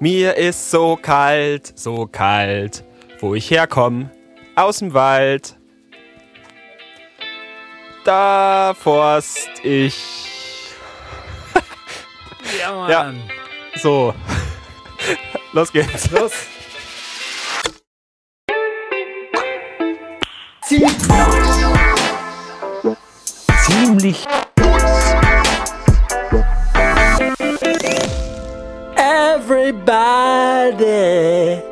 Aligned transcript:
Mir 0.00 0.36
ist 0.36 0.70
so 0.70 0.94
kalt, 0.94 1.76
so 1.76 2.06
kalt, 2.06 2.84
wo 3.18 3.34
ich 3.34 3.50
herkomme, 3.50 4.10
aus 4.54 4.78
dem 4.78 4.94
Wald. 4.94 5.56
Da 8.04 8.74
forst 8.78 9.48
ich. 9.64 9.96
Ja, 12.58 12.72
Mann. 12.72 12.90
Ja. 12.90 13.78
So. 13.78 14.14
Los 15.52 15.70
geht's. 15.70 16.10
Los. 16.10 16.32
Everybody. 29.90 31.62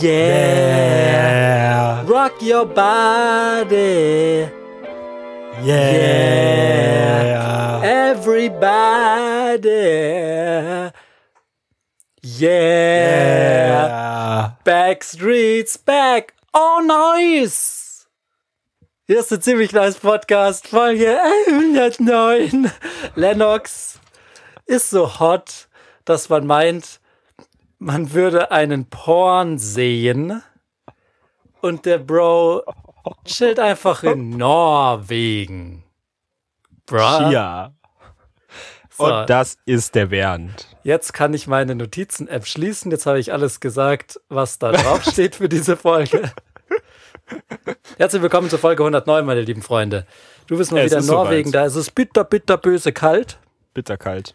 Yeah. 0.00 2.04
Rock 2.04 2.42
your 2.42 2.66
body. 2.66 4.48
Yeah. 5.62 6.50
Everybody. 7.84 9.70
Yeah. 12.22 13.86
Yeah. 13.86 14.50
Backstreet's 14.64 15.76
back. 15.76 16.34
Oh, 16.52 16.82
nice. 16.84 18.08
Hier 19.06 19.20
ist 19.20 19.30
der 19.30 19.40
ziemlich 19.40 19.72
nice 19.72 19.98
Podcast, 19.98 20.66
Folge 20.66 21.20
109. 21.46 22.72
Lennox 23.14 24.00
ist 24.66 24.90
so 24.90 25.20
hot, 25.20 25.68
dass 26.04 26.28
man 26.28 26.48
meint, 26.48 26.98
man 27.84 28.12
würde 28.14 28.50
einen 28.50 28.86
Porn 28.86 29.58
sehen 29.58 30.42
und 31.60 31.84
der 31.84 31.98
Bro 31.98 32.62
chillt 33.26 33.58
einfach 33.58 34.02
in 34.02 34.30
Norwegen. 34.38 35.84
Bruh. 36.86 36.98
Ja. 37.30 37.74
So. 38.90 39.04
Und 39.04 39.28
das 39.28 39.58
ist 39.66 39.94
der 39.94 40.06
Bernd. 40.06 40.66
Jetzt 40.82 41.12
kann 41.12 41.34
ich 41.34 41.46
meine 41.46 41.74
Notizen-App 41.74 42.46
schließen. 42.46 42.90
Jetzt 42.90 43.04
habe 43.06 43.18
ich 43.18 43.32
alles 43.32 43.60
gesagt, 43.60 44.18
was 44.28 44.58
da 44.58 44.72
drauf 44.72 45.02
steht 45.10 45.34
für 45.36 45.48
diese 45.48 45.76
Folge. 45.76 46.32
Herzlich 47.98 48.22
willkommen 48.22 48.48
zur 48.48 48.58
Folge 48.60 48.82
109, 48.82 49.26
meine 49.26 49.42
lieben 49.42 49.62
Freunde. 49.62 50.06
Du 50.46 50.56
bist 50.56 50.72
mal 50.72 50.80
Es 50.80 50.92
wieder 50.92 51.00
in 51.00 51.06
Norwegen, 51.06 51.50
soweit. 51.50 51.62
da 51.62 51.66
ist 51.66 51.74
es 51.74 51.90
bitter, 51.90 52.24
bitter, 52.24 52.56
böse 52.56 52.92
kalt. 52.92 53.38
Bitterkalt. 53.74 54.34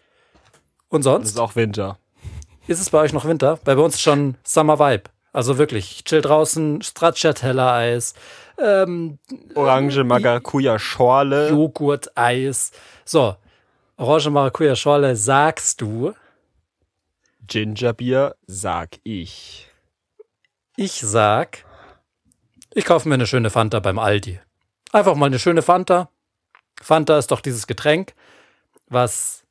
Und 0.88 1.00
Es 1.00 1.04
sonst? 1.04 1.28
ist 1.30 1.38
auch 1.40 1.56
Winter. 1.56 1.98
Ist 2.70 2.78
es 2.78 2.90
bei 2.90 2.98
euch 2.98 3.12
noch 3.12 3.24
Winter? 3.24 3.58
Bei 3.64 3.76
uns 3.76 3.96
ist 3.96 4.02
schon 4.02 4.36
Summer 4.44 4.78
Vibe. 4.78 5.10
Also 5.32 5.58
wirklich, 5.58 5.90
ich 5.90 6.04
chill 6.04 6.20
draußen, 6.20 6.82
Stracciatella-Eis, 6.82 8.14
ähm, 8.58 9.18
Orange 9.56 10.04
Maracuja 10.04 10.78
Schorle. 10.78 11.48
Joghurt-Eis. 11.48 12.70
So, 13.04 13.34
Orange 13.96 14.30
Maracuja 14.30 14.76
Schorle 14.76 15.16
sagst 15.16 15.80
du. 15.80 16.14
Gingerbier 17.48 18.36
sag 18.46 19.00
ich. 19.02 19.68
Ich 20.76 20.92
sag, 20.92 21.64
ich 22.72 22.84
kaufe 22.84 23.08
mir 23.08 23.14
eine 23.14 23.26
schöne 23.26 23.50
Fanta 23.50 23.80
beim 23.80 23.98
Aldi. 23.98 24.38
Einfach 24.92 25.16
mal 25.16 25.26
eine 25.26 25.40
schöne 25.40 25.62
Fanta. 25.62 26.08
Fanta 26.80 27.18
ist 27.18 27.32
doch 27.32 27.40
dieses 27.40 27.66
Getränk, 27.66 28.14
was 28.86 29.42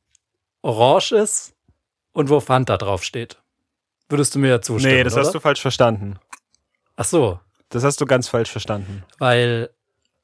orange 0.61 1.11
ist 1.11 1.53
und 2.19 2.29
wo 2.29 2.39
Fanta 2.41 2.77
draufsteht. 2.77 3.41
Würdest 4.09 4.35
du 4.35 4.39
mir 4.39 4.49
ja 4.49 4.61
zustimmen? 4.61 4.93
Nee, 4.95 5.03
das 5.03 5.13
oder? 5.13 5.23
hast 5.23 5.33
du 5.33 5.39
falsch 5.39 5.61
verstanden. 5.61 6.19
Ach 6.97 7.05
so, 7.05 7.39
Das 7.69 7.83
hast 7.85 8.01
du 8.01 8.05
ganz 8.05 8.27
falsch 8.27 8.51
verstanden. 8.51 9.03
weil 9.19 9.69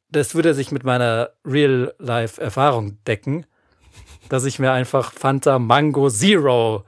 das 0.10 0.36
würde 0.36 0.54
sich 0.54 0.72
mit 0.72 0.84
meiner 0.84 1.30
Real-Life-Erfahrung 1.46 2.98
decken, 3.06 3.46
dass 4.30 4.44
ich 4.46 4.60
mir 4.60 4.72
einfach 4.72 5.12
Fanta 5.14 5.58
Mango 5.60 6.10
Zero 6.10 6.84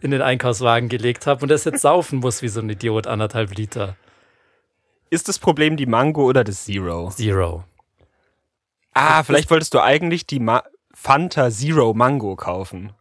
in 0.00 0.10
den 0.10 0.22
Einkaufswagen 0.22 0.88
gelegt 0.88 1.26
habe 1.26 1.42
und 1.42 1.48
das 1.50 1.64
jetzt 1.64 1.80
saufen 1.82 2.18
muss 2.20 2.42
wie 2.42 2.48
so 2.48 2.60
ein 2.60 2.68
Idiot, 2.70 3.06
anderthalb 3.06 3.54
Liter. 3.56 3.96
Ist 5.10 5.28
das 5.28 5.38
Problem 5.38 5.76
die 5.76 5.86
Mango 5.86 6.24
oder 6.24 6.42
das 6.44 6.64
Zero? 6.64 7.10
Zero. 7.10 7.64
Ah, 8.94 9.22
vielleicht 9.22 9.50
wolltest 9.50 9.74
du 9.74 9.80
eigentlich 9.80 10.26
die 10.26 10.40
Ma 10.40 10.64
Fanta 10.92 11.50
Zero 11.50 11.94
Mango 11.94 12.34
kaufen. 12.36 12.92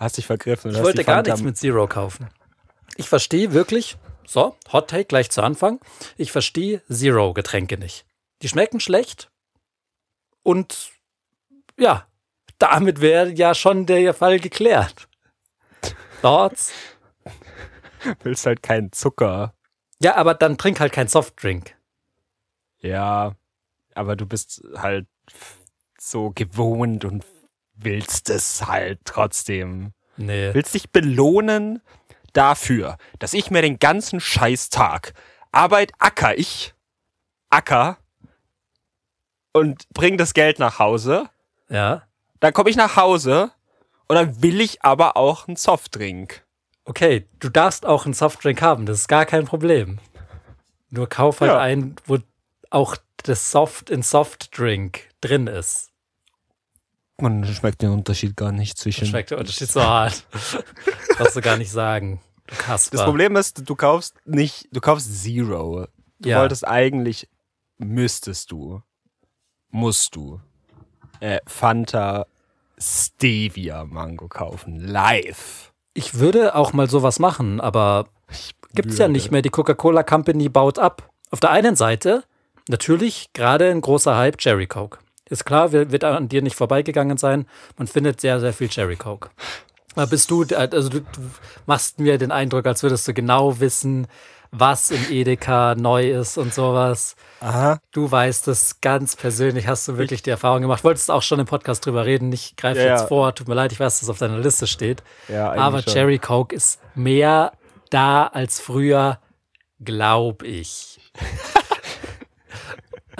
Hast 0.00 0.16
dich 0.16 0.26
vergriffen. 0.26 0.70
Ich 0.70 0.82
wollte 0.82 1.04
gar 1.04 1.22
nichts 1.22 1.42
mit 1.42 1.58
Zero 1.58 1.86
kaufen. 1.86 2.30
Ich 2.96 3.10
verstehe 3.10 3.52
wirklich, 3.52 3.98
so, 4.26 4.56
Hot 4.72 4.88
Take 4.88 5.04
gleich 5.04 5.30
zu 5.30 5.42
Anfang, 5.42 5.78
ich 6.16 6.32
verstehe 6.32 6.82
Zero-Getränke 6.90 7.76
nicht. 7.76 8.06
Die 8.40 8.48
schmecken 8.48 8.80
schlecht 8.80 9.30
und 10.42 10.90
ja, 11.78 12.06
damit 12.56 13.02
wäre 13.02 13.30
ja 13.30 13.54
schon 13.54 13.84
der 13.84 14.14
Fall 14.14 14.40
geklärt. 14.40 15.06
Thoughts? 16.22 16.72
Willst 18.22 18.46
halt 18.46 18.62
keinen 18.62 18.92
Zucker. 18.92 19.52
Ja, 20.00 20.16
aber 20.16 20.32
dann 20.32 20.56
trink 20.56 20.80
halt 20.80 20.92
kein 20.92 21.08
Softdrink. 21.08 21.76
Ja, 22.78 23.34
aber 23.94 24.16
du 24.16 24.24
bist 24.24 24.62
halt 24.76 25.06
so 25.98 26.30
gewohnt 26.30 27.04
und 27.04 27.22
willst 27.82 28.30
es 28.30 28.66
halt 28.66 29.00
trotzdem. 29.04 29.92
Nee. 30.16 30.52
Willst 30.52 30.74
dich 30.74 30.90
belohnen 30.90 31.80
dafür, 32.32 32.96
dass 33.18 33.32
ich 33.34 33.50
mir 33.50 33.62
den 33.62 33.78
ganzen 33.78 34.20
Scheißtag 34.20 35.14
Arbeit 35.52 35.92
acker 35.98 36.38
ich, 36.38 36.74
acker 37.48 37.98
und 39.52 39.88
bring 39.90 40.16
das 40.16 40.34
Geld 40.34 40.58
nach 40.58 40.78
Hause. 40.78 41.28
Ja. 41.68 42.02
Dann 42.40 42.52
komme 42.52 42.70
ich 42.70 42.76
nach 42.76 42.96
Hause 42.96 43.50
und 44.06 44.16
dann 44.16 44.42
will 44.42 44.60
ich 44.60 44.82
aber 44.84 45.16
auch 45.16 45.48
einen 45.48 45.56
Softdrink. 45.56 46.44
Okay, 46.84 47.26
du 47.38 47.48
darfst 47.48 47.84
auch 47.86 48.04
einen 48.04 48.14
Softdrink 48.14 48.62
haben, 48.62 48.86
das 48.86 49.00
ist 49.00 49.08
gar 49.08 49.26
kein 49.26 49.44
Problem. 49.44 49.98
Nur 50.90 51.08
kauf 51.08 51.40
halt 51.40 51.52
Ja. 51.52 51.58
einen, 51.58 51.96
wo 52.06 52.18
auch 52.70 52.96
das 53.24 53.50
Soft 53.50 53.90
in 53.90 54.02
Softdrink 54.02 55.08
drin 55.20 55.46
ist. 55.46 55.89
Man 57.20 57.44
schmeckt 57.46 57.82
den 57.82 57.90
Unterschied 57.90 58.36
gar 58.36 58.52
nicht 58.52 58.78
zwischen. 58.78 59.06
Schmeckt 59.06 59.30
der 59.30 59.38
Unterschied 59.38 59.70
so 59.70 59.82
hart. 59.82 60.24
Darfst 61.18 61.36
du 61.36 61.40
gar 61.40 61.56
nicht 61.56 61.70
sagen. 61.70 62.20
Du 62.46 62.54
Kasper. 62.56 62.96
Das 62.96 63.04
Problem 63.06 63.36
ist, 63.36 63.68
du 63.68 63.74
kaufst 63.76 64.14
nicht, 64.24 64.68
du 64.72 64.80
kaufst 64.80 65.22
Zero. 65.22 65.86
Du 66.18 66.28
Ja. 66.28 66.40
wolltest 66.40 66.66
eigentlich, 66.66 67.28
müsstest 67.78 68.50
du, 68.50 68.82
musst 69.70 70.14
du, 70.16 70.40
äh, 71.20 71.40
Fanta 71.46 72.26
Stevia 72.78 73.84
Mango 73.84 74.28
kaufen. 74.28 74.80
Live. 74.80 75.72
Ich 75.94 76.14
würde 76.14 76.54
auch 76.54 76.72
mal 76.72 76.88
sowas 76.88 77.18
machen, 77.18 77.60
aber 77.60 78.06
gibt's 78.74 78.98
ja 78.98 79.08
nicht 79.08 79.30
mehr. 79.30 79.42
Die 79.42 79.50
Coca-Cola 79.50 80.02
Company 80.02 80.48
baut 80.48 80.78
ab. 80.78 81.10
Auf 81.30 81.40
der 81.40 81.50
einen 81.50 81.76
Seite 81.76 82.24
natürlich 82.68 83.32
gerade 83.32 83.70
ein 83.70 83.80
großer 83.80 84.16
Hype 84.16 84.38
Cherry 84.38 84.66
Coke. 84.66 84.98
Ist 85.30 85.44
klar, 85.46 85.72
wir- 85.72 85.90
wird 85.90 86.04
an 86.04 86.28
dir 86.28 86.42
nicht 86.42 86.56
vorbeigegangen 86.56 87.16
sein. 87.16 87.46
Man 87.78 87.86
findet 87.86 88.20
sehr, 88.20 88.38
sehr 88.40 88.52
viel 88.52 88.68
Cherry 88.68 88.96
Coke. 88.96 89.30
Aber 89.96 90.06
bist 90.06 90.30
du, 90.30 90.44
also 90.54 90.88
du, 90.88 91.00
du 91.00 91.20
machst 91.66 91.98
mir 91.98 92.18
den 92.18 92.30
Eindruck, 92.30 92.66
als 92.66 92.82
würdest 92.82 93.08
du 93.08 93.14
genau 93.14 93.58
wissen, 93.60 94.06
was 94.52 94.90
im 94.90 95.04
Edeka 95.10 95.76
neu 95.76 96.10
ist 96.10 96.36
und 96.36 96.52
sowas. 96.52 97.14
Aha. 97.40 97.78
Du 97.92 98.10
weißt 98.10 98.48
es 98.48 98.80
ganz 98.80 99.14
persönlich, 99.14 99.68
hast 99.68 99.86
du 99.86 99.96
wirklich 99.96 100.22
die 100.22 100.30
Erfahrung 100.30 100.62
gemacht. 100.62 100.82
Wolltest 100.82 101.10
auch 101.10 101.22
schon 101.22 101.38
im 101.38 101.46
Podcast 101.46 101.86
drüber 101.86 102.04
reden. 102.04 102.32
Ich 102.32 102.56
greife 102.56 102.80
Ja, 102.80 102.86
jetzt 102.90 103.02
ja. 103.02 103.06
vor. 103.06 103.32
Tut 103.34 103.46
mir 103.48 103.54
leid, 103.54 103.70
ich 103.72 103.78
weiß, 103.78 103.94
dass 103.94 104.02
es 104.02 104.08
auf 104.08 104.18
deiner 104.18 104.38
Liste 104.38 104.66
steht. 104.66 105.02
Ja, 105.28 105.52
Aber 105.52 105.82
schon. 105.82 105.92
Cherry 105.92 106.18
Coke 106.18 106.54
ist 106.54 106.80
mehr 106.96 107.52
da 107.90 108.26
als 108.26 108.60
früher, 108.60 109.20
glaub 109.84 110.42
ich. 110.42 110.98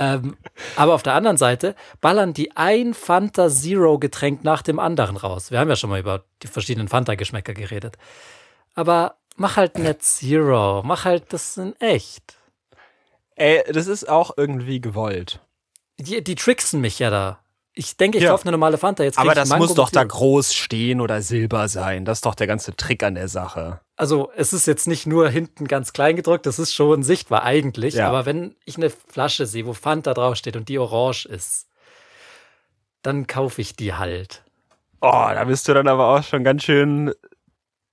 ähm, 0.00 0.38
aber 0.76 0.94
auf 0.94 1.02
der 1.02 1.12
anderen 1.12 1.36
Seite 1.36 1.76
ballern 2.00 2.32
die 2.32 2.56
ein 2.56 2.94
Fanta 2.94 3.50
Zero 3.50 3.98
Getränk 3.98 4.42
nach 4.44 4.62
dem 4.62 4.78
anderen 4.78 5.18
raus. 5.18 5.50
Wir 5.50 5.60
haben 5.60 5.68
ja 5.68 5.76
schon 5.76 5.90
mal 5.90 6.00
über 6.00 6.24
die 6.42 6.46
verschiedenen 6.46 6.88
Fanta-Geschmäcker 6.88 7.52
geredet. 7.52 7.98
Aber 8.74 9.16
mach 9.36 9.58
halt 9.58 9.78
Net 9.78 10.02
Zero, 10.02 10.82
mach 10.82 11.04
halt 11.04 11.34
das 11.34 11.58
in 11.58 11.78
echt. 11.80 12.38
Ey, 13.36 13.62
das 13.70 13.88
ist 13.88 14.08
auch 14.08 14.38
irgendwie 14.38 14.80
gewollt. 14.80 15.40
Die, 15.98 16.24
die 16.24 16.34
tricksen 16.34 16.80
mich 16.80 16.98
ja 16.98 17.10
da. 17.10 17.40
Ich 17.80 17.96
denke, 17.96 18.18
ich 18.18 18.24
Ja. 18.24 18.32
kaufe 18.32 18.42
eine 18.44 18.50
normale 18.52 18.76
Fanta. 18.76 19.04
Jetzt 19.04 19.18
Aber 19.18 19.34
das 19.34 19.48
Mango 19.48 19.64
muss 19.64 19.74
doch 19.74 19.88
da 19.88 20.04
groß 20.04 20.52
stehen 20.52 21.00
oder 21.00 21.22
silber 21.22 21.66
sein. 21.66 22.04
Das 22.04 22.18
ist 22.18 22.26
doch 22.26 22.34
der 22.34 22.46
ganze 22.46 22.76
Trick 22.76 23.02
an 23.02 23.14
der 23.14 23.26
Sache. 23.26 23.80
Also 23.96 24.30
es 24.36 24.52
ist 24.52 24.66
jetzt 24.66 24.86
nicht 24.86 25.06
nur 25.06 25.30
hinten 25.30 25.66
ganz 25.66 25.94
klein 25.94 26.14
gedrückt, 26.14 26.44
das 26.44 26.58
ist 26.58 26.74
schon 26.74 27.02
sichtbar 27.02 27.42
eigentlich. 27.42 27.94
Ja. 27.94 28.06
Aber 28.08 28.26
wenn 28.26 28.54
ich 28.66 28.76
eine 28.76 28.90
Flasche 28.90 29.46
sehe, 29.46 29.64
wo 29.64 29.72
Fanta 29.72 30.12
draufsteht 30.12 30.56
und 30.56 30.68
die 30.68 30.78
orange 30.78 31.24
ist, 31.24 31.68
dann 33.00 33.26
kaufe 33.26 33.62
ich 33.62 33.76
die 33.76 33.94
halt. 33.94 34.42
Oh, 35.00 35.08
da 35.10 35.42
bist 35.44 35.66
du 35.66 35.72
dann 35.72 35.88
aber 35.88 36.08
auch 36.08 36.22
schon 36.22 36.44
ganz 36.44 36.62
schön 36.64 37.14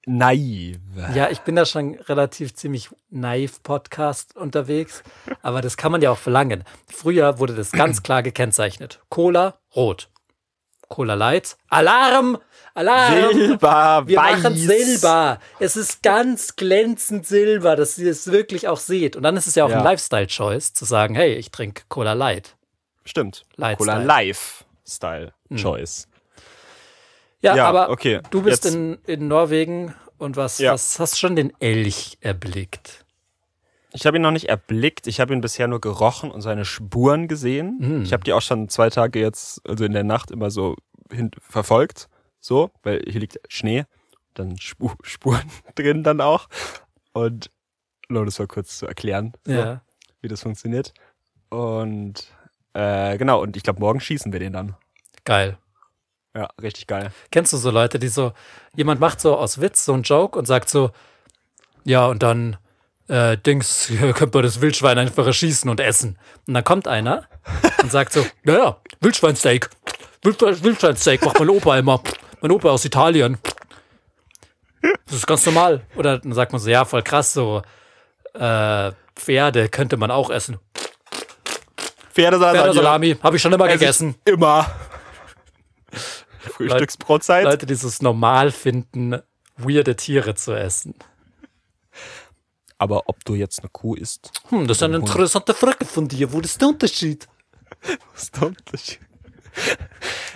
naiv. 0.07 0.77
Ja, 1.13 1.29
ich 1.29 1.41
bin 1.41 1.55
da 1.55 1.65
schon 1.65 1.95
relativ 1.95 2.55
ziemlich 2.55 2.89
naiv 3.09 3.61
Podcast 3.61 4.35
unterwegs, 4.35 5.03
aber 5.41 5.61
das 5.61 5.77
kann 5.77 5.91
man 5.91 6.01
ja 6.01 6.11
auch 6.11 6.17
verlangen. 6.17 6.63
Früher 6.87 7.39
wurde 7.39 7.53
das 7.55 7.71
ganz 7.71 8.01
klar 8.03 8.23
gekennzeichnet. 8.23 9.01
Cola, 9.09 9.59
rot. 9.75 10.09
Cola 10.89 11.15
Light, 11.15 11.57
Alarm, 11.67 12.37
Alarm. 12.73 13.33
Silber, 13.33 14.03
Wir 14.05 14.17
weiß. 14.17 14.43
machen 14.43 14.55
Silber. 14.55 15.39
Es 15.59 15.75
ist 15.75 16.01
ganz 16.01 16.55
glänzend 16.55 17.27
Silber, 17.27 17.75
dass 17.75 17.97
ihr 17.97 18.09
es 18.09 18.31
wirklich 18.31 18.69
auch 18.69 18.77
seht. 18.77 19.17
Und 19.17 19.23
dann 19.23 19.35
ist 19.35 19.47
es 19.47 19.55
ja 19.55 19.65
auch 19.65 19.69
Ja. 19.69 19.79
ein 19.79 19.83
Lifestyle-Choice, 19.83 20.73
zu 20.73 20.85
sagen, 20.85 21.13
hey, 21.15 21.33
ich 21.33 21.51
trinke 21.51 21.83
Cola 21.89 22.13
Light. 22.13 22.55
Stimmt. 23.03 23.43
Light 23.57 23.77
Cola 23.79 23.95
Style. 24.85 25.33
Ja, 27.41 27.55
Ja, 27.55 27.67
aber 27.67 27.89
okay. 27.89 28.21
du 28.31 28.41
bist 28.41 28.63
Jetzt- 28.65 28.73
in, 28.75 28.97
in 29.05 29.27
Norwegen 29.27 29.93
und 30.17 30.35
was, 30.37 30.57
Ja. 30.59 30.73
was 30.73 30.99
hast 30.99 31.19
schon 31.19 31.35
den 31.35 31.53
Elch 31.59 32.17
erblickt? 32.21 33.05
Ich 33.93 34.05
habe 34.05 34.17
ihn 34.17 34.21
noch 34.23 34.31
nicht 34.31 34.49
erblickt. 34.49 35.07
Ich 35.07 35.19
habe 35.19 35.33
ihn 35.33 35.41
bisher 35.41 35.67
nur 35.67 35.79
gerochen 35.81 36.29
und 36.29 36.41
seine 36.41 36.65
Spuren 36.65 37.27
gesehen. 37.27 37.77
Mm. 37.79 38.01
Ich 38.03 38.13
habe 38.13 38.23
die 38.23 38.33
auch 38.33 38.41
schon 38.41 38.69
zwei 38.69 38.89
Tage 38.89 39.19
jetzt, 39.19 39.61
also 39.67 39.85
in 39.85 39.93
der 39.93 40.03
Nacht 40.03 40.29
immer 40.29 40.51
so 40.51 40.75
hin 41.11 41.31
verfolgt. 41.39 42.09
So, 42.39 42.69
weil 42.83 43.01
hier 43.07 43.21
liegt 43.21 43.39
Schnee. 43.47 43.85
Dann 44.33 44.57
Spu 44.59 44.89
Spuren 45.03 45.49
drin 45.75 46.03
dann 46.03 46.21
auch. 46.21 46.47
Und 47.13 47.49
nur 48.09 48.25
das 48.25 48.37
mal 48.39 48.47
kurz 48.47 48.77
zu 48.77 48.85
erklären, 48.87 49.33
so, 49.45 49.53
Ja. 49.53 49.81
wie 50.21 50.27
das 50.27 50.41
funktioniert. 50.41 50.93
Und 51.49 52.27
äh, 52.73 53.17
genau, 53.17 53.41
und 53.41 53.57
ich 53.57 53.63
glaube, 53.63 53.79
morgen 53.79 53.99
schießen 53.99 54.31
wir 54.31 54.39
den 54.39 54.53
dann. 54.53 54.75
Geil. 55.23 55.57
Ja, 56.37 56.49
richtig 56.61 56.85
geil. 56.85 57.11
Kennst 57.31 57.51
du 57.51 57.57
so 57.57 57.71
Leute, 57.71 57.97
die 57.97 58.09
so, 58.09 58.31
jemand 58.75 58.99
macht 58.99 59.19
so 59.19 59.35
aus 59.35 59.59
Witz 59.59 59.85
so 59.85 59.93
einen 59.93 60.03
Joke 60.03 60.37
und 60.37 60.45
sagt 60.45 60.69
so, 60.69 60.91
ja, 61.83 62.05
und 62.05 62.21
dann, 62.21 62.57
äh, 63.07 63.37
Dings, 63.37 63.87
hier 63.87 64.13
könnte 64.13 64.37
man 64.37 64.43
das 64.43 64.61
Wildschwein 64.61 64.99
einfach 64.99 65.25
erschießen 65.25 65.67
und 65.67 65.79
essen. 65.79 66.19
Und 66.45 66.53
dann 66.53 66.63
kommt 66.63 66.87
einer 66.87 67.23
und 67.81 67.91
sagt 67.91 68.13
so, 68.13 68.23
naja, 68.43 68.77
Wildschweinsteak. 69.01 69.67
Wild, 70.21 70.63
Wildschweinsteak 70.63 71.25
macht 71.25 71.39
mein 71.39 71.49
Opa 71.49 71.75
immer. 71.79 72.01
Mein 72.41 72.51
Opa 72.51 72.69
aus 72.69 72.85
Italien. 72.85 73.39
Das 75.07 75.15
ist 75.15 75.25
ganz 75.25 75.43
normal. 75.47 75.81
Oder 75.95 76.19
dann 76.19 76.33
sagt 76.33 76.51
man 76.51 76.61
so, 76.61 76.69
ja, 76.69 76.85
voll 76.85 77.01
krass, 77.01 77.33
so, 77.33 77.63
äh, 78.35 78.91
Pferde 79.15 79.69
könnte 79.69 79.97
man 79.97 80.11
auch 80.11 80.29
essen. 80.29 80.59
Pferdesalat. 82.13 82.57
Pferdesalami, 82.57 83.15
habe 83.23 83.37
ich 83.37 83.41
schon 83.41 83.53
immer 83.53 83.67
gegessen. 83.67 84.13
Immer. 84.23 84.67
Frühstücksbrotzeit. 86.53 87.45
Leute, 87.45 87.65
die 87.65 87.73
es 87.73 88.01
normal 88.01 88.51
finden, 88.51 89.19
weirde 89.57 89.95
Tiere 89.95 90.35
zu 90.35 90.53
essen. 90.53 90.95
Aber 92.77 93.03
ob 93.07 93.25
du 93.25 93.33
jetzt 93.35 93.59
eine 93.61 93.69
Kuh 93.69 93.95
isst, 93.95 94.31
Hm, 94.49 94.67
das 94.67 94.77
ist 94.77 94.83
eine 94.83 94.97
interessante 94.97 95.53
Frage 95.53 95.85
von 95.85 96.07
dir. 96.07 96.31
Wo 96.31 96.39
ist 96.39 96.61
der 96.61 96.67
Unterschied? 96.69 97.27
ist 98.15 98.35
der 98.35 98.47
Unterschied. 98.49 98.99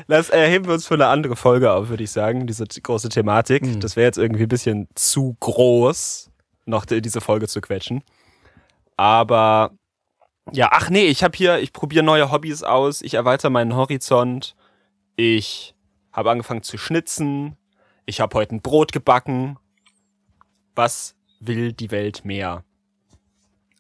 Das 0.07 0.31
erheben 0.31 0.65
wir 0.65 0.73
uns 0.73 0.87
für 0.87 0.95
eine 0.95 1.05
andere 1.07 1.35
Folge 1.35 1.71
auf, 1.71 1.89
würde 1.89 2.03
ich 2.03 2.09
sagen, 2.11 2.47
diese 2.47 2.65
große 2.65 3.09
Thematik. 3.09 3.61
Hm. 3.63 3.79
Das 3.79 3.95
wäre 3.95 4.05
jetzt 4.07 4.17
irgendwie 4.17 4.43
ein 4.43 4.49
bisschen 4.49 4.87
zu 4.95 5.37
groß, 5.39 6.31
noch 6.65 6.85
die- 6.85 7.01
diese 7.01 7.21
Folge 7.21 7.47
zu 7.47 7.61
quetschen. 7.61 8.03
Aber 8.97 9.71
ja, 10.51 10.69
ach 10.71 10.89
nee, 10.89 11.05
ich 11.05 11.23
habe 11.23 11.37
hier, 11.37 11.59
ich 11.59 11.71
probiere 11.71 12.03
neue 12.03 12.31
Hobbys 12.31 12.63
aus, 12.63 13.03
ich 13.03 13.13
erweitere 13.13 13.51
meinen 13.51 13.75
Horizont. 13.75 14.55
Ich 15.15 15.75
habe 16.11 16.31
angefangen 16.31 16.63
zu 16.63 16.77
schnitzen. 16.77 17.57
Ich 18.05 18.19
habe 18.21 18.35
heute 18.37 18.55
ein 18.55 18.61
Brot 18.61 18.91
gebacken. 18.91 19.57
Was 20.75 21.15
will 21.39 21.73
die 21.73 21.91
Welt 21.91 22.25
mehr? 22.25 22.63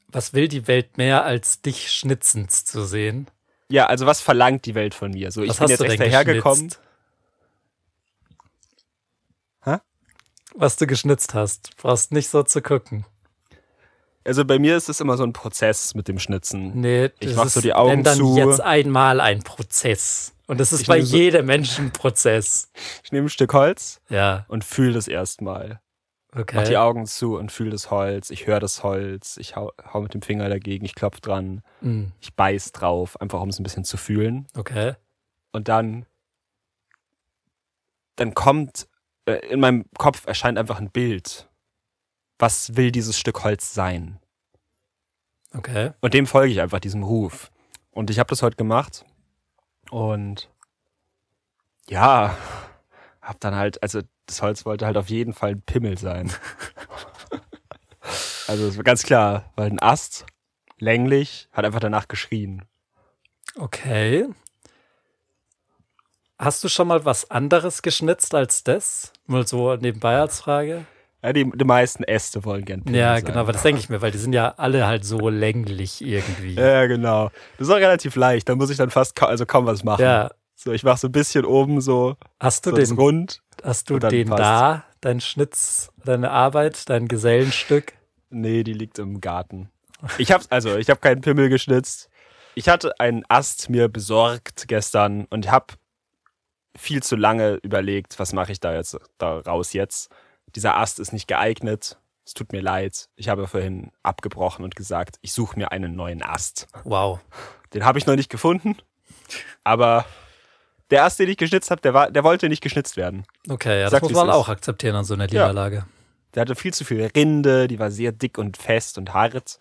Was 0.07 0.33
will 0.33 0.47
die 0.47 0.67
Welt 0.67 0.97
mehr, 0.97 1.23
als 1.23 1.61
dich 1.61 1.91
schnitzend 1.91 2.51
zu 2.51 2.83
sehen? 2.83 3.27
Ja, 3.69 3.85
also 3.85 4.05
was 4.05 4.19
verlangt 4.19 4.65
die 4.65 4.75
Welt 4.75 4.93
von 4.93 5.11
mir? 5.11 5.31
So, 5.31 5.43
ich 5.43 5.49
Was 5.49 5.57
bin 5.57 5.63
hast 5.63 5.69
jetzt 5.71 5.79
du 5.79 5.83
denn 5.85 5.91
extra 5.93 6.09
hergekommen. 6.09 6.67
geschnitzt? 6.67 6.81
Hä? 9.63 9.77
Was 10.53 10.75
du 10.75 10.87
geschnitzt 10.87 11.33
hast. 11.33 11.75
Brauchst 11.77 12.11
nicht 12.11 12.29
so 12.29 12.43
zu 12.43 12.61
gucken. 12.61 13.05
Also 14.23 14.45
bei 14.45 14.59
mir 14.59 14.77
ist 14.77 14.87
es 14.89 14.99
immer 14.99 15.17
so 15.17 15.23
ein 15.23 15.33
Prozess 15.33 15.95
mit 15.95 16.07
dem 16.07 16.19
Schnitzen. 16.19 16.79
Nee, 16.79 17.09
Ich 17.19 17.35
mach 17.35 17.45
ist, 17.47 17.55
so 17.55 17.61
die 17.61 17.73
Augen 17.73 17.91
wenn 17.91 18.03
dann 18.03 18.17
zu. 18.17 18.37
jetzt 18.37 18.61
einmal 18.61 19.19
ein 19.19 19.41
Prozess. 19.41 20.33
Und 20.47 20.59
das 20.59 20.71
ist 20.73 20.81
Ich 20.81 20.87
bei 20.87 20.97
nehm 20.97 21.05
so- 21.05 21.17
jedem 21.17 21.45
Menschen 21.47 21.85
ein 21.85 21.93
Prozess. 21.93 22.69
Ich 23.03 23.11
nehme 23.11 23.27
ein 23.27 23.29
Stück 23.29 23.53
Holz 23.53 23.99
Ja, 24.09 24.45
und 24.47 24.63
fühle 24.63 24.93
das 24.93 25.07
erstmal. 25.07 25.79
Mach 26.33 26.45
die 26.45 26.57
okay. 26.57 26.77
Augen 26.77 27.05
zu 27.07 27.37
und 27.37 27.51
fühle 27.51 27.71
das 27.71 27.89
Holz. 27.91 28.29
Ich 28.29 28.47
höre 28.47 28.59
das 28.61 28.83
Holz. 28.83 29.35
Ich 29.37 29.55
hau, 29.57 29.71
hau 29.91 30.01
mit 30.01 30.13
dem 30.13 30.21
Finger 30.21 30.47
dagegen. 30.49 30.85
Ich 30.85 30.95
klopf 30.95 31.19
dran. 31.19 31.61
Hm, 31.81 32.11
Ich 32.21 32.33
beiß 32.35 32.71
drauf, 32.71 33.19
einfach 33.19 33.41
um 33.41 33.49
es 33.49 33.59
ein 33.59 33.63
bisschen 33.63 33.83
zu 33.83 33.97
fühlen. 33.97 34.47
okay. 34.55 34.93
Und 35.51 35.67
dann, 35.67 36.05
dann 38.15 38.33
kommt, 38.33 38.87
äh, 39.25 39.33
in 39.49 39.59
meinem 39.59 39.85
Kopf 39.97 40.25
erscheint 40.27 40.57
einfach 40.57 40.79
ein 40.79 40.91
Bild. 40.91 41.49
Was 42.41 42.75
will 42.75 42.91
dieses 42.91 43.19
Stück 43.19 43.43
Holz 43.43 43.71
sein? 43.71 44.19
Okay. 45.53 45.91
Und 46.01 46.15
dem 46.15 46.25
folge 46.25 46.51
ich 46.51 46.59
einfach, 46.59 46.79
diesem 46.79 47.03
Ruf. 47.03 47.51
Und 47.91 48.09
ich 48.09 48.17
habe 48.17 48.29
das 48.31 48.41
heute 48.41 48.55
gemacht. 48.55 49.05
Und 49.91 50.49
ja, 51.87 52.35
hab 53.21 53.39
dann 53.41 53.53
halt, 53.53 53.83
also 53.83 54.01
das 54.25 54.41
Holz 54.41 54.65
wollte 54.65 54.87
halt 54.87 54.97
auf 54.97 55.09
jeden 55.09 55.33
Fall 55.33 55.51
ein 55.51 55.61
Pimmel 55.61 55.99
sein. 55.99 56.33
also 58.47 58.69
es 58.69 58.75
war 58.75 58.83
ganz 58.85 59.03
klar, 59.03 59.51
weil 59.55 59.69
ein 59.69 59.79
Ast, 59.79 60.25
länglich, 60.79 61.47
hat 61.51 61.63
einfach 61.63 61.79
danach 61.79 62.07
geschrien. 62.07 62.65
Okay. 63.55 64.27
Hast 66.39 66.63
du 66.63 66.69
schon 66.69 66.87
mal 66.87 67.05
was 67.05 67.29
anderes 67.29 67.83
geschnitzt 67.83 68.33
als 68.33 68.63
das? 68.63 69.13
Mal 69.27 69.45
so 69.45 69.75
nebenbei 69.75 70.17
als 70.17 70.41
Frage. 70.41 70.87
Ja, 71.23 71.33
die, 71.33 71.49
die 71.53 71.65
meisten 71.65 72.03
Äste 72.03 72.43
wollen 72.45 72.65
gern 72.65 72.83
Pimmel 72.83 72.99
Ja, 72.99 73.15
sein. 73.15 73.25
genau, 73.25 73.39
aber 73.41 73.51
das 73.53 73.61
denke 73.61 73.79
ich 73.79 73.89
mir, 73.89 74.01
weil 74.01 74.11
die 74.11 74.17
sind 74.17 74.33
ja 74.33 74.55
alle 74.57 74.87
halt 74.87 75.05
so 75.05 75.29
länglich 75.29 76.01
irgendwie. 76.03 76.55
Ja, 76.55 76.87
genau. 76.87 77.29
Das 77.57 77.67
ist 77.67 77.73
auch 77.73 77.77
relativ 77.77 78.15
leicht. 78.15 78.49
Da 78.49 78.55
muss 78.55 78.69
ich 78.71 78.77
dann 78.77 78.89
fast 78.89 79.15
ka 79.15 79.27
also 79.27 79.45
kaum 79.45 79.65
was 79.67 79.83
machen. 79.83 80.01
Ja. 80.01 80.31
So, 80.55 80.71
ich 80.71 80.83
mache 80.83 80.97
so 80.97 81.07
ein 81.07 81.11
bisschen 81.11 81.45
oben 81.45 81.81
so, 81.81 82.15
Hast 82.39 82.65
du 82.65 82.71
so 82.71 82.75
den, 82.75 82.91
rund. 82.95 83.41
hast 83.63 83.89
du 83.89 83.99
den 83.99 84.29
passt's. 84.29 84.41
da, 84.43 84.83
dein 85.01 85.19
Schnitz, 85.21 85.91
deine 86.05 86.31
Arbeit, 86.31 86.89
dein 86.89 87.07
Gesellenstück? 87.07 87.93
Nee, 88.29 88.63
die 88.63 88.73
liegt 88.73 88.97
im 88.99 89.21
Garten. 89.21 89.69
Ich 90.17 90.31
hab's, 90.31 90.47
also, 90.51 90.77
ich 90.77 90.89
habe 90.89 90.99
keinen 90.99 91.21
Pimmel 91.21 91.49
geschnitzt. 91.49 92.09
Ich 92.55 92.67
hatte 92.69 92.99
einen 92.99 93.23
Ast 93.29 93.69
mir 93.69 93.87
besorgt 93.89 94.67
gestern 94.67 95.25
und 95.29 95.51
hab 95.51 95.73
viel 96.77 97.03
zu 97.03 97.15
lange 97.15 97.55
überlegt, 97.63 98.17
was 98.19 98.33
mache 98.33 98.51
ich 98.51 98.59
da 98.59 98.73
jetzt 98.73 98.97
daraus 99.17 99.73
jetzt. 99.73 100.09
Dieser 100.55 100.77
Ast 100.77 100.99
ist 100.99 101.13
nicht 101.13 101.27
geeignet. 101.27 101.97
Es 102.25 102.33
tut 102.33 102.51
mir 102.51 102.61
leid. 102.61 103.09
Ich 103.15 103.29
habe 103.29 103.47
vorhin 103.47 103.91
abgebrochen 104.03 104.63
und 104.63 104.75
gesagt, 104.75 105.17
ich 105.21 105.33
suche 105.33 105.57
mir 105.57 105.71
einen 105.71 105.95
neuen 105.95 106.21
Ast. 106.21 106.67
Wow. 106.83 107.19
Den 107.73 107.85
habe 107.85 107.97
ich 107.99 108.05
noch 108.05 108.15
nicht 108.15 108.29
gefunden, 108.29 108.75
aber 109.63 110.05
der 110.89 111.05
Ast, 111.05 111.19
den 111.19 111.29
ich 111.29 111.37
geschnitzt 111.37 111.71
habe, 111.71 111.81
der, 111.81 111.93
war, 111.93 112.11
der 112.11 112.23
wollte 112.23 112.49
nicht 112.49 112.61
geschnitzt 112.61 112.97
werden. 112.97 113.23
Okay, 113.49 113.79
ja, 113.79 113.83
das 113.85 113.91
Sag, 113.91 114.01
muss 114.01 114.11
wie's 114.11 114.17
man 114.17 114.27
ist. 114.29 114.35
auch 114.35 114.49
akzeptieren 114.49 114.95
an 114.95 115.05
so 115.05 115.13
einer 115.13 115.25
Niederlage. 115.25 115.85
Der 116.35 116.41
hatte 116.41 116.55
viel 116.55 116.73
zu 116.73 116.85
viel 116.85 117.05
Rinde, 117.15 117.67
die 117.67 117.79
war 117.79 117.91
sehr 117.91 118.11
dick 118.11 118.37
und 118.37 118.57
fest 118.57 118.97
und 118.97 119.13
hart 119.13 119.57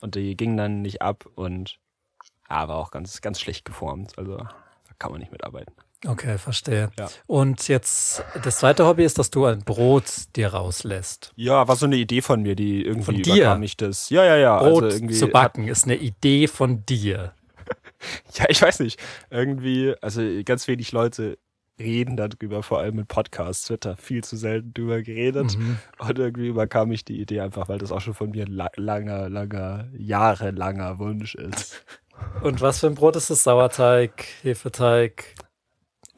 und 0.00 0.14
die 0.14 0.36
ging 0.36 0.56
dann 0.56 0.82
nicht 0.82 1.02
ab 1.02 1.26
und 1.34 1.78
ja, 2.48 2.68
war 2.68 2.76
auch 2.76 2.90
ganz, 2.90 3.20
ganz 3.20 3.40
schlecht 3.40 3.64
geformt. 3.64 4.18
Also 4.18 4.36
da 4.36 4.48
kann 4.98 5.10
man 5.10 5.20
nicht 5.20 5.32
mitarbeiten. 5.32 5.74
Okay, 6.06 6.38
verstehe. 6.38 6.90
Ja. 6.96 7.08
Und 7.26 7.66
jetzt, 7.66 8.22
das 8.44 8.58
zweite 8.58 8.86
Hobby 8.86 9.04
ist, 9.04 9.18
dass 9.18 9.30
du 9.30 9.46
ein 9.46 9.60
Brot 9.64 10.04
dir 10.36 10.48
rauslässt. 10.48 11.32
Ja, 11.34 11.66
war 11.66 11.74
so 11.74 11.86
eine 11.86 11.96
Idee 11.96 12.22
von 12.22 12.42
mir, 12.42 12.54
die 12.54 12.84
irgendwie 12.84 13.04
Von 13.04 13.22
dir? 13.22 13.34
überkam 13.34 13.60
mich 13.60 13.76
das. 13.76 14.08
Ja, 14.10 14.24
ja, 14.24 14.36
ja. 14.36 14.58
Brot 14.58 14.84
also 14.84 14.96
irgendwie 14.96 15.14
zu 15.14 15.26
backen 15.26 15.66
ist 15.66 15.84
eine 15.84 15.96
Idee 15.96 16.46
von 16.46 16.84
dir. 16.86 17.32
Ja, 18.34 18.44
ich 18.48 18.62
weiß 18.62 18.78
nicht. 18.78 19.00
Irgendwie, 19.28 19.92
also 20.00 20.22
ganz 20.44 20.68
wenig 20.68 20.92
Leute 20.92 21.36
reden 21.80 22.16
darüber, 22.16 22.62
vor 22.62 22.78
allem 22.78 23.00
in 23.00 23.06
Podcasts 23.06 23.68
wird 23.70 23.84
da 23.84 23.96
viel 23.96 24.22
zu 24.24 24.36
selten 24.36 24.72
drüber 24.72 25.02
geredet. 25.02 25.58
Mhm. 25.58 25.78
Und 25.98 26.18
irgendwie 26.18 26.46
überkam 26.46 26.88
mich 26.90 27.04
die 27.04 27.20
Idee 27.20 27.40
einfach, 27.40 27.68
weil 27.68 27.78
das 27.78 27.92
auch 27.92 28.00
schon 28.00 28.14
von 28.14 28.30
mir 28.30 28.44
ein 28.46 28.52
la 28.52 28.70
langer, 28.76 29.28
langer, 29.28 29.88
jahrelanger 29.96 30.98
Wunsch 30.98 31.34
ist. 31.34 31.84
Und 32.42 32.60
was 32.60 32.80
für 32.80 32.88
ein 32.88 32.94
Brot 32.94 33.16
ist 33.16 33.30
das? 33.30 33.42
Sauerteig, 33.42 34.24
Hefeteig? 34.42 35.34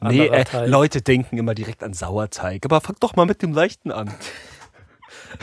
Nee, 0.01 0.27
äh? 0.27 0.65
Leute 0.65 1.01
denken 1.01 1.37
immer 1.37 1.53
direkt 1.55 1.83
an 1.83 1.93
Sauerteig, 1.93 2.65
aber 2.65 2.81
fang 2.81 2.95
doch 2.99 3.15
mal 3.15 3.25
mit 3.25 3.41
dem 3.41 3.53
Leichten 3.53 3.91
an. 3.91 4.13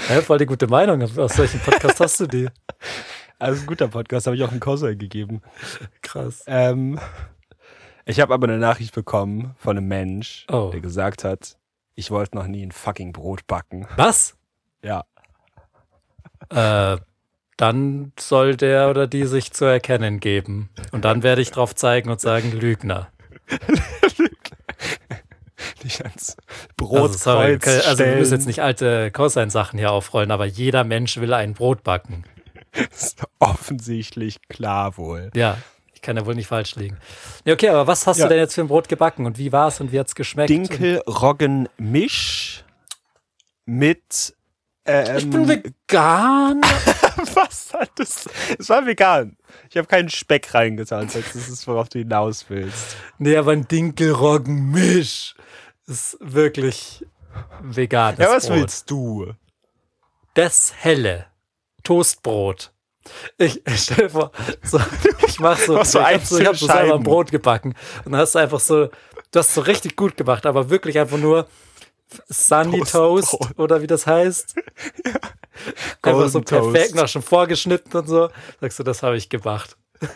Ja, 0.09 0.21
voll 0.21 0.39
die 0.39 0.47
gute 0.47 0.67
Meinung. 0.67 1.01
Aus 1.03 1.39
welchem 1.39 1.61
Podcast 1.61 2.01
hast 2.01 2.21
du 2.21 2.27
die? 2.27 2.49
Also 3.41 3.61
ein 3.61 3.67
guter 3.69 3.87
Podcast, 3.87 4.27
habe 4.27 4.35
ich 4.35 4.43
auch 4.43 4.51
einen 4.51 4.59
Kosser 4.59 4.97
gegeben. 4.97 5.43
Krass. 6.03 6.43
Ähm, 6.49 6.99
ich 8.05 8.19
habe 8.19 8.35
aber 8.35 8.49
eine 8.49 8.59
Nachricht 8.59 8.93
bekommen 8.97 9.55
von 9.59 9.77
einem 9.77 9.87
Mensch, 9.87 10.45
Oh. 10.51 10.71
der 10.73 10.81
gesagt 10.81 11.23
hat, 11.23 11.57
Ich 11.95 12.11
wollte 12.11 12.37
noch 12.37 12.49
nie 12.49 12.67
ein 12.67 12.73
fucking 12.73 13.13
Brot 13.13 13.47
backen. 13.47 13.87
Was? 13.95 14.37
Ja. 14.83 15.05
Äh, 16.51 16.99
dann 17.57 18.13
soll 18.19 18.57
der 18.57 18.91
oder 18.91 19.07
die 19.07 19.25
sich 19.27 19.53
zu 19.53 19.67
erkennen 19.67 20.19
geben. 20.19 20.71
Und 20.91 21.05
dann 21.05 21.23
werde 21.23 21.41
ich 21.41 21.53
drauf 21.53 21.77
zeigen 21.77 22.11
und 22.11 22.21
sagen, 22.21 22.51
Lügner. 22.51 23.07
Nicht 25.83 26.03
ans 26.05 26.37
Also, 26.81 27.09
sorry, 27.15 27.57
Brotkreuz 27.57 27.85
also 27.87 28.05
wir 28.05 28.15
müssen 28.17 28.35
jetzt 28.35 28.47
nicht 28.47 28.63
alte 28.63 29.11
Cosine-Sachen 29.11 29.77
hier 29.79 29.91
aufrollen, 29.91 30.31
aber 30.31 30.45
jeder 30.45 30.85
Mensch 30.85 31.17
will 31.19 31.33
ein 31.35 31.55
Brot 31.55 31.83
backen. 31.83 32.23
Ist 32.93 33.25
offensichtlich 33.41 34.41
klar 34.49 34.97
wohl. 34.99 35.31
Ja, 35.35 35.59
ich 35.95 36.03
kann 36.03 36.17
ja 36.17 36.25
wohl 36.27 36.37
nicht 36.37 36.47
falsch 36.47 36.77
liegen. 36.77 36.97
Ja, 37.45 37.55
okay, 37.55 37.71
aber 37.71 37.89
was 37.89 38.07
hast 38.07 38.19
Ja. 38.19 38.27
du 38.27 38.29
denn 38.31 38.39
jetzt 38.39 38.55
für 38.55 38.61
ein 38.61 38.69
Brot 38.69 38.89
gebacken 38.89 39.27
und 39.27 39.37
wie 39.39 39.51
war 39.51 39.67
es 39.69 39.81
und 39.81 39.91
wie 39.91 39.99
hat 39.99 40.07
es 40.07 40.15
geschmeckt? 40.15 40.49
Dinkel-Roggen-Misch 40.51 42.65
mit 43.67 44.35
ähm, 44.89 45.17
Ich 45.17 45.31
bin 45.31 45.49
vegan. 45.49 46.61
Was 47.35 47.73
hat 47.75 47.91
das? 47.97 48.29
Es 48.59 48.69
war 48.69 48.85
vegan. 48.87 49.37
Ich 49.71 49.77
habe 49.77 49.87
keinen 49.87 50.09
Speck 50.09 50.55
reingetan. 50.55 51.09
Das 51.13 51.35
ist, 51.35 51.67
worauf 51.67 51.89
du 51.89 51.99
hinaus 51.99 52.47
willst. 52.49 52.97
nee, 53.19 53.37
aber 53.37 53.53
ein 53.53 53.69
Dinkelroggenmisch 53.69 55.35
ist 55.87 56.17
wirklich 56.21 57.05
vegan. 57.61 58.17
ja, 58.19 58.31
was 58.31 58.49
willst 58.51 58.91
du? 58.91 59.33
Das 60.35 60.73
helle 60.77 61.27
Toastbrot. 61.83 62.73
Ich, 63.39 63.67
ich 63.67 63.81
stell 63.83 64.05
dir 64.05 64.11
vor, 64.11 64.33
so, 64.63 64.81
ich 65.27 65.41
mach 65.41 65.59
so, 65.59 65.83
so 65.85 66.01
ich 66.01 66.05
hab 66.05 66.25
so, 66.25 66.39
ich 66.39 66.47
hab 66.47 66.57
so 66.57 66.67
selber 66.67 66.97
ein. 66.97 67.03
Brot 67.03 67.31
gebacken 67.31 67.75
und 68.05 68.13
dann 68.13 68.21
hast 68.21 68.35
du 68.35 68.39
einfach 68.39 68.61
so, 68.61 68.87
du 68.87 69.39
hast 69.39 69.55
so 69.55 69.63
richtig 69.63 69.97
gut 69.97 70.17
gemacht, 70.17 70.47
aber 70.47 70.71
wirklich 70.71 70.99
einfach 70.99 71.19
nur 71.19 71.47
Sunny 72.29 72.81
Toast 72.81 73.31
Toastbrot. 73.31 73.59
oder 73.59 73.83
wie 73.83 73.87
das 73.87 74.07
heißt. 74.07 74.55
Einfach 76.03 76.29
so 76.29 76.41
Golden 76.41 76.45
Toast. 76.45 76.73
perfekt, 76.73 76.95
noch 76.95 77.09
schon 77.09 77.23
vorgeschnitten 77.23 77.95
und 77.97 78.07
so. 78.07 78.31
Sagst 78.61 78.79
du, 78.79 78.83
das 78.83 79.03
habe 79.03 79.17
ich 79.17 79.29
gemacht. 79.29 79.77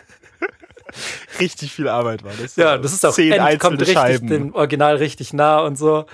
Richtig 1.39 1.73
viel 1.73 1.87
Arbeit 1.87 2.23
war 2.23 2.33
das. 2.39 2.55
Ja, 2.55 2.77
das 2.77 2.93
ist 2.93 3.05
auch 3.05 3.13
zehn 3.13 3.31
end, 3.33 3.59
kommt 3.59 3.79
richtig 3.81 3.97
Scheiben. 3.97 4.27
dem 4.27 4.53
Original 4.53 4.97
richtig 4.97 5.33
nah 5.33 5.59
und 5.61 5.75
so. 5.75 6.05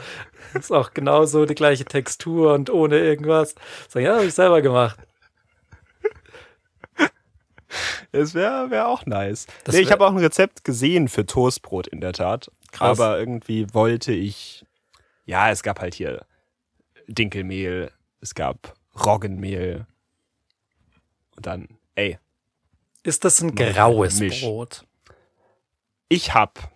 Ist 0.53 0.71
auch 0.71 0.93
genauso 0.93 1.45
die 1.45 1.55
gleiche 1.55 1.83
Textur 1.83 2.53
und 2.53 2.69
ohne 2.69 2.97
irgendwas. 2.97 3.55
Sag, 3.89 4.03
ja, 4.03 4.15
habe 4.15 4.25
ich 4.25 4.33
selber 4.33 4.61
gemacht. 4.61 4.97
Das 8.11 8.33
wäre 8.33 8.71
wär 8.71 8.87
auch 8.87 9.05
nice. 9.05 9.45
Nee, 9.67 9.79
ich 9.79 9.91
habe 9.91 10.05
auch 10.05 10.11
ein 10.11 10.17
Rezept 10.17 10.63
gesehen 10.63 11.07
für 11.07 11.25
Toastbrot 11.25 11.87
in 11.87 12.01
der 12.01 12.13
Tat. 12.13 12.49
Krass. 12.71 12.99
Aber 12.99 13.19
irgendwie 13.19 13.67
wollte 13.73 14.11
ich. 14.11 14.65
Ja, 15.29 15.51
es 15.51 15.61
gab 15.61 15.79
halt 15.79 15.93
hier 15.93 16.25
Dinkelmehl, 17.07 17.91
es 18.19 18.33
gab 18.33 18.73
Roggenmehl. 19.05 19.85
Und 21.35 21.45
dann, 21.45 21.67
ey, 21.93 22.17
Ist 23.03 23.23
das 23.25 23.39
ein 23.41 23.53
graues 23.53 24.19
Misch. 24.19 24.41
Brot? 24.41 24.85
ich 26.09 26.33
hab. 26.33 26.71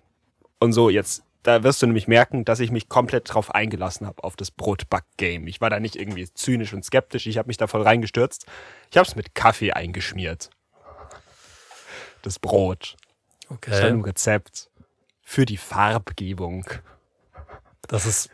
Und 0.60 0.74
so, 0.74 0.92
jetzt, 0.92 1.24
da 1.42 1.64
wirst 1.64 1.82
du 1.82 1.88
nämlich 1.88 2.08
merken, 2.08 2.46
dass 2.46 2.60
ich 2.60 2.70
mich 2.72 2.88
komplett 2.90 3.34
drauf 3.34 3.54
eingelassen 3.56 4.06
habe, 4.06 4.24
auf 4.24 4.36
das 4.36 4.52
Brotback-Game. 4.52 5.48
Ich 5.48 5.60
war 5.60 5.72
da 5.72 5.80
nicht 5.80 5.96
irgendwie 5.96 6.32
zynisch 6.32 6.74
und 6.74 6.86
skeptisch, 6.86 7.26
ich 7.26 7.40
habe 7.40 7.48
mich 7.48 7.58
da 7.58 7.66
voll 7.66 7.82
reingestürzt. 7.82 8.46
Ich 8.92 8.98
habe 8.98 9.08
es 9.08 9.16
mit 9.16 9.34
Kaffee 9.34 9.74
eingeschmiert. 9.74 10.52
Das 12.22 12.38
Brot. 12.38 12.96
Stand 13.46 13.68
Okay. 13.68 13.90
im 13.90 14.02
Rezept. 14.02 14.70
Für 15.24 15.46
die 15.46 15.58
Farbgebung. 15.58 16.66
Dass 17.88 18.06
es 18.06 18.30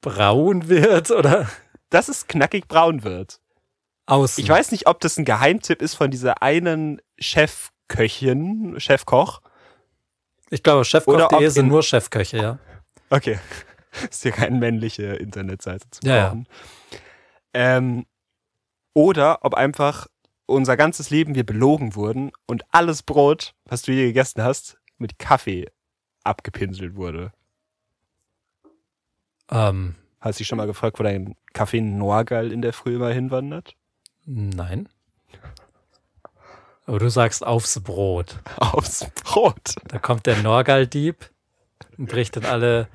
braun 0.00 0.68
wird 0.68 1.10
oder 1.10 1.48
Dass 1.90 2.08
es 2.08 2.26
knackig 2.26 2.68
braun 2.68 3.02
wird. 3.04 3.40
außen? 4.06 4.42
Ich 4.42 4.48
weiß 4.50 4.72
nicht, 4.72 4.86
ob 4.86 5.00
das 5.00 5.16
ein 5.18 5.24
Geheimtipp 5.24 5.82
ist 5.82 5.94
von 5.94 6.10
dieser 6.10 6.42
einen 6.42 7.00
Chefköchin, 7.18 8.78
Chefkoch. 8.78 9.40
Ich 10.50 10.62
glaube, 10.62 10.84
Chefkoch.de 10.84 11.48
sind 11.48 11.66
in- 11.66 11.68
nur 11.70 11.82
Chefköche, 11.82 12.36
ja. 12.38 12.58
Okay. 13.10 13.38
Ist 14.08 14.22
hier 14.22 14.30
keine 14.32 14.56
männliche 14.56 15.02
Internetseite 15.14 15.88
zu 15.90 16.06
Ja, 16.06 16.16
ja. 16.16 16.26
brauchen. 16.28 16.46
Ähm, 17.54 18.06
oder 18.94 19.38
ob 19.44 19.54
einfach 19.54 20.06
unser 20.46 20.76
ganzes 20.76 21.10
Leben 21.10 21.34
wir 21.34 21.44
belogen 21.44 21.94
wurden 21.96 22.30
und 22.46 22.62
alles 22.70 23.02
Brot, 23.02 23.54
was 23.64 23.82
du 23.82 23.92
je 23.92 24.06
gegessen 24.06 24.42
hast, 24.44 24.78
mit 24.98 25.18
Kaffee 25.18 25.66
abgepinselt 26.24 26.94
wurde. 26.96 27.32
Ähm, 29.50 29.94
Hast 30.20 30.38
du 30.38 30.42
dich 30.42 30.48
schon 30.48 30.58
mal 30.58 30.66
gefragt, 30.66 30.98
wo 30.98 31.02
dein 31.02 31.34
Kaffee 31.54 31.80
Norgal 31.80 32.52
in 32.52 32.60
der 32.62 32.72
Früh 32.74 32.96
immer 32.96 33.10
hinwandert? 33.10 33.74
nein. 34.26 34.88
Aber 36.86 36.98
du 36.98 37.08
sagst 37.08 37.46
aufs 37.46 37.78
Brot. 37.80 38.38
Aufs 38.56 39.06
Brot. 39.22 39.76
Da 39.88 39.98
kommt 39.98 40.26
der 40.26 40.36
Norgal-Dieb 40.42 41.30
und 41.98 42.08
bricht 42.10 42.36
in 42.36 42.44
alle 42.44 42.88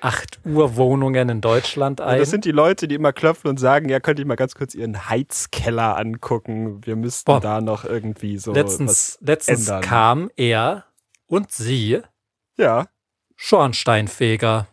8 0.00 0.40
Uhr 0.46 0.76
Wohnungen 0.76 1.28
in 1.28 1.40
Deutschland 1.42 2.00
Und 2.00 2.06
ein. 2.06 2.18
das 2.18 2.30
sind 2.30 2.46
die 2.46 2.50
Leute, 2.52 2.88
die 2.88 2.94
immer 2.94 3.12
klopfen 3.12 3.50
und 3.50 3.58
sagen, 3.58 3.90
ja, 3.90 4.00
könnt 4.00 4.18
ihr 4.18 4.26
mal 4.26 4.36
ganz 4.36 4.54
kurz 4.54 4.74
ihren 4.74 5.10
Heizkeller 5.10 5.98
angucken. 5.98 6.84
Wir 6.86 6.96
müssten 6.96 7.26
Boah. 7.26 7.40
da 7.40 7.60
noch 7.60 7.84
irgendwie 7.84 8.38
so 8.38 8.54
letztens 8.54 9.18
letztens 9.20 9.68
ändern. 9.68 9.82
kam 9.82 10.30
er 10.36 10.84
und 11.26 11.52
sie 11.52 11.98
was. 12.02 12.08
Ja. 12.56 12.86
Schornsteinfeger. 13.34 14.66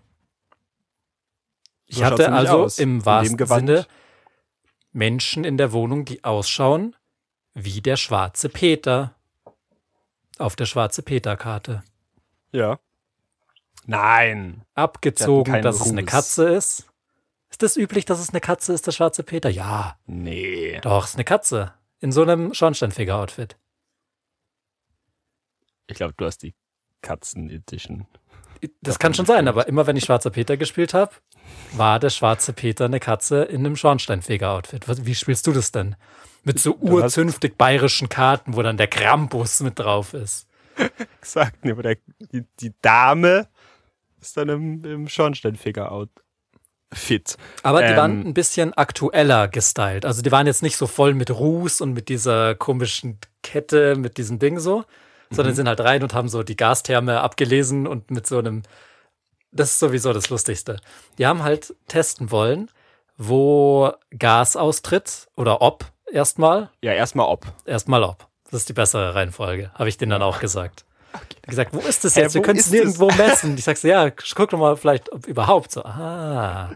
Ich 1.94 2.00
So 2.00 2.06
hatte 2.06 2.32
also 2.32 2.64
aus. 2.64 2.80
im 2.80 3.06
wahrsten. 3.06 3.46
Sinne 3.46 3.86
Menschen 4.94 5.44
in 5.44 5.58
der 5.58 5.72
Wohnung, 5.74 6.06
die 6.06 6.24
ausschauen 6.24 6.96
wie 7.54 7.82
der 7.82 7.98
schwarze 7.98 8.50
Peter 8.50 9.14
auf 10.40 10.56
der 10.56 10.66
schwarze 10.66 11.04
Peter-Karte. 11.04 11.84
Ja. 12.52 12.80
Nein. 13.86 14.64
Abgezogen, 14.74 15.62
dass 15.62 15.82
es 15.82 15.92
eine 15.92 16.02
Ruß. 16.02 16.10
Katze 16.10 16.50
ist. 16.50 16.88
Ist 17.52 17.62
das 17.62 17.78
üblich, 17.78 18.06
dass 18.06 18.20
es 18.20 18.30
eine 18.32 18.42
Katze 18.42 18.74
ist, 18.74 18.88
der 18.88 18.92
schwarze 18.92 19.22
Peter? 19.22 19.50
Ja, 19.52 20.00
Nee. 20.08 20.80
doch, 20.82 21.06
ist 21.06 21.14
eine 21.14 21.24
Katze. 21.26 21.76
In 22.00 22.12
so 22.12 22.24
einem 22.24 22.56
Schornsteinfeger-Outfit. 22.56 23.56
Ich 25.86 25.96
glaube, 25.98 26.16
du 26.18 26.26
hast 26.26 26.40
die 26.42 26.56
Katzen-Edition. 27.04 28.08
Das 28.82 29.00
kann 29.00 29.14
schon 29.14 29.26
sein, 29.26 29.48
aber 29.48 29.68
immer 29.68 29.88
wenn 29.88 29.98
ich 29.98 30.06
Schwarzer 30.06 30.30
Peter 30.30 30.58
gespielt 30.58 30.94
habe, 30.94 31.12
war 31.74 32.00
der 32.00 32.10
schwarze 32.10 32.54
Peter 32.54 32.86
eine 32.86 33.00
Katze 33.00 33.44
in 33.44 33.66
einem 33.66 33.76
Schornsteinfeger-Outfit. 33.76 34.86
Wie 35.06 35.16
spielst 35.16 35.48
du 35.48 35.52
das 35.52 35.72
denn? 35.72 35.96
Mit 36.44 36.60
so 36.60 36.76
urzünftig 36.76 37.58
bayerischen 37.58 38.10
Karten, 38.10 38.56
wo 38.56 38.62
dann 38.62 38.78
der 38.78 38.88
Krampus 38.88 39.62
mit 39.62 39.80
drauf 39.80 40.14
ist. 40.14 40.48
Nee, 41.62 41.72
aber 41.72 41.84
der, 41.84 41.98
die, 42.32 42.44
die 42.60 42.74
Dame 42.82 43.48
ist 44.20 44.36
dann 44.38 44.50
im, 44.50 44.84
im 44.84 45.08
Schornsteinfeger-Outfit. 45.08 47.38
Aber 47.62 47.82
die 47.82 47.92
Ähm. 47.92 47.98
waren 47.98 48.28
ein 48.28 48.34
bisschen 48.34 48.74
aktueller 48.74 49.48
gestylt. 49.48 50.06
Also 50.06 50.22
die 50.22 50.32
waren 50.32 50.48
jetzt 50.48 50.64
nicht 50.64 50.78
so 50.78 50.88
voll 50.88 51.14
mit 51.14 51.32
Ruß 51.32 51.82
und 51.82 51.94
mit 51.94 52.10
dieser 52.10 52.56
komischen 52.56 53.20
Kette, 53.42 53.96
mit 53.96 54.18
diesem 54.18 54.40
Ding 54.40 54.60
so, 54.60 54.84
sondern 55.34 55.56
sind 55.56 55.68
halt 55.68 55.82
rein 55.82 56.04
und 56.04 56.14
haben 56.14 56.30
so 56.30 56.44
die 56.44 56.56
Gastherme 56.56 57.22
abgelesen 57.22 57.88
und 57.88 58.12
mit 58.12 58.28
so 58.28 58.38
einem. 58.40 58.64
Das 59.52 59.72
ist 59.72 59.80
sowieso 59.80 60.14
das 60.14 60.30
Lustigste. 60.30 60.80
Die 61.18 61.28
haben 61.28 61.44
halt 61.44 61.76
testen 61.88 62.32
wollen, 62.32 62.70
wo 63.18 63.94
Gas 64.18 64.56
austritt 64.56 65.28
oder 65.36 65.62
ob 65.62 65.86
erstmal. 66.12 66.70
Ja, 66.82 66.94
erstmal 66.94 67.28
ob. 67.28 67.46
Erstmal 67.66 68.04
ob. 68.04 68.28
Das 68.50 68.62
ist 68.62 68.70
die 68.70 68.74
bessere 68.74 69.16
Reihenfolge, 69.16 69.72
habe 69.74 69.90
ich 69.90 69.98
denen 69.98 70.12
dann 70.12 70.22
auch 70.22 70.40
gesagt. 70.40 70.86
Die 71.46 71.50
gesagt, 71.50 71.74
wo 71.74 71.80
ist 71.80 72.04
das 72.04 72.16
jetzt? 72.16 72.34
Wir 72.34 72.42
wo 72.42 72.46
können 72.46 72.60
es 72.60 72.72
nirgendwo 72.72 73.08
messen. 73.12 73.58
Ich 73.58 73.64
sag 73.64 73.78
so, 73.78 73.88
ja, 73.88 74.10
guck 74.36 74.50
doch 74.50 74.58
mal 74.58 74.76
vielleicht 74.78 75.12
ob 75.12 75.28
überhaupt 75.28 75.72
so. 75.72 75.84
Ah. 75.84 76.76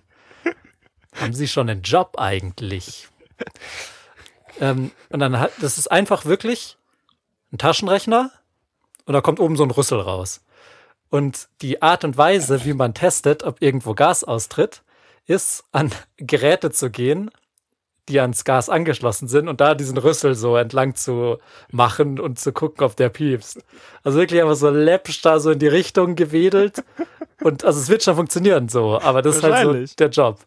Haben 1.15 1.33
Sie 1.33 1.47
schon 1.47 1.69
einen 1.69 1.81
Job 1.81 2.15
eigentlich? 2.17 3.07
ähm, 4.59 4.91
und 5.09 5.19
dann 5.19 5.39
hat, 5.39 5.51
das 5.61 5.77
ist 5.77 5.91
einfach 5.91 6.25
wirklich 6.25 6.77
ein 7.51 7.57
Taschenrechner 7.57 8.31
und 9.07 9.13
da 9.13 9.21
kommt 9.21 9.39
oben 9.39 9.55
so 9.55 9.63
ein 9.63 9.71
Rüssel 9.71 9.99
raus. 9.99 10.41
Und 11.09 11.47
die 11.61 11.81
Art 11.81 12.03
und 12.03 12.17
Weise, 12.17 12.65
wie 12.65 12.73
man 12.73 12.93
testet, 12.93 13.43
ob 13.43 13.61
irgendwo 13.61 13.93
Gas 13.93 14.25
austritt, 14.25 14.83
ist 15.25 15.63
an 15.71 15.91
Geräte 16.17 16.71
zu 16.71 16.89
gehen, 16.89 17.31
die 18.09 18.19
ans 18.19 18.43
Gas 18.43 18.69
angeschlossen 18.69 19.27
sind 19.27 19.47
und 19.47 19.61
da 19.61 19.75
diesen 19.75 19.97
Rüssel 19.97 20.35
so 20.35 20.57
entlang 20.57 20.95
zu 20.95 21.37
machen 21.71 22.19
und 22.19 22.39
zu 22.39 22.51
gucken, 22.51 22.85
ob 22.85 22.95
der 22.97 23.09
piepst. 23.09 23.63
Also 24.03 24.19
wirklich 24.19 24.41
einfach 24.41 24.55
so 24.55 24.69
läppsch 24.69 25.21
da 25.21 25.39
so 25.39 25.51
in 25.51 25.59
die 25.59 25.67
Richtung 25.67 26.15
gewedelt. 26.15 26.83
Und 27.41 27.63
also 27.63 27.79
es 27.79 27.89
wird 27.89 28.03
schon 28.03 28.15
funktionieren 28.15 28.67
so, 28.67 28.99
aber 28.99 29.21
das 29.21 29.37
ist 29.37 29.43
halt 29.43 29.87
so 29.87 29.95
der 29.95 30.09
Job. 30.09 30.39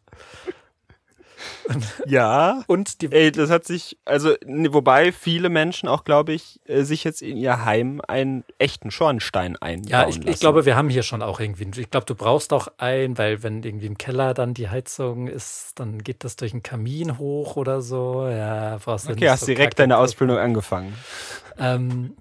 Ja. 2.07 2.63
Und 2.67 3.03
die, 3.03 3.13
Ey, 3.13 3.33
das 3.33 3.51
hat 3.51 3.65
sich, 3.65 3.99
also, 4.05 4.35
ne, 4.45 4.73
wobei 4.73 5.13
viele 5.13 5.49
Menschen 5.49 5.89
auch, 5.89 6.05
glaube 6.05 6.33
ich, 6.33 6.61
äh, 6.67 6.83
sich 6.83 7.05
jetzt 7.05 7.23
in 7.23 7.37
ihr 7.37 7.65
Heim 7.65 8.01
einen 8.07 8.45
echten 8.59 8.91
Schornstein 8.91 9.57
einbauen 9.57 9.89
ja, 9.89 10.09
ich, 10.09 10.27
ich 10.27 10.41
glaube, 10.41 10.65
wir 10.65 10.77
haben 10.77 10.89
hier 10.89 11.03
schon 11.03 11.23
auch 11.23 11.41
irgendwie, 11.41 11.81
ich 11.81 11.91
glaube, 11.91 12.07
du 12.07 12.15
brauchst 12.15 12.53
auch 12.53 12.69
einen, 12.79 13.19
weil 13.19 13.43
wenn 13.43 13.63
irgendwie 13.63 13.87
im 13.87 13.99
Keller 13.99 14.35
dann 14.35 14.55
die 14.55 14.69
Heizung 14.69 15.29
ist, 15.29 15.73
dann 15.77 16.03
geht 16.03 16.25
das 16.25 16.37
durch 16.37 16.53
einen 16.53 16.63
Kamin 16.63 17.19
hoch 17.19 17.57
oder 17.57 17.81
so. 17.81 18.27
Ja, 18.29 18.79
brauchst 18.83 19.09
du 19.09 19.13
Okay, 19.13 19.29
hast 19.31 19.41
so 19.41 19.47
direkt 19.47 19.79
deine. 19.79 19.99
Ausbildung 19.99 20.39
angefangen. 20.39 20.95
Ähm, 21.59 22.17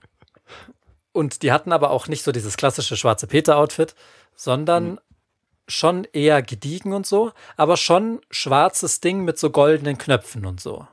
und 1.11 1.41
die 1.43 1.51
hatten 1.51 1.71
aber 1.71 1.91
auch 1.91 2.07
nicht 2.07 2.23
so 2.23 2.31
dieses 2.31 2.57
klassische 2.57 2.95
schwarze 2.97 3.27
Peter-Outfit, 3.27 3.95
sondern 4.35 4.91
Mhm. 4.91 4.99
Schon 5.69 6.05
eher 6.11 6.41
gediegen 6.41 6.93
und 6.93 7.05
so, 7.05 7.31
aber 7.55 7.77
schon 7.77 8.21
schwarzes 8.29 8.99
Ding 9.01 9.23
mit 9.23 9.37
so 9.39 9.49
goldenen 9.49 9.97
Knöpfen 9.97 10.45
und 10.45 10.59
so. 10.59 10.87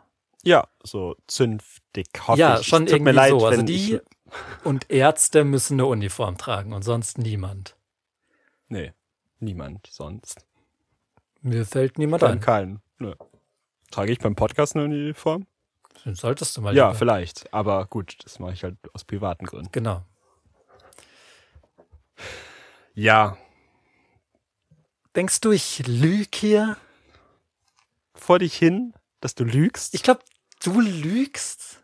Ja, 0.44 0.68
so 0.84 1.16
zünftig, 1.26 2.08
hoffe 2.26 2.38
ja, 2.38 2.60
ich. 2.60 2.66
schon 2.66 2.86
tut 2.86 2.90
irgendwie 2.90 3.12
mir 3.12 3.16
leid, 3.16 3.30
so. 3.30 3.46
Also 3.46 3.62
die 3.62 4.00
und 4.64 4.90
Ärzte 4.90 5.44
müssen 5.44 5.74
eine 5.74 5.86
Uniform 5.86 6.38
tragen 6.38 6.72
und 6.72 6.82
sonst 6.82 7.18
niemand. 7.18 7.76
Nee, 8.68 8.92
niemand 9.40 9.86
sonst. 9.90 10.46
Mir 11.40 11.64
fällt 11.64 11.98
niemand 11.98 12.22
Kein, 12.22 12.32
ein. 12.32 12.40
kein. 12.40 12.80
Nö. 12.98 13.14
Trage 13.90 14.12
ich 14.12 14.18
beim 14.18 14.34
Podcast 14.34 14.76
eine 14.76 14.84
Uniform? 14.84 15.46
Solltest 16.04 16.56
du 16.56 16.60
mal. 16.60 16.74
Ja, 16.74 16.88
lieber. 16.88 16.98
vielleicht. 16.98 17.52
Aber 17.52 17.86
gut, 17.86 18.18
das 18.24 18.38
mache 18.38 18.52
ich 18.52 18.62
halt 18.62 18.76
aus 18.92 19.04
privaten 19.04 19.46
Gründen. 19.46 19.72
Genau. 19.72 20.04
Ja, 22.94 23.36
Denkst 25.16 25.40
du, 25.40 25.50
ich 25.50 25.82
lüge 25.86 26.28
hier? 26.34 26.76
vor 28.18 28.38
dich 28.38 28.56
hin, 28.56 28.92
dass 29.20 29.34
du 29.34 29.44
lügst? 29.44 29.94
Ich 29.94 30.02
glaube, 30.02 30.20
du 30.62 30.80
lügst. 30.80 31.82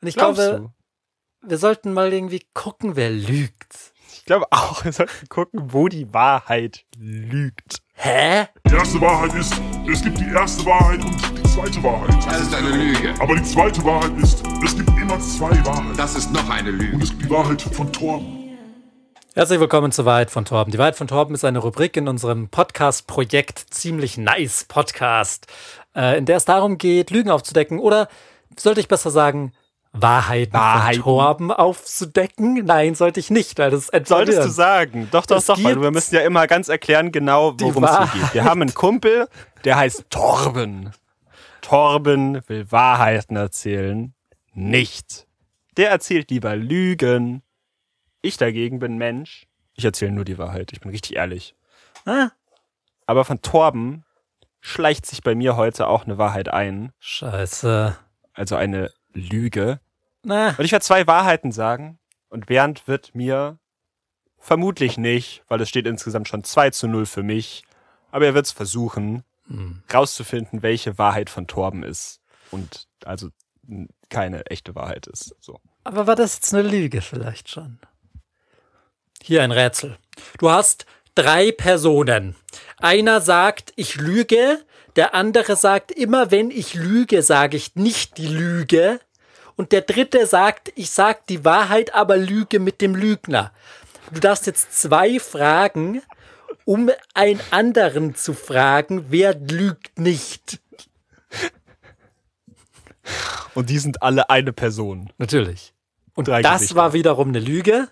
Und 0.00 0.08
ich 0.08 0.14
Glaubst 0.14 0.40
glaube, 0.40 0.72
wir 1.42 1.58
sollten 1.58 1.92
mal 1.92 2.12
irgendwie 2.12 2.46
gucken, 2.54 2.96
wer 2.96 3.10
lügt. 3.10 3.92
Ich 4.12 4.24
glaube 4.24 4.46
auch, 4.50 4.84
wir 4.84 4.92
sollten 4.92 5.28
gucken, 5.28 5.72
wo 5.72 5.88
die 5.88 6.12
Wahrheit 6.12 6.86
lügt. 6.96 7.82
Hä? 7.94 8.46
Die 8.68 8.74
erste 8.74 9.00
Wahrheit 9.00 9.34
ist, 9.34 9.54
es 9.90 10.02
gibt 10.02 10.18
die 10.18 10.28
erste 10.28 10.64
Wahrheit 10.66 11.04
und 11.04 11.38
die 11.38 11.42
zweite 11.50 11.82
Wahrheit. 11.82 12.26
Das 12.26 12.40
ist 12.40 12.54
eine 12.54 12.70
Lüge. 12.70 13.14
Aber 13.20 13.36
die 13.36 13.44
zweite 13.44 13.84
Wahrheit 13.84 14.16
ist, 14.18 14.42
es 14.64 14.76
gibt 14.76 14.88
immer 14.90 15.18
zwei 15.20 15.64
Wahrheiten. 15.64 15.96
Das 15.96 16.14
ist 16.16 16.30
noch 16.32 16.48
eine 16.48 16.70
Und 16.70 16.78
Lüge. 16.78 17.02
es 17.02 17.10
gibt 17.10 17.22
die 17.22 17.30
Wahrheit 17.30 17.62
von 17.62 17.92
Torben. 17.92 18.45
Herzlich 19.36 19.60
willkommen 19.60 19.92
zur 19.92 20.06
Wahrheit 20.06 20.30
von 20.30 20.46
Torben. 20.46 20.72
Die 20.72 20.78
Wahrheit 20.78 20.96
von 20.96 21.08
Torben 21.08 21.34
ist 21.34 21.44
eine 21.44 21.58
Rubrik 21.58 21.94
in 21.98 22.08
unserem 22.08 22.48
Podcast-Projekt 22.48 23.66
Ziemlich 23.68 24.16
Nice 24.16 24.64
Podcast, 24.64 25.46
äh, 25.94 26.16
in 26.16 26.24
der 26.24 26.38
es 26.38 26.46
darum 26.46 26.78
geht, 26.78 27.10
Lügen 27.10 27.28
aufzudecken 27.28 27.78
oder 27.78 28.08
sollte 28.58 28.80
ich 28.80 28.88
besser 28.88 29.10
sagen, 29.10 29.52
Wahrheiten, 29.92 30.54
Wahrheiten. 30.54 31.02
von 31.02 31.12
Torben 31.12 31.52
aufzudecken? 31.52 32.64
Nein, 32.64 32.94
sollte 32.94 33.20
ich 33.20 33.28
nicht, 33.28 33.58
weil 33.58 33.70
das 33.70 33.90
ist 33.90 34.08
Solltest 34.08 34.42
du 34.42 34.48
sagen. 34.48 35.08
Doch, 35.10 35.26
doch, 35.26 35.36
Es 35.36 35.44
doch, 35.44 35.62
weil 35.62 35.82
wir 35.82 35.90
müssen 35.90 36.14
ja 36.14 36.22
immer 36.22 36.46
ganz 36.46 36.70
erklären, 36.70 37.12
genau, 37.12 37.52
worum 37.60 37.84
es 37.84 37.90
hier 37.94 38.22
geht. 38.22 38.32
Wir 38.32 38.44
haben 38.44 38.62
einen 38.62 38.72
Kumpel, 38.72 39.28
der 39.64 39.76
heißt 39.76 40.06
Torben. 40.08 40.94
Torben 41.60 42.40
will 42.46 42.72
Wahrheiten 42.72 43.36
erzählen. 43.36 44.14
Nicht. 44.54 45.26
Der 45.76 45.90
erzählt 45.90 46.30
lieber 46.30 46.56
Lügen. 46.56 47.42
Ich 48.26 48.36
dagegen 48.36 48.78
bin 48.80 48.98
Mensch. 48.98 49.46
Ich 49.74 49.84
erzähle 49.84 50.12
nur 50.12 50.24
die 50.24 50.38
Wahrheit. 50.38 50.72
Ich 50.72 50.80
bin 50.80 50.90
richtig 50.90 51.16
ehrlich. 51.16 51.54
Ah, 52.04 52.30
Aber 53.06 53.24
von 53.24 53.40
Torben 53.42 54.04
schleicht 54.60 55.06
sich 55.06 55.22
bei 55.22 55.34
mir 55.34 55.56
heute 55.56 55.86
auch 55.86 56.04
eine 56.04 56.18
Wahrheit 56.18 56.48
ein. 56.48 56.92
scheiße. 56.98 57.96
Also 58.32 58.56
eine 58.56 58.90
Lüge. 59.12 59.80
Na, 60.22 60.48
Und 60.58 60.64
ich 60.64 60.72
werde 60.72 60.84
zwei 60.84 61.06
Wahrheiten 61.06 61.52
sagen. 61.52 61.98
Und 62.28 62.46
Bernd 62.46 62.88
wird 62.88 63.14
mir 63.14 63.58
vermutlich 64.38 64.98
nicht, 64.98 65.42
weil 65.48 65.60
es 65.60 65.68
steht 65.68 65.86
insgesamt 65.86 66.28
schon 66.28 66.42
2 66.44 66.70
zu 66.70 66.88
0 66.88 67.06
für 67.06 67.22
mich. 67.22 67.64
Aber 68.10 68.26
er 68.26 68.34
wird 68.34 68.46
es 68.46 68.52
versuchen, 68.52 69.22
Hm. 69.48 69.82
rauszufinden, 69.94 70.62
welche 70.62 70.98
Wahrheit 70.98 71.30
von 71.30 71.46
Torben 71.46 71.84
ist. 71.84 72.20
Und 72.50 72.88
also 73.04 73.28
keine 74.10 74.44
echte 74.46 74.74
Wahrheit 74.74 75.06
ist. 75.06 75.34
So. 75.40 75.60
aber 75.84 76.06
war 76.08 76.16
das 76.16 76.34
jetzt 76.36 76.52
eine 76.54 76.66
Lüge 76.68 77.00
vielleicht 77.00 77.48
schon? 77.48 77.78
Hier 79.26 79.42
ein 79.42 79.50
Rätsel. 79.50 79.96
Du 80.38 80.50
hast 80.50 80.86
drei 81.16 81.50
Personen. 81.50 82.36
Einer 82.78 83.20
sagt, 83.20 83.72
ich 83.74 83.96
lüge. 83.96 84.60
Der 84.94 85.14
andere 85.14 85.56
sagt, 85.56 85.90
immer 85.90 86.30
wenn 86.30 86.52
ich 86.52 86.74
lüge, 86.74 87.22
sage 87.24 87.56
ich 87.56 87.74
nicht 87.74 88.18
die 88.18 88.28
Lüge. 88.28 89.00
Und 89.56 89.72
der 89.72 89.80
dritte 89.80 90.26
sagt, 90.28 90.72
ich 90.76 90.90
sag 90.90 91.26
die 91.26 91.44
Wahrheit, 91.44 91.92
aber 91.92 92.16
lüge 92.16 92.60
mit 92.60 92.80
dem 92.80 92.94
Lügner. 92.94 93.50
Du 94.12 94.20
darfst 94.20 94.46
jetzt 94.46 94.80
zwei 94.80 95.18
fragen, 95.18 96.02
um 96.64 96.88
einen 97.12 97.40
anderen 97.50 98.14
zu 98.14 98.32
fragen, 98.32 99.06
wer 99.08 99.34
lügt 99.34 99.98
nicht. 99.98 100.60
Und 103.54 103.70
die 103.70 103.78
sind 103.80 104.02
alle 104.02 104.30
eine 104.30 104.52
Person. 104.52 105.10
Natürlich. 105.18 105.74
Und 106.14 106.28
Drei 106.28 106.42
das 106.42 106.60
Gesichter. 106.60 106.76
war 106.76 106.92
wiederum 106.92 107.28
eine 107.30 107.40
Lüge. 107.40 107.88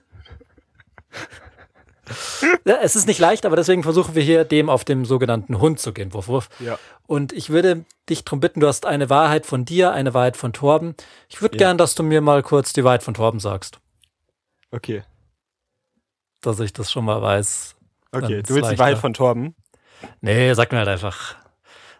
Ja, 2.66 2.76
es 2.82 2.96
ist 2.96 3.06
nicht 3.06 3.18
leicht, 3.18 3.46
aber 3.46 3.56
deswegen 3.56 3.82
versuchen 3.82 4.14
wir 4.14 4.22
hier 4.22 4.44
dem 4.44 4.68
auf 4.68 4.84
dem 4.84 5.06
sogenannten 5.06 5.58
Hund 5.58 5.80
zu 5.80 5.92
gehen. 5.94 6.12
Wurf, 6.12 6.28
wurf. 6.28 6.48
Ja. 6.60 6.78
Und 7.06 7.32
ich 7.32 7.48
würde 7.48 7.84
dich 8.10 8.24
darum 8.24 8.40
bitten, 8.40 8.60
du 8.60 8.66
hast 8.66 8.84
eine 8.84 9.08
Wahrheit 9.08 9.46
von 9.46 9.64
dir, 9.64 9.92
eine 9.92 10.12
Wahrheit 10.12 10.36
von 10.36 10.52
Torben. 10.52 10.94
Ich 11.30 11.40
würde 11.40 11.56
Ja. 11.56 11.66
gern, 11.68 11.78
dass 11.78 11.94
du 11.94 12.02
mir 12.02 12.20
mal 12.20 12.42
kurz 12.42 12.74
die 12.74 12.84
Wahrheit 12.84 13.02
von 13.02 13.14
Torben 13.14 13.40
sagst, 13.40 13.78
Okay. 14.70 15.02
dass 16.42 16.60
ich 16.60 16.74
das 16.74 16.92
schon 16.92 17.06
mal 17.06 17.22
weiß. 17.22 17.74
Okay. 18.12 18.42
Du 18.42 18.54
willst 18.54 18.70
die. 18.70 18.78
Wahrheit 18.78 18.98
von 18.98 19.14
Torben? 19.14 19.54
Nee, 20.20 20.52
sag 20.52 20.72
mir 20.72 20.78
halt 20.78 20.88
einfach. 20.88 21.36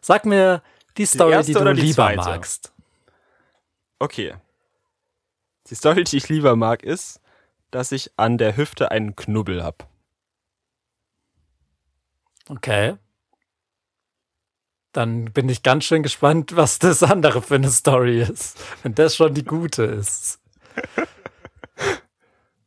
Sag 0.02 0.26
mir 0.26 0.62
die 0.98 1.06
Story, 1.06 1.30
die, 1.30 1.52
erste 1.52 1.64
du 1.64 1.72
die 1.74 1.80
lieber 1.80 1.94
zweite? 1.94 2.16
magst. 2.18 2.72
Okay. 3.98 4.34
Die 5.70 5.74
Story, 5.74 6.04
die 6.04 6.18
ich 6.18 6.28
lieber 6.28 6.56
mag, 6.56 6.82
ist, 6.82 7.20
dass 7.74 7.92
ich 7.92 8.12
an 8.16 8.38
der 8.38 8.56
Hüfte 8.56 8.90
einen 8.90 9.16
Knubbel 9.16 9.62
hab. 9.62 9.88
Okay. 12.48 12.96
Dann 14.92 15.24
bin 15.32 15.48
ich 15.48 15.64
ganz 15.64 15.84
schön 15.84 16.04
gespannt, 16.04 16.54
was 16.54 16.78
das 16.78 17.02
andere 17.02 17.42
für 17.42 17.56
eine 17.56 17.70
Story 17.70 18.22
ist. 18.22 18.62
Wenn 18.82 18.94
das 18.94 19.16
schon 19.16 19.34
die 19.34 19.44
gute 19.44 19.84
ist. 19.84 20.40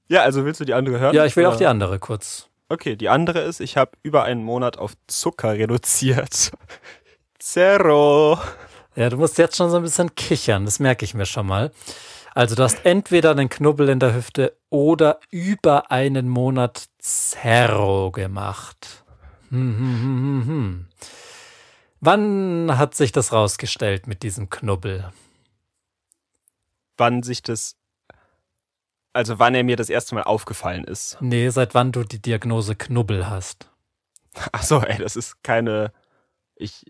Ja, 0.09 0.21
also 0.21 0.45
willst 0.45 0.61
du 0.61 0.65
die 0.65 0.73
andere 0.73 0.99
hören? 0.99 1.13
Ja, 1.13 1.25
ich 1.25 1.35
will 1.35 1.45
auch 1.45 1.49
Oder? 1.49 1.57
die 1.57 1.65
andere 1.65 1.99
kurz. 1.99 2.47
Okay, 2.69 2.95
die 2.95 3.09
andere 3.09 3.39
ist, 3.39 3.59
ich 3.59 3.75
habe 3.75 3.91
über 4.03 4.23
einen 4.23 4.43
Monat 4.43 4.77
auf 4.77 4.93
Zucker 5.07 5.51
reduziert. 5.53 6.51
Zero. 7.39 8.39
Ja, 8.95 9.09
du 9.09 9.17
musst 9.17 9.37
jetzt 9.37 9.57
schon 9.57 9.69
so 9.69 9.77
ein 9.77 9.83
bisschen 9.83 10.15
kichern, 10.15 10.65
das 10.65 10.79
merke 10.79 11.03
ich 11.03 11.13
mir 11.13 11.25
schon 11.25 11.45
mal. 11.45 11.71
Also 12.37 12.53
du 12.53 12.61
hast 12.61 12.85
entweder 12.85 13.31
einen 13.31 13.49
Knubbel 13.49 13.89
in 13.89 13.99
der 13.99 14.13
Hüfte 14.13 14.55
oder 14.69 15.19
über 15.31 15.89
einen 15.89 16.29
Monat 16.29 16.87
Zerro 16.99 18.11
gemacht. 18.11 19.03
Hm, 19.49 19.75
hm, 19.75 20.01
hm, 20.01 20.21
hm, 20.21 20.47
hm. 20.47 20.87
Wann 21.99 22.77
hat 22.77 22.93
sich 22.93 23.11
das 23.11 23.33
rausgestellt 23.33 24.05
mit 24.05 24.21
diesem 24.21 24.51
Knubbel? 24.51 25.11
Wann 26.95 27.23
sich 27.23 27.41
das, 27.41 27.75
also 29.13 29.39
wann 29.39 29.55
er 29.55 29.63
mir 29.63 29.75
das 29.75 29.89
erste 29.89 30.13
Mal 30.13 30.21
aufgefallen 30.21 30.83
ist. 30.83 31.17
Nee, 31.19 31.49
seit 31.49 31.73
wann 31.73 31.91
du 31.91 32.03
die 32.03 32.21
Diagnose 32.21 32.75
Knubbel 32.75 33.27
hast. 33.27 33.71
Ach 34.51 34.61
so, 34.61 34.79
ey, 34.81 34.99
das 34.99 35.15
ist 35.15 35.43
keine, 35.43 35.91
ich 36.55 36.85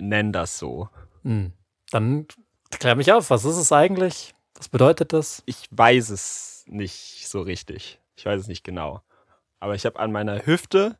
nenne 0.00 0.32
das 0.32 0.58
so. 0.58 0.88
Hm. 1.22 1.52
Dann 1.92 2.26
klär 2.72 2.96
mich 2.96 3.12
auf, 3.12 3.30
was 3.30 3.44
ist 3.44 3.56
es 3.56 3.70
eigentlich? 3.70 4.34
Was 4.60 4.68
bedeutet 4.68 5.14
das? 5.14 5.42
Ich 5.46 5.68
weiß 5.70 6.10
es 6.10 6.64
nicht 6.66 7.26
so 7.26 7.40
richtig. 7.40 7.98
Ich 8.14 8.26
weiß 8.26 8.42
es 8.42 8.46
nicht 8.46 8.62
genau. 8.62 9.00
Aber 9.58 9.74
ich 9.74 9.86
habe 9.86 9.98
an 9.98 10.12
meiner 10.12 10.44
Hüfte 10.44 10.98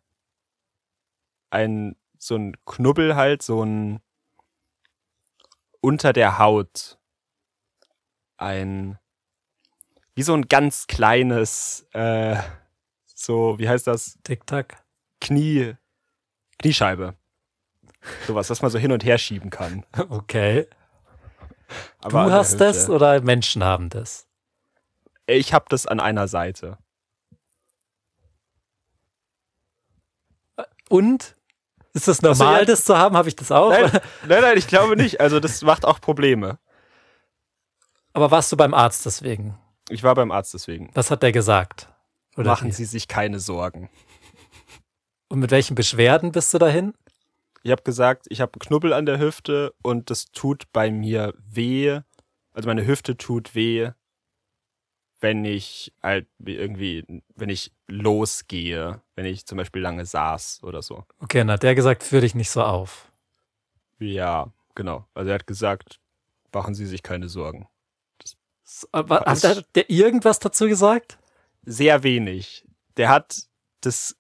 ein, 1.51 1.95
so 2.19 2.37
ein 2.37 2.57
Knubbel 2.65 3.17
halt, 3.17 3.43
so 3.43 3.63
ein 3.63 4.01
unter 5.83 6.15
der 6.15 6.39
Haut. 6.39 6.99
Ein, 8.39 8.99
wie 10.15 10.23
so 10.23 10.33
ein 10.33 10.49
ganz 10.49 10.87
kleines, 10.87 11.87
äh, 11.93 12.37
so, 13.05 13.59
wie 13.59 13.69
heißt 13.69 13.87
das? 13.87 14.19
Tic-Tac. 14.23 14.83
Knie, 15.21 15.75
Kniescheibe. 16.59 17.15
Sowas, 18.27 18.49
was 18.49 18.63
man 18.63 18.71
so 18.71 18.79
hin 18.79 18.93
und 18.93 19.05
her 19.05 19.19
schieben 19.19 19.51
kann. 19.51 19.85
Okay. 20.09 20.67
Aber 22.01 22.25
Du 22.25 22.33
hast 22.33 22.61
das 22.61 22.81
Hüfte. 22.81 22.93
oder 22.93 23.21
Menschen 23.21 23.65
haben 23.65 23.89
das? 23.89 24.27
Ich 25.27 25.53
habe 25.53 25.67
das 25.69 25.87
an 25.87 26.01
einer 26.01 26.29
Seite. 26.29 26.79
Und? 30.89 31.37
Ist 31.93 32.09
das 32.09 32.23
normal, 32.23 32.61
ja. 32.61 32.65
das 32.65 32.85
zu 32.85 32.97
haben? 32.97 33.17
Habe 33.17 33.29
ich 33.29 33.37
das 33.37 33.51
auch? 33.51 33.71
Nein, 33.71 33.91
nein, 34.27 34.43
nein, 34.43 34.59
ich 34.59 34.67
glaube 34.67 34.97
nicht. 34.97 35.21
Also 35.21 35.41
das 35.41 35.63
macht 35.63 35.85
auch 35.85 36.01
Probleme. 36.01 36.59
Aber 38.13 38.31
warst 38.31 38.51
du 38.53 38.57
beim 38.57 38.75
Arzt 38.75 39.07
deswegen? 39.07 39.57
Ich 39.89 40.03
war 40.03 40.15
beim 40.15 40.31
Arzt 40.31 40.55
deswegen. 40.55 40.91
Was 40.95 41.11
hat 41.11 41.23
der 41.23 41.33
gesagt? 41.33 41.89
Oder 42.37 42.51
Machen 42.51 42.69
wie? 42.69 42.73
Sie 42.73 42.85
sich 42.85 43.09
keine 43.09 43.41
Sorgen. 43.41 43.89
Und 45.29 45.39
mit 45.41 45.51
welchen 45.51 45.75
Beschwerden 45.75 46.33
bist 46.33 46.53
du 46.55 46.59
dahin? 46.59 46.95
Ich 47.63 47.71
habe 47.71 47.83
gesagt, 47.83 48.27
ich 48.31 48.41
habe 48.41 48.53
einen 48.55 48.61
Knubbel 48.61 48.93
an 48.93 49.07
der 49.07 49.19
Hüfte 49.19 49.75
und 49.83 50.11
das 50.11 50.31
tut 50.33 50.65
bei 50.73 50.91
mir 50.91 51.35
weh. 51.37 52.01
Also 52.53 52.69
meine 52.69 52.87
Hüfte 52.87 53.17
tut 53.17 53.55
weh, 53.55 53.91
wenn 55.21 55.45
ich 55.45 55.93
halt 56.03 56.27
irgendwie, 56.39 57.05
wenn 57.35 57.51
ich 57.51 57.73
losgehe, 57.87 59.03
wenn 59.15 59.27
ich 59.27 59.47
zum 59.47 59.59
Beispiel 59.59 59.83
lange 59.83 60.07
saß 60.07 60.63
oder 60.63 60.83
so. 60.83 61.05
Okay, 61.19 61.39
dann 61.39 61.51
hat 61.51 61.63
der 61.63 61.75
gesagt, 61.75 62.03
führ 62.03 62.23
dich 62.23 62.35
nicht 62.35 62.51
so 62.51 62.63
auf. 62.63 63.11
Ja, 63.99 64.53
genau. 64.75 65.07
Also 65.15 65.31
er 65.31 65.35
hat 65.35 65.47
gesagt, 65.47 66.01
machen 66.53 66.75
Sie 66.75 66.87
sich 66.87 67.03
keine 67.03 67.29
Sorgen. 67.29 67.69
So, 68.65 68.89
aber 68.93 69.23
Was? 69.27 69.45
hat 69.45 69.67
der 69.75 69.91
irgendwas 69.91 70.39
dazu 70.39 70.67
gesagt? 70.67 71.19
Sehr 71.63 72.03
wenig. 72.03 72.65
Der 72.97 73.11
hat 73.11 73.43
das 73.83 74.17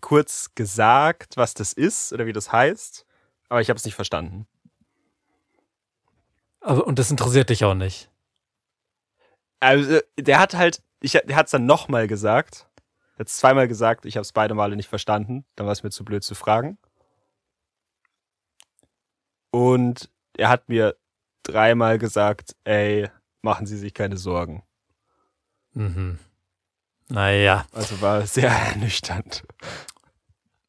kurz 0.00 0.54
gesagt, 0.54 1.36
was 1.36 1.54
das 1.54 1.72
ist 1.72 2.12
oder 2.12 2.26
wie 2.26 2.32
das 2.32 2.52
heißt, 2.52 3.06
aber 3.48 3.60
ich 3.60 3.68
habe 3.68 3.76
es 3.76 3.84
nicht 3.84 3.94
verstanden. 3.94 4.46
Aber, 6.60 6.86
und 6.86 6.98
das 6.98 7.10
interessiert 7.10 7.50
dich 7.50 7.64
auch 7.64 7.74
nicht. 7.74 8.10
Also, 9.60 10.00
der 10.18 10.38
hat 10.38 10.54
halt, 10.54 10.82
ich, 11.00 11.12
der 11.12 11.36
hat 11.36 11.46
es 11.46 11.52
dann 11.52 11.66
nochmal 11.66 12.06
gesagt. 12.06 12.66
Er 13.14 13.20
hat 13.20 13.28
es 13.28 13.36
zweimal 13.36 13.68
gesagt, 13.68 14.06
ich 14.06 14.16
habe 14.16 14.22
es 14.22 14.32
beide 14.32 14.54
Male 14.54 14.76
nicht 14.76 14.88
verstanden. 14.88 15.44
Dann 15.56 15.66
war 15.66 15.72
es 15.72 15.82
mir 15.82 15.90
zu 15.90 16.04
blöd 16.04 16.24
zu 16.24 16.34
fragen. 16.34 16.78
Und 19.50 20.10
er 20.36 20.48
hat 20.48 20.68
mir 20.68 20.96
dreimal 21.42 21.98
gesagt, 21.98 22.56
ey, 22.64 23.08
machen 23.42 23.66
Sie 23.66 23.76
sich 23.76 23.94
keine 23.94 24.16
Sorgen. 24.16 24.62
Mhm. 25.72 26.18
Naja. 27.10 27.66
Also 27.72 28.00
war 28.00 28.26
sehr 28.26 28.50
ernüchternd. 28.70 29.42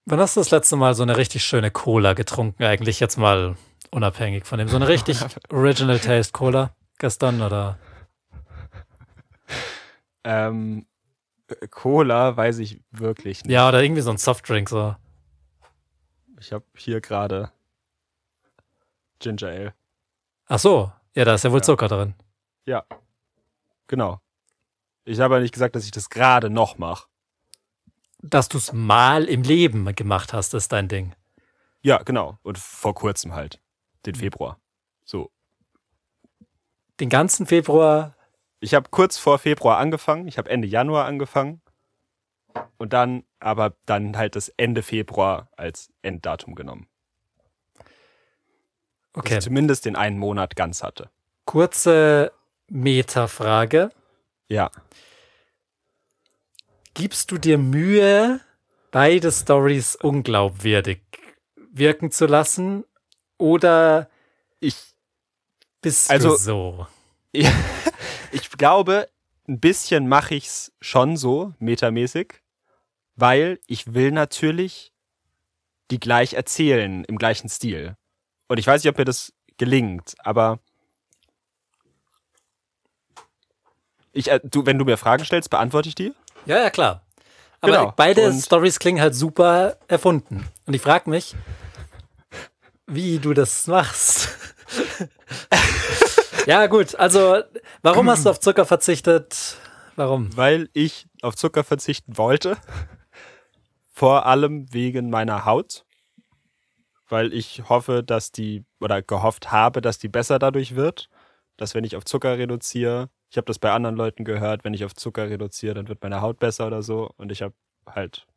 Wann 0.06 0.19
hast 0.19 0.36
du 0.36 0.41
das 0.41 0.51
letzte 0.51 0.75
Mal 0.75 0.93
so 0.95 1.04
eine 1.04 1.15
richtig 1.15 1.43
schöne 1.43 1.71
Cola 1.71 2.13
getrunken? 2.13 2.63
Eigentlich 2.63 2.99
jetzt 2.99 3.17
mal 3.17 3.56
unabhängig 3.91 4.45
von 4.45 4.58
dem. 4.60 4.67
So 4.67 4.75
eine 4.75 4.88
richtig 4.88 5.19
Original 5.49 5.99
Taste 5.99 6.34
Cola 6.34 6.71
gestern 6.97 7.41
oder? 7.41 7.77
Ähm, 10.23 10.86
Cola 11.69 12.36
weiß 12.38 12.60
ich 12.60 12.82
wirklich 12.91 13.43
nicht. 13.43 13.51
Ja, 13.54 13.67
oder 13.69 13.82
irgendwie 13.84 14.01
so 14.01 14.12
ein 14.12 14.17
Softdrink 14.17 14.69
so. 14.69 14.95
Ich 16.39 16.51
habe 16.51 16.65
hier 16.75 17.01
gerade 17.01 17.51
Ginger 19.19 19.47
Ale. 19.47 19.73
Ach 20.47 20.60
so. 20.60 20.91
Ja, 21.13 21.25
da 21.25 21.36
ist 21.36 21.43
ja 21.43 21.51
wohl 21.51 21.60
Ja. 21.60 21.63
Zucker 21.63 21.88
drin. 21.88 22.15
Ja. 22.65 22.84
Genau. 23.88 24.19
Ich 25.12 25.19
habe 25.19 25.36
ja 25.36 25.41
nicht 25.41 25.54
gesagt, 25.54 25.76
dass 25.76 25.84
ich 25.84 25.91
das 25.91 26.10
gerade 26.10 26.50
noch 26.50 26.78
mache. 26.78 27.08
Dass 28.19 28.47
du 28.47 28.58
es 28.58 28.71
mal 28.71 29.26
im 29.26 29.43
Leben 29.43 29.93
gemacht 29.93 30.32
hast, 30.32 30.54
ist 30.54 30.71
dein 30.71 30.88
Ding. 30.88 31.13
Ja, 31.82 31.97
genau. 32.04 32.38
Und 32.43 32.58
vor 32.58 32.93
kurzem 32.93 33.34
halt. 33.34 33.60
Den 34.06 34.15
Februar. 34.15 34.60
So. 35.04 35.30
Den 37.00 37.10
ganzen 37.10 37.45
Februar. 37.45 38.15
Ich 38.62 38.74
habe 38.74 38.89
kurz 38.89 39.17
vor 39.17 39.38
Februar 39.38 39.80
angefangen. 39.80 40.28
Ich 40.28 40.38
habe 40.38 40.50
Ende 40.50 40.67
Januar 40.67 41.06
angefangen. 41.06 41.62
Und 42.78 42.93
dann, 42.93 43.24
aber 43.39 43.76
dann 43.86 44.15
halt 44.15 44.36
das 44.36 44.50
Ende 44.50 44.82
Februar 44.82 45.50
als 45.58 45.91
Enddatum 46.04 46.56
genommen. 46.56 46.88
Dass 47.76 47.86
Okay. 49.13 49.38
ich 49.39 49.43
zumindest 49.43 49.84
den 49.86 49.97
einen 49.97 50.17
Monat 50.17 50.56
ganz 50.56 50.84
hatte. 50.84 51.10
Kurze 51.45 52.32
Metafrage. 52.69 53.91
Ja. 54.51 54.69
Gibst 56.93 57.31
du 57.31 57.37
dir 57.37 57.57
Mühe, 57.57 58.41
beide 58.91 59.31
Stories 59.31 59.95
unglaubwürdig 59.95 61.01
wirken 61.71 62.11
zu 62.11 62.25
lassen? 62.25 62.83
Oder 63.37 64.09
Ich, 64.59 64.75
bist 65.81 66.11
Also- 66.11 66.31
du 66.31 66.35
so? 66.35 66.87
ich 67.33 68.49
glaube, 68.57 69.09
ein 69.47 69.59
bisschen 69.61 70.07
mache 70.09 70.35
ich's 70.35 70.73
schon 70.81 71.15
so, 71.17 71.53
metamäßig. 71.59 72.41
Weil 73.15 73.59
ich 73.67 73.93
will 73.93 74.11
natürlich 74.11 74.91
die 75.91 75.99
gleich 75.99 76.33
erzählen, 76.33 77.03
im 77.05 77.17
gleichen 77.17 77.49
Stil. 77.49 77.95
Und 78.47 78.57
ich 78.59 78.67
weiß 78.67 78.83
nicht, 78.83 78.91
ob 78.91 78.97
mir 78.97 79.05
das 79.05 79.33
gelingt, 79.57 80.15
aber 80.19 80.59
ich, 84.13 84.30
äh, 84.30 84.39
du, 84.43 84.65
wenn 84.65 84.78
du 84.78 84.86
mir 84.86 84.97
Fragen 84.97 85.24
stellst, 85.26 85.50
beantworte 85.50 85.89
ich 85.89 85.95
die. 85.95 86.13
Ja, 86.45 86.58
ja, 86.60 86.69
klar. 86.69 87.04
Aber 87.62 87.71
Genau. 87.74 87.93
beide 87.95 88.34
Stories 88.34 88.80
klingen 88.80 89.02
halt 89.02 89.13
super 89.15 89.78
erfunden. 89.88 90.47
Und 90.65 90.74
ich 90.74 90.82
frage 90.82 91.10
mich, 91.10 91.36
wie 92.88 93.19
du 93.19 93.34
das 93.34 93.67
machst. 93.67 94.30
ja, 96.47 96.65
gut. 96.67 96.95
Also, 96.95 97.43
warum 97.84 98.10
hast 98.10 98.26
du 98.26 98.30
auf 98.32 98.39
Zucker 98.39 98.65
verzichtet? 98.65 99.58
Warum? 99.95 100.36
Weil 100.36 100.69
ich 100.74 101.08
auf 101.21 101.36
Zucker 101.36 101.63
verzichten 101.63 102.17
wollte. 102.17 102.58
Vor 103.93 104.26
allem 104.26 104.74
wegen 104.74 105.10
meiner 105.10 105.45
Haut. 105.45 105.86
Weil 107.10 107.34
ich 107.34 107.63
hoffe, 107.69 108.04
dass 108.04 108.32
die, 108.32 108.63
oder 108.80 109.02
gehofft 109.02 109.52
habe, 109.52 109.82
dass 109.82 110.00
die 110.00 110.08
besser 110.08 110.39
dadurch 110.39 110.76
wird. 110.76 111.10
Dass 111.58 111.76
wenn 111.76 111.84
ich 111.84 111.95
auf 111.95 112.06
Zucker 112.06 112.38
reduziere, 112.38 113.10
ich 113.31 113.37
habe 113.37 113.45
das 113.45 113.59
bei 113.59 113.71
anderen 113.71 113.95
Leuten 113.95 114.25
gehört, 114.25 114.65
wenn 114.65 114.73
ich 114.73 114.83
auf 114.83 114.93
Zucker 114.93 115.29
reduziere, 115.29 115.73
dann 115.73 115.87
wird 115.87 116.03
meine 116.03 116.19
Haut 116.21 116.37
besser 116.37 116.67
oder 116.67 116.83
so. 116.83 117.09
Und 117.15 117.31
ich 117.31 117.41
habe 117.41 117.53
halt 117.85 118.27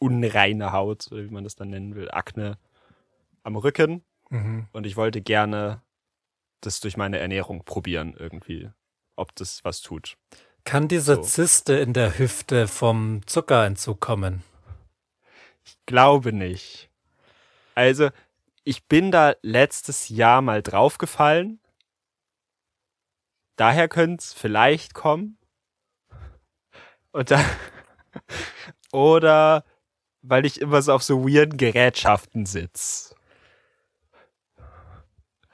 unreine 0.00 0.72
Haut, 0.72 1.06
oder 1.12 1.22
wie 1.22 1.30
man 1.30 1.44
das 1.44 1.54
dann 1.54 1.70
nennen 1.70 1.94
will, 1.94 2.10
Akne 2.10 2.58
am 3.44 3.54
Rücken. 3.54 4.02
Mhm. 4.30 4.66
Und 4.72 4.86
ich 4.86 4.96
wollte 4.96 5.20
gerne 5.20 5.82
das 6.60 6.80
durch 6.80 6.96
meine 6.96 7.20
Ernährung 7.20 7.64
probieren 7.64 8.16
irgendwie, 8.18 8.70
ob 9.14 9.36
das 9.36 9.62
was 9.62 9.82
tut. 9.82 10.16
Kann 10.64 10.88
diese 10.88 11.14
So. 11.14 11.22
Zyste 11.22 11.74
in 11.74 11.92
der 11.92 12.18
Hüfte 12.18 12.66
vom 12.66 13.20
Zuckerentzug 13.26 14.00
kommen? 14.00 14.42
Glaube 15.86 16.32
nicht. 16.32 16.90
Also, 17.76 18.08
ich 18.64 18.84
bin 18.86 19.12
da 19.12 19.34
letztes 19.42 20.08
Jahr 20.08 20.42
mal 20.42 20.60
draufgefallen. 20.60 21.60
Daher 23.56 23.88
könnte 23.88 24.22
es 24.22 24.32
vielleicht 24.32 24.94
kommen. 24.94 25.38
Und 27.12 27.30
dann, 27.30 27.44
oder 28.92 29.64
weil 30.22 30.46
ich 30.46 30.60
immer 30.60 30.82
so 30.82 30.92
auf 30.92 31.02
so 31.02 31.28
weirden 31.28 31.56
Gerätschaften 31.56 32.46
sitz. 32.46 33.14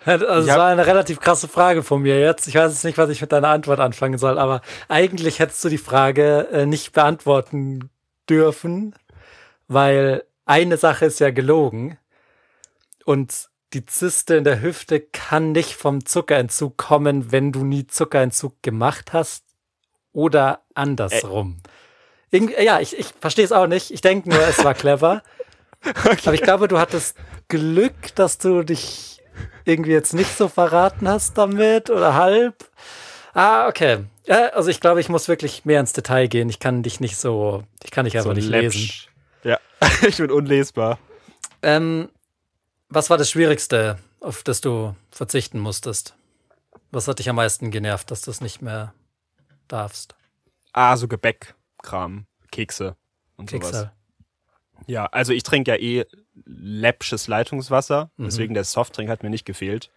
Also, 0.05 0.25
das 0.25 0.47
war 0.47 0.69
eine 0.69 0.87
relativ 0.87 1.21
krasse 1.21 1.47
Frage 1.47 1.83
von 1.83 2.01
mir 2.01 2.19
jetzt. 2.19 2.47
Ich 2.47 2.55
weiß 2.55 2.73
jetzt 2.73 2.85
nicht, 2.85 2.97
was 2.97 3.11
ich 3.11 3.21
mit 3.21 3.33
deiner 3.33 3.49
Antwort 3.49 3.81
anfangen 3.81 4.17
soll, 4.17 4.39
aber 4.39 4.63
eigentlich 4.89 5.41
hättest 5.41 5.63
du 5.63 5.69
die 5.69 5.77
Frage 5.77 6.49
äh, 6.53 6.65
nicht 6.65 6.93
beantworten 6.93 7.91
dürfen, 8.29 8.95
weil 9.69 10.25
eine 10.47 10.79
Sache 10.79 11.05
ist 11.05 11.21
ja 11.21 11.31
gelogen 11.31 11.99
und 13.05 13.50
die 13.73 13.87
Zyste 13.87 14.37
in 14.37 14.45
der 14.45 14.63
Hüfte 14.63 15.01
kann 15.01 15.53
nicht 15.53 15.75
vom 15.75 16.05
Zuckerentzug 16.05 16.77
kommen, 16.77 17.33
wenn 17.33 17.53
du 17.53 17.65
nie 17.65 17.87
Zuckerentzug 17.87 18.63
gemacht 18.63 19.13
hast 19.13 19.45
oder 20.13 20.63
andersrum. 20.75 21.61
Irgend, 22.31 22.59
ja, 22.59 22.81
ich, 22.81 22.99
ich 22.99 23.09
verstehe 23.21 23.45
es 23.45 23.53
auch 23.53 23.67
nicht. 23.67 23.91
Ich 23.91 24.01
denke 24.01 24.29
nur, 24.29 24.41
es 24.41 24.63
war 24.65 24.75
clever. 24.75 25.23
Aber 26.25 26.35
ich 26.35 26.43
glaube, 26.43 26.69
du 26.69 26.79
hattest 26.79 27.17
Glück, 27.49 28.15
dass 28.15 28.39
du 28.39 28.63
dich 28.63 29.23
irgendwie 29.65 29.93
jetzt 29.93 30.15
nicht 30.15 30.37
so 30.37 30.49
verraten 30.49 31.09
hast 31.09 31.39
damit 31.39 31.91
oder 31.91 32.15
halb. 32.15 32.55
Ah, 33.35 33.69
okay. 33.69 34.05
Ja, 34.27 34.49
also 34.49 34.69
ich 34.71 34.81
glaube, 34.81 35.01
ich 35.01 35.09
muss 35.09 35.29
wirklich 35.29 35.65
mehr 35.65 35.81
ins 35.81 35.93
Detail 35.93 36.29
gehen. 36.29 36.49
Ich 36.49 36.59
kann 36.59 36.83
dich 36.83 37.01
nicht 37.01 37.17
so, 37.17 37.65
ich 37.83 37.91
kann 37.91 38.05
dich 38.05 38.17
einfach 38.17 38.31
so 38.31 38.35
nicht 38.35 38.49
läppsch. 38.49 38.75
lesen. 38.75 38.95
Ja, 39.45 39.59
ich 40.07 40.17
bin 40.17 40.31
unlesbar. 40.31 40.99
Ähm, 41.63 42.09
was 42.91 43.09
war 43.11 43.17
das 43.17 43.31
Schwierigste, 43.31 43.99
auf 44.21 44.43
das 44.43 44.61
du 44.61 44.95
verzichten 45.11 45.59
musstest? 45.59 46.15
Was 46.91 47.07
hat 47.09 47.19
dich 47.21 47.29
am 47.31 47.37
meisten 47.37 47.71
genervt, 47.71 48.11
dass 48.11 48.23
du 48.23 48.31
es 48.31 48.41
nicht 48.41 48.63
mehr 48.63 48.93
darfst? 49.69 50.15
Ah, 50.73 50.97
so 50.97 51.09
Gebäckkram, 51.09 52.27
Kekse 52.51 52.97
und 53.37 53.49
sowas. 53.51 53.63
Kicksal. 53.67 53.93
Ja, 54.87 55.07
also 55.07 55.33
ich 55.33 55.43
trinke 55.43 55.71
ja 55.73 55.77
eh 55.77 56.05
läppsches 56.45 57.29
Leitungswasser, 57.29 58.11
Mhm. 58.17 58.25
deswegen 58.25 58.55
der 58.55 58.65
Softdrink 58.65 59.09
hat 59.09 59.23
mir 59.23 59.31
nicht 59.31 59.45
gefehlt. 59.45 59.91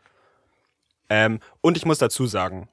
Ähm, 1.09 1.39
und 1.61 1.77
ich 1.77 1.85
muss 1.85 1.97
dazu 1.97 2.27
sagen, 2.27 2.69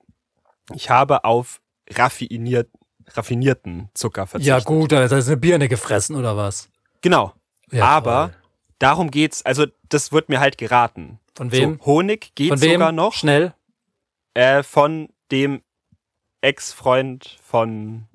ich 0.75 0.91
habe 0.91 1.25
auf 1.25 1.61
raffiniert, 1.91 2.69
raffinierten 3.09 3.89
Zucker 3.95 4.27
verzichtet. 4.27 4.49
Ja, 4.49 4.61
gut, 4.65 4.93
da 4.93 5.03
ist 5.05 5.13
eine 5.13 5.37
Birne 5.37 5.69
gefressen 5.69 6.15
oder 6.17 6.37
was? 6.37 6.69
Genau. 7.01 7.33
Ja, 7.71 7.85
Aber. 7.87 8.33
Darum 8.81 9.13
geht's. 9.13 9.45
Also, 9.47 9.67
das 9.89 10.11
wird 10.11 10.29
mir 10.29 10.41
halt 10.41 10.59
geraten. 10.59 11.21
Von 11.37 11.53
wem? 11.53 11.79
So, 11.79 11.87
Honig 11.87 12.35
geht 12.35 12.49
Von 12.49 12.61
wem? 12.61 12.73
sogar 12.73 12.93
noch. 12.93 13.13
Schnell. 13.15 13.55
Äh, 14.35 14.65
von 14.65 15.09
dem 15.31 15.63
Ex-Freund 16.41 17.39
von 17.43 18.07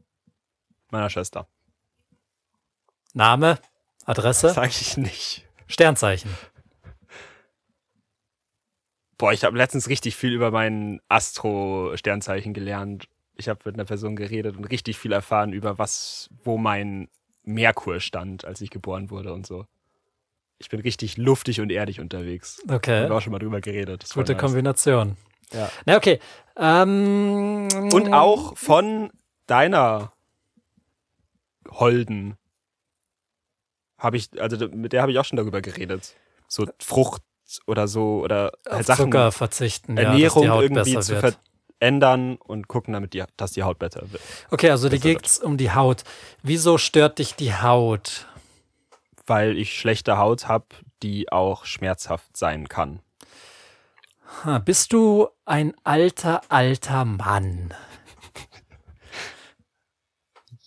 meiner 0.92 1.10
Schwester. 1.10 1.48
Name, 3.14 3.60
Adresse, 4.06 4.50
Sag 4.50 4.70
ich 4.70 4.98
nicht. 4.98 5.48
Sternzeichen. 5.68 6.30
Boah, 9.18 9.32
ich 9.32 9.46
habe 9.46 9.58
letztens 9.58 9.88
richtig 9.88 10.16
viel 10.18 10.34
über 10.34 10.52
mein 10.52 11.00
Astro-Sternzeichen 11.08 12.54
gelernt. 12.54 13.08
Ich 13.36 13.48
habe 13.48 13.62
mit 13.66 13.76
einer 13.76 13.86
Person 13.86 14.16
geredet 14.16 14.58
und 14.58 14.66
richtig 14.66 14.98
viel 14.98 15.14
erfahren 15.14 15.54
über 15.54 15.78
was, 15.78 16.30
wo 16.44 16.58
mein 16.58 17.10
Merkur 17.44 18.00
stand, 18.02 18.44
als 18.44 18.60
ich 18.62 18.70
geboren 18.70 19.10
wurde 19.10 19.34
und 19.34 19.48
so. 19.48 19.66
Ich 20.58 20.70
bin 20.70 20.80
richtig 20.80 21.18
luftig 21.18 21.60
und 21.60 21.72
erdig 21.72 22.00
unterwegs. 22.00 22.62
Okay. 22.70 23.02
Haben 23.02 23.10
wir 23.10 23.18
auch 23.18 23.22
schon 23.22 23.34
mal 23.34 23.40
drüber 23.40 23.62
geredet. 23.62 24.04
Das 24.04 24.14
Gute 24.14 24.34
nice. 24.34 24.42
Kombination. 24.42 25.18
Ja. 25.52 25.70
Na, 25.86 25.98
okay. 25.98 26.20
Ähm, 26.58 27.68
Und 27.92 28.14
auch 28.14 28.58
von 28.58 29.12
deiner 29.48 30.14
Holden 31.70 32.38
habe 33.98 34.18
ich, 34.18 34.30
also 34.42 34.68
mit 34.70 34.94
der 34.94 35.02
habe 35.02 35.12
ich 35.12 35.20
auch 35.20 35.26
schon 35.26 35.38
darüber 35.38 35.62
geredet. 35.62 36.16
So 36.48 36.68
Frucht 36.80 37.22
oder 37.68 37.88
so 37.88 38.22
oder 38.22 38.54
auf 38.66 38.78
halt 38.78 38.86
Sachen, 38.86 39.06
Zucker 39.06 39.32
verzichten. 39.32 39.98
Ernährung 39.98 40.46
ja, 40.46 40.62
irgendwie 40.62 41.00
zu 41.00 41.22
wird. 41.22 41.38
verändern 41.80 42.38
und 42.38 42.68
gucken, 42.68 42.94
damit 42.94 43.14
die, 43.14 43.24
dass 43.38 43.52
die 43.52 43.64
Haut 43.64 43.80
besser 43.80 44.04
wird. 44.12 44.22
Okay, 44.52 44.70
also 44.70 44.88
dir 44.88 44.94
wird. 44.94 45.04
geht's 45.04 45.40
um 45.40 45.58
die 45.58 45.72
Haut. 45.72 46.04
Wieso 46.44 46.78
stört 46.78 47.20
dich 47.20 47.36
die 47.36 47.54
Haut? 47.54 48.28
Weil 49.28 49.58
ich 49.58 49.78
schlechte 49.78 50.18
Haut 50.18 50.48
habe, 50.48 50.68
die 51.02 51.32
auch 51.32 51.66
schmerzhaft 51.66 52.38
sein 52.38 52.68
kann. 52.68 53.02
Ha, 54.44 54.60
bist 54.60 54.94
du 54.94 55.28
ein 55.46 55.74
alter, 55.84 56.42
alter 56.50 57.06
Mann? 57.06 57.74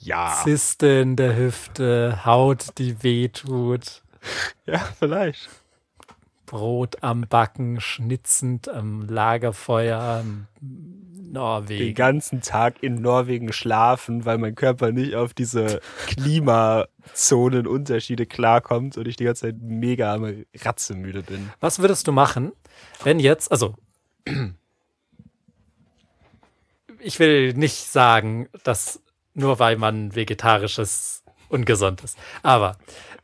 Ja. 0.00 0.40
Zyste 0.42 0.86
in 0.86 1.16
der 1.16 1.36
Hüfte, 1.36 2.24
Haut, 2.24 2.78
die 2.78 3.02
wehtut, 3.02 4.02
Ja, 4.66 4.78
vielleicht. 4.98 5.48
Brot 6.48 7.02
am 7.02 7.26
Backen, 7.28 7.80
schnitzend 7.80 8.68
am 8.70 9.06
Lagerfeuer, 9.06 10.22
im 10.24 10.46
Den 10.56 11.32
Norwegen. 11.32 11.94
ganzen 11.94 12.40
Tag 12.40 12.82
in 12.82 13.02
Norwegen 13.02 13.52
schlafen, 13.52 14.24
weil 14.24 14.38
mein 14.38 14.54
Körper 14.54 14.90
nicht 14.90 15.14
auf 15.14 15.34
diese 15.34 15.82
Klimazonenunterschiede 16.06 18.24
klarkommt 18.24 18.96
und 18.96 19.06
ich 19.06 19.16
die 19.16 19.24
ganze 19.24 19.42
Zeit 19.42 19.56
mega 19.60 20.14
am 20.14 20.46
ratzemüde 20.58 21.22
bin. 21.22 21.50
Was 21.60 21.80
würdest 21.80 22.08
du 22.08 22.12
machen, 22.12 22.52
wenn 23.04 23.20
jetzt, 23.20 23.52
also 23.52 23.74
ich 26.98 27.20
will 27.20 27.52
nicht 27.52 27.90
sagen, 27.90 28.48
dass 28.64 29.02
nur 29.34 29.58
weil 29.58 29.76
man 29.76 30.14
vegetarisches 30.14 31.24
ungesund 31.50 32.02
ist, 32.02 32.16
aber 32.42 32.78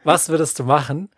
was 0.04 0.28
würdest 0.28 0.58
du 0.58 0.64
machen, 0.64 1.08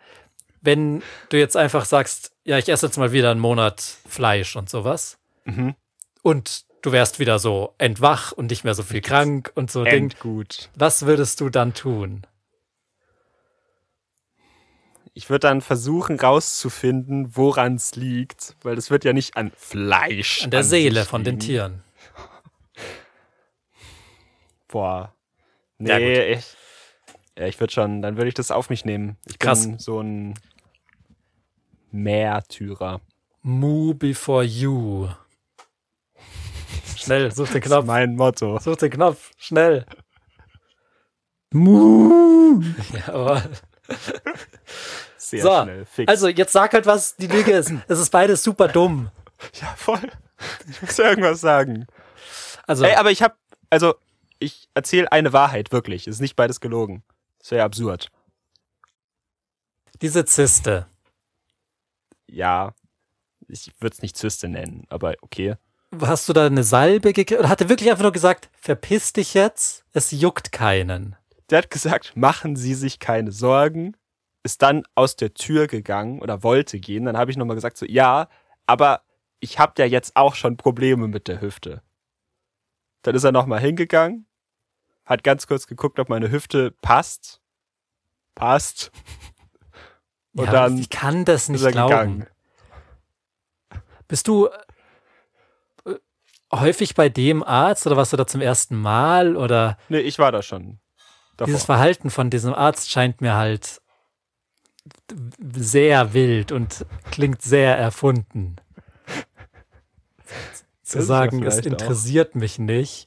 wenn 0.61 1.01
du 1.29 1.37
jetzt 1.37 1.55
einfach 1.57 1.85
sagst, 1.85 2.31
ja, 2.43 2.57
ich 2.57 2.69
esse 2.69 2.85
jetzt 2.87 2.97
mal 2.97 3.11
wieder 3.11 3.31
einen 3.31 3.39
Monat 3.39 3.81
Fleisch 4.07 4.55
und 4.55 4.69
sowas 4.69 5.17
Mhm. 5.45 5.75
und 6.23 6.65
du 6.81 6.91
wärst 6.91 7.19
wieder 7.19 7.39
so 7.39 7.73
entwach 7.77 8.31
und 8.31 8.47
nicht 8.49 8.63
mehr 8.63 8.73
so 8.75 8.83
viel 8.83 9.01
krank 9.01 9.51
und 9.55 9.71
so 9.71 9.83
Ding. 9.83 9.93
Endgut. 10.11 10.69
Was 10.75 11.05
würdest 11.05 11.39
du 11.41 11.49
dann 11.49 11.73
tun? 11.73 12.25
Ich 15.13 15.29
würde 15.31 15.47
dann 15.47 15.61
versuchen 15.61 16.19
rauszufinden, 16.19 17.35
woran 17.35 17.75
es 17.75 17.95
liegt, 17.95 18.55
weil 18.61 18.75
das 18.75 18.91
wird 18.91 19.03
ja 19.03 19.13
nicht 19.13 19.35
an 19.35 19.51
Fleisch. 19.57 20.43
An 20.43 20.51
der 20.51 20.63
Seele 20.63 20.99
sich 21.01 21.09
von 21.09 21.23
den. 21.23 21.39
Tieren. 21.39 21.81
Boah. 24.67 25.13
Ja, 25.79 25.97
Nee, 25.97 26.33
ich, 26.33 26.56
ja, 27.37 27.45
ich 27.47 27.59
würde 27.59 27.73
schon, 27.73 28.01
dann 28.01 28.17
würde 28.17 28.27
ich 28.29 28.33
das 28.33 28.51
auf 28.51 28.69
mich 28.69 28.83
nehmen. 28.85 29.17
Ich 29.25 29.39
Krass. 29.39 29.63
bin 29.67 29.79
so 29.79 29.99
ein 30.01 30.33
Märtyrer. 31.91 33.01
Moo 33.41 33.93
before 33.93 34.43
you. 34.43 35.07
Schnell, 36.95 37.31
such 37.31 37.47
den 37.49 37.61
Das 37.61 37.65
ist 37.65 37.71
Knopf. 37.71 37.85
mein 37.85 38.15
Motto. 38.15 38.59
Such 38.59 38.75
den 38.77 38.89
Knopf, 38.91 39.31
schnell. 39.37 39.85
Moo. 41.51 42.61
Jawohl. 43.07 43.41
Sehr 45.17 45.41
So, 45.43 45.63
schnell. 45.63 45.85
Fix. 45.85 46.09
Also, 46.09 46.27
jetzt 46.27 46.51
sag 46.51 46.73
halt, 46.73 46.85
was 46.85 47.15
die 47.15 47.27
Lüge 47.27 47.51
ist. 47.51 47.71
Es 47.87 47.99
ist 47.99 48.09
beides 48.09 48.43
super 48.43 48.67
dumm. 48.67 49.09
ja, 49.61 49.67
voll. 49.77 50.01
Ich 50.69 50.81
muss 50.81 50.99
irgendwas 50.99 51.39
sagen. 51.41 51.87
Also, 52.65 52.83
Ey, 52.83 52.95
aber 52.95 53.11
ich 53.11 53.21
habe, 53.21 53.35
also, 53.69 53.95
ich 54.39 54.67
erzähle 54.73 55.11
eine 55.11 55.31
Wahrheit, 55.33 55.71
wirklich. 55.71 56.07
Es 56.07 56.15
ist 56.15 56.21
nicht 56.21 56.35
beides 56.35 56.59
gelogen. 56.59 57.03
Das 57.47 57.51
wäre 57.51 57.63
absurd. 57.63 58.11
diese 60.01 60.25
Zyste. 60.25 60.85
Ja, 62.25 62.73
ich 63.47 63.71
würde 63.79 63.93
es 63.93 64.01
nicht 64.01 64.17
Zyste 64.17 64.49
nennen, 64.49 64.85
aber 64.89 65.13
okay. 65.21 65.55
Hast 66.01 66.27
du 66.27 66.33
da 66.33 66.47
eine 66.47 66.65
Salbe 66.65 67.13
gekriegt? 67.13 67.39
Oder 67.39 67.47
hat 67.47 67.61
er 67.61 67.69
wirklich 67.69 67.89
einfach 67.89 68.03
nur 68.03 68.11
gesagt, 68.11 68.49
verpiss 68.51 69.13
dich 69.13 69.33
jetzt? 69.33 69.85
Es 69.93 70.11
juckt 70.11 70.51
keinen. 70.51 71.15
Der 71.49 71.59
hat 71.59 71.69
gesagt, 71.69 72.17
machen 72.17 72.57
Sie 72.57 72.73
sich 72.73 72.99
keine 72.99 73.31
Sorgen. 73.31 73.95
Ist 74.43 74.61
dann 74.61 74.83
aus 74.93 75.15
der 75.15 75.33
Tür 75.33 75.67
gegangen 75.67 76.21
oder 76.21 76.43
wollte 76.43 76.81
gehen. 76.81 77.05
Dann 77.05 77.15
habe 77.15 77.31
ich 77.31 77.37
nochmal 77.37 77.55
gesagt, 77.55 77.77
so, 77.77 77.85
ja, 77.85 78.27
aber 78.65 79.03
ich 79.39 79.57
habe 79.57 79.71
ja 79.77 79.85
jetzt 79.85 80.17
auch 80.17 80.35
schon 80.35 80.57
Probleme 80.57 81.07
mit 81.07 81.29
der 81.29 81.39
Hüfte. 81.39 81.81
Dann 83.03 83.15
ist 83.15 83.23
er 83.23 83.31
nochmal 83.31 83.61
hingegangen, 83.61 84.26
hat 85.07 85.23
ganz 85.23 85.47
kurz 85.47 85.65
geguckt, 85.65 85.99
ob 85.99 86.09
meine 86.09 86.29
Hüfte 86.29 86.71
passt. 86.81 87.41
Passt. 88.35 88.91
Und 90.35 90.45
ja, 90.45 90.51
dann 90.51 90.77
ich 90.77 90.89
kann 90.89 91.25
das 91.25 91.49
nicht 91.49 91.67
glauben. 91.67 91.89
gegangen. 91.89 92.27
Bist 94.07 94.27
du 94.27 94.47
äh, 95.85 95.95
häufig 96.53 96.93
bei 96.93 97.09
dem 97.09 97.41
Arzt 97.41 97.87
oder 97.87 97.97
warst 97.97 98.13
du 98.13 98.17
da 98.17 98.27
zum 98.27 98.41
ersten 98.41 98.75
Mal? 98.79 99.35
Oder 99.35 99.77
Nee, 99.89 99.99
ich 99.99 100.19
war 100.19 100.31
da 100.31 100.43
schon. 100.43 100.79
Davor. 101.37 101.47
dieses 101.47 101.65
Verhalten 101.65 102.09
von 102.09 102.29
diesem 102.29 102.53
Arzt 102.53 102.91
scheint 102.91 103.21
mir 103.21 103.35
halt 103.35 103.81
sehr 105.41 106.13
wild 106.13 106.51
und 106.51 106.85
klingt 107.11 107.41
sehr 107.41 107.77
erfunden. 107.77 108.57
Zu 110.83 111.01
sagen, 111.01 111.41
ja 111.41 111.47
es 111.47 111.55
vielleicht 111.55 111.67
auch. 111.67 111.71
interessiert 111.81 112.35
mich 112.35 112.59
nicht, 112.59 113.06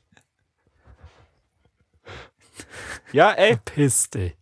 Ja, 3.13 3.33
ey, 3.33 3.57
piss 3.65 4.11
dich. 4.11 4.35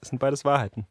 das 0.00 0.08
sind 0.08 0.18
beides 0.18 0.44
Wahrheiten. 0.44 0.86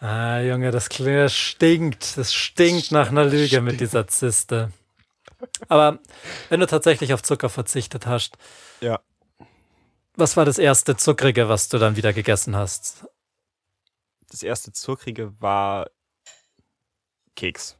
Ah, 0.00 0.40
Junge, 0.40 0.70
das 0.70 0.88
stinkt. 1.28 2.18
Das 2.18 2.34
stinkt 2.34 2.92
nach 2.92 3.08
einer 3.08 3.24
Lüge 3.24 3.60
mit 3.62 3.80
dieser 3.80 4.06
Zyste. 4.06 4.70
Aber 5.68 5.98
wenn 6.50 6.60
du 6.60 6.66
tatsächlich 6.66 7.14
auf 7.14 7.22
Zucker 7.22 7.48
verzichtet 7.48 8.06
hast, 8.06 8.36
Ja. 8.80 9.00
was 10.14 10.36
war 10.36 10.44
das 10.44 10.58
erste 10.58 10.96
Zuckrige, 10.96 11.48
was 11.48 11.68
du 11.68 11.78
dann 11.78 11.96
wieder 11.96 12.12
gegessen 12.12 12.54
hast? 12.56 13.06
Das 14.30 14.42
erste 14.42 14.72
Zuckrige 14.72 15.40
war 15.40 15.88
Keks. 17.36 17.76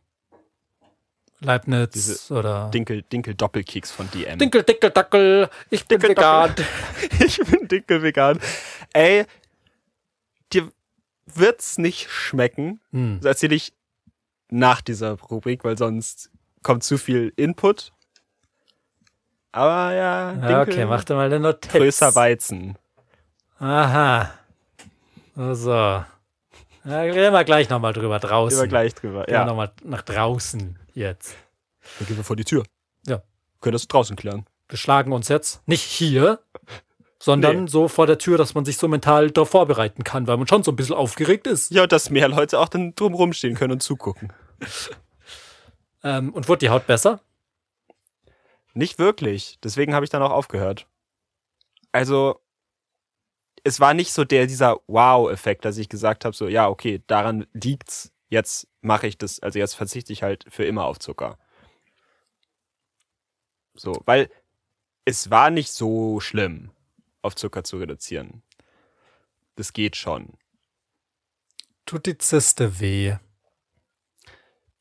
Leibniz 1.44 1.90
Diese 1.92 2.34
oder 2.34 2.70
Dinkel, 2.70 3.02
Dinkel 3.02 3.34
Doppelkeks 3.34 3.90
von 3.90 4.10
DM. 4.10 4.38
Dinkel, 4.38 4.62
Dickel, 4.62 4.90
Dackel, 4.90 5.48
ich 5.70 5.86
bin 5.86 6.00
Dinkel, 6.00 6.16
vegan. 6.16 6.54
ich 7.24 7.38
bin 7.38 7.68
Dinkel 7.68 8.02
vegan. 8.02 8.40
Ey, 8.92 9.24
dir 10.52 10.70
wird's 11.26 11.78
nicht 11.78 12.10
schmecken. 12.10 12.80
Hm. 12.92 13.18
Das 13.20 13.26
erzähle 13.30 13.54
ich 13.54 13.72
nach 14.50 14.80
dieser 14.80 15.12
Rubrik, 15.12 15.64
weil 15.64 15.76
sonst 15.78 16.30
kommt 16.62 16.82
zu 16.84 16.98
viel 16.98 17.32
Input. 17.36 17.92
Aber 19.52 19.92
ja, 19.94 20.32
Dinkel, 20.32 20.50
Ja, 20.50 20.62
okay, 20.62 20.84
mach 20.86 21.04
dir 21.04 21.14
mal 21.14 21.26
eine 21.26 21.40
Notiz. 21.40 21.70
größer 21.70 22.14
Weizen. 22.14 22.76
Aha. 23.58 24.32
So. 25.36 26.04
Ja, 26.84 27.00
reden 27.00 27.32
wir 27.32 27.44
gleich 27.44 27.68
nochmal 27.70 27.92
drüber 27.92 28.18
draußen. 28.18 28.58
Über 28.58 28.68
gleich 28.68 28.94
drüber. 28.94 29.24
Gehen 29.24 29.34
wir 29.34 29.40
Ja, 29.40 29.44
nochmal 29.46 29.72
nach 29.82 30.02
draußen 30.02 30.78
jetzt. 30.92 31.34
dann 31.98 32.06
gehen 32.08 32.16
wir 32.16 32.24
vor 32.24 32.36
die 32.36 32.44
Tür. 32.44 32.62
Ja. 33.06 33.22
Können 33.60 33.72
das 33.72 33.88
draußen 33.88 34.16
klären. 34.16 34.46
Wir 34.68 34.78
schlagen 34.78 35.12
uns 35.12 35.28
jetzt 35.28 35.66
nicht 35.66 35.82
hier, 35.82 36.40
sondern 37.18 37.64
Nee. 37.64 37.70
so 37.70 37.88
vor 37.88 38.06
der 38.06 38.18
Tür, 38.18 38.36
dass 38.38 38.54
man 38.54 38.64
sich 38.64 38.76
so 38.76 38.88
mental 38.88 39.30
darauf 39.30 39.50
vorbereiten 39.50 40.04
kann, 40.04 40.26
weil 40.26 40.36
man 40.36 40.46
schon 40.46 40.62
so 40.62 40.72
ein 40.72 40.76
bisschen 40.76 40.94
aufgeregt 40.94 41.46
ist. 41.46 41.70
Ja, 41.70 41.82
und 41.84 41.92
dass 41.92 42.10
mehr 42.10 42.28
Leute 42.28 42.58
auch 42.58 42.68
dann 42.68 42.94
drumrum 42.94 43.32
stehen 43.32 43.54
können 43.54 43.72
und 43.72 43.80
zugucken. 43.82 44.32
Ähm, 46.06 46.34
und 46.34 46.48
wurde 46.50 46.58
die 46.58 46.68
Haut 46.68 46.86
besser? 46.86 47.20
Nicht 48.74 48.98
wirklich. 48.98 49.58
Deswegen 49.64 49.94
habe 49.94 50.04
ich 50.04 50.10
dann 50.10 50.22
auch 50.22 50.32
aufgehört. 50.32 50.86
Also, 51.92 52.40
es 53.64 53.80
war 53.80 53.94
nicht 53.94 54.12
so 54.12 54.24
der, 54.24 54.46
dieser 54.46 54.78
Wow-Effekt, 54.86 55.64
dass 55.64 55.78
ich 55.78 55.88
gesagt 55.88 56.24
habe, 56.24 56.36
so, 56.36 56.48
ja, 56.48 56.68
okay, 56.68 57.02
daran 57.06 57.46
liegt's, 57.54 58.12
jetzt 58.28 58.68
mache 58.82 59.06
ich 59.06 59.16
das, 59.16 59.40
also 59.40 59.58
jetzt 59.58 59.74
verzichte 59.74 60.12
ich 60.12 60.22
halt 60.22 60.44
für 60.48 60.64
immer 60.64 60.84
auf 60.84 60.98
Zucker. 60.98 61.38
So, 63.74 64.00
weil 64.04 64.30
es 65.06 65.30
war 65.30 65.50
nicht 65.50 65.72
so 65.72 66.20
schlimm, 66.20 66.70
auf 67.22 67.34
Zucker 67.34 67.64
zu 67.64 67.78
reduzieren. 67.78 68.42
Das 69.56 69.72
geht 69.72 69.96
schon. 69.96 70.34
Tut 71.86 72.06
die 72.06 72.18
Zyste 72.18 72.80
weh? 72.80 73.16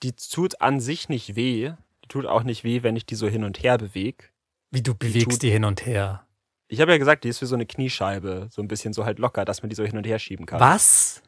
Die 0.03 0.13
tut 0.13 0.61
an 0.61 0.81
sich 0.81 1.09
nicht 1.09 1.35
weh. 1.35 1.73
Die 2.03 2.07
tut 2.09 2.25
auch 2.25 2.43
nicht 2.43 2.63
weh, 2.63 2.83
wenn 2.83 2.95
ich 2.97 3.05
die 3.05 3.15
so 3.15 3.27
hin 3.27 3.43
und 3.45 3.63
her 3.63 3.77
bewege. 3.77 4.25
Wie 4.71 4.81
du 4.81 4.93
bewegst 4.93 5.31
tut- 5.31 5.41
die 5.41 5.51
hin 5.51 5.63
und 5.63 5.85
her. 5.85 6.27
Ich 6.73 6.81
habe 6.81 6.91
ja 6.91 6.97
gesagt, 6.97 7.23
die 7.23 7.29
ist 7.29 7.39
wie 7.41 7.45
so 7.45 7.53
eine 7.53 7.67
Kniescheibe, 7.67 8.47
so 8.51 8.61
ein 8.61 8.67
bisschen 8.67 8.93
so 8.93 9.05
halt 9.05 9.19
locker, 9.19 9.45
dass 9.45 9.61
man 9.61 9.69
die 9.69 9.75
so 9.75 9.83
hin 9.83 9.95
und 9.95 10.05
her 10.05 10.17
schieben 10.17 10.47
kann. 10.47 10.59
Was? 10.59 11.21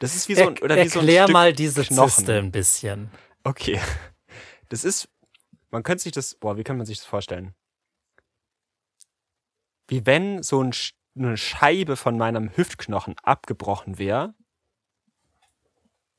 Das 0.00 0.14
ist 0.14 0.28
wie 0.28 0.34
so 0.34 0.48
ein, 0.48 0.56
Er, 0.56 0.62
oder 0.62 0.76
wie 0.76 0.88
so 0.88 1.00
ein 1.00 1.06
erklär 1.06 1.22
Stück 1.24 1.32
mal 1.32 1.52
diese 1.54 1.82
Knochen. 1.82 2.10
Zyste 2.10 2.38
ein 2.38 2.52
bisschen. 2.52 3.10
Okay. 3.44 3.80
Das 4.68 4.84
ist, 4.84 5.08
man 5.72 5.82
könnte 5.82 6.04
sich 6.04 6.12
das, 6.12 6.36
boah, 6.36 6.56
wie 6.56 6.62
kann 6.62 6.76
man 6.76 6.86
sich 6.86 6.98
das 6.98 7.06
vorstellen? 7.06 7.56
Wie 9.88 10.06
wenn 10.06 10.44
so 10.44 10.62
ein, 10.62 10.70
eine 11.18 11.36
Scheibe 11.36 11.96
von 11.96 12.16
meinem 12.16 12.56
Hüftknochen 12.56 13.16
abgebrochen 13.24 13.98
wäre 13.98 14.32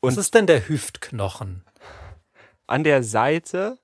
Was 0.02 0.18
ist 0.18 0.34
denn 0.34 0.48
der 0.48 0.68
Hüftknochen? 0.68 1.64
an 2.68 2.84
der 2.84 3.04
Seite 3.04 3.80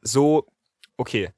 so, 0.00 0.46
okay. 0.96 1.32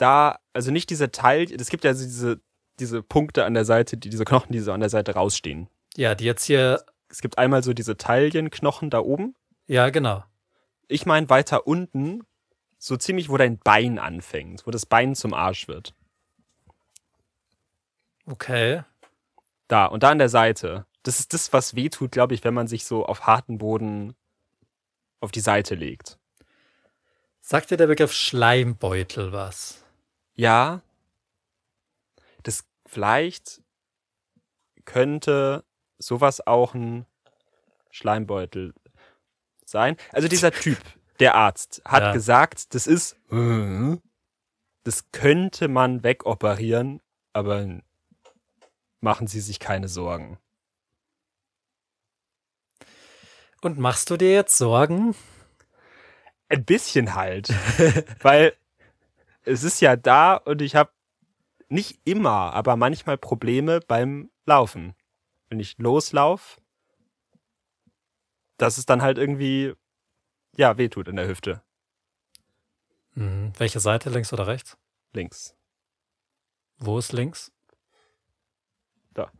Da, 0.00 0.38
also 0.54 0.70
nicht 0.70 0.88
diese 0.88 1.10
Teil, 1.10 1.52
es 1.52 1.68
gibt 1.68 1.84
ja 1.84 1.92
diese, 1.92 2.40
diese 2.78 3.02
Punkte 3.02 3.44
an 3.44 3.52
der 3.52 3.66
Seite, 3.66 3.98
die, 3.98 4.08
diese 4.08 4.24
Knochen, 4.24 4.50
die 4.50 4.60
so 4.60 4.72
an 4.72 4.80
der 4.80 4.88
Seite 4.88 5.12
rausstehen. 5.12 5.68
Ja, 5.94 6.14
die 6.14 6.24
jetzt 6.24 6.44
hier. 6.44 6.82
Es 7.10 7.20
gibt 7.20 7.36
einmal 7.36 7.62
so 7.62 7.74
diese 7.74 7.98
Taillenknochen 7.98 8.88
da 8.88 9.00
oben. 9.00 9.34
Ja, 9.66 9.90
genau. 9.90 10.24
Ich 10.88 11.04
meine 11.04 11.28
weiter 11.28 11.66
unten, 11.66 12.22
so 12.78 12.96
ziemlich, 12.96 13.28
wo 13.28 13.36
dein 13.36 13.58
Bein 13.58 13.98
anfängt, 13.98 14.66
wo 14.66 14.70
das 14.70 14.86
Bein 14.86 15.14
zum 15.14 15.34
Arsch 15.34 15.68
wird. 15.68 15.94
Okay. 18.24 18.84
Da 19.68 19.84
und 19.84 20.02
da 20.02 20.10
an 20.10 20.18
der 20.18 20.30
Seite. 20.30 20.86
Das 21.02 21.20
ist 21.20 21.34
das, 21.34 21.52
was 21.52 21.74
weh 21.74 21.90
tut, 21.90 22.12
glaube 22.12 22.32
ich, 22.32 22.42
wenn 22.42 22.54
man 22.54 22.68
sich 22.68 22.86
so 22.86 23.04
auf 23.04 23.26
harten 23.26 23.58
Boden 23.58 24.14
auf 25.20 25.30
die 25.30 25.40
Seite 25.40 25.74
legt. 25.74 26.18
Sagt 27.42 27.70
dir 27.70 27.76
der 27.76 27.86
Begriff 27.86 28.12
Schleimbeutel 28.12 29.32
was? 29.32 29.79
Ja. 30.40 30.80
Das 32.44 32.64
vielleicht 32.86 33.62
könnte 34.86 35.64
sowas 35.98 36.46
auch 36.46 36.72
ein 36.74 37.04
Schleimbeutel 37.90 38.72
sein. 39.66 39.96
Also 40.12 40.28
dieser 40.28 40.50
Typ, 40.64 40.78
der 41.18 41.34
Arzt, 41.34 41.82
hat 41.84 42.02
Ja. 42.04 42.12
gesagt, 42.12 42.74
das 42.74 42.86
ist, 42.86 43.16
das 44.84 45.12
könnte 45.12 45.68
man 45.68 46.02
wegoperieren, 46.02 47.02
aber 47.34 47.80
machen 49.00 49.26
Sie 49.26 49.40
sich 49.40 49.60
keine 49.60 49.88
Sorgen. 49.88 50.38
Und 53.60 53.78
machst 53.78 54.08
du 54.08 54.16
dir 54.16 54.32
jetzt 54.32 54.56
Sorgen? 54.56 55.14
Ein 56.48 56.64
bisschen 56.64 57.14
halt. 57.14 57.48
Weil 58.22 58.56
es 59.50 59.64
ist 59.64 59.80
ja 59.80 59.96
da 59.96 60.34
und 60.36 60.62
ich 60.62 60.76
habe 60.76 60.92
nicht 61.68 62.00
immer, 62.04 62.52
aber 62.52 62.76
manchmal 62.76 63.18
Probleme 63.18 63.80
beim 63.80 64.30
Laufen. 64.46 64.94
Wenn 65.48 65.60
ich 65.60 65.78
loslauf, 65.78 66.58
dass 68.56 68.78
es 68.78 68.86
dann 68.86 69.02
halt 69.02 69.18
irgendwie, 69.18 69.74
ja, 70.56 70.78
wehtut 70.78 71.08
in 71.08 71.16
der 71.16 71.28
Hüfte. 71.28 71.62
Hm, 73.14 73.52
welche 73.56 73.80
Seite, 73.80 74.10
links 74.10 74.32
oder 74.32 74.46
rechts? 74.46 74.76
Links. 75.12 75.56
Wo 76.78 76.98
ist 76.98 77.12
links? 77.12 77.52
Da. 79.12 79.30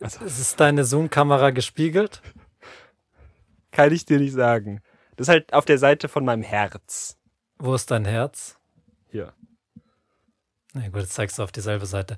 Also, 0.00 0.24
Ist 0.24 0.60
deine 0.60 0.84
Zoom-Kamera 0.84 1.50
gespiegelt? 1.50 2.22
kann 3.70 3.92
ich 3.92 4.04
dir 4.04 4.18
nicht 4.18 4.32
sagen. 4.32 4.80
Das 5.16 5.26
ist 5.26 5.32
halt 5.32 5.52
auf 5.52 5.64
der 5.64 5.78
Seite 5.78 6.08
von 6.08 6.24
meinem 6.24 6.42
Herz. 6.42 7.17
Wo 7.58 7.74
ist 7.74 7.90
dein 7.90 8.04
Herz? 8.04 8.56
Hier. 9.10 9.32
Na 10.74 10.88
gut, 10.88 11.00
jetzt 11.00 11.14
zeigst 11.14 11.38
du 11.38 11.42
auf 11.42 11.52
dieselbe 11.52 11.86
Seite. 11.86 12.16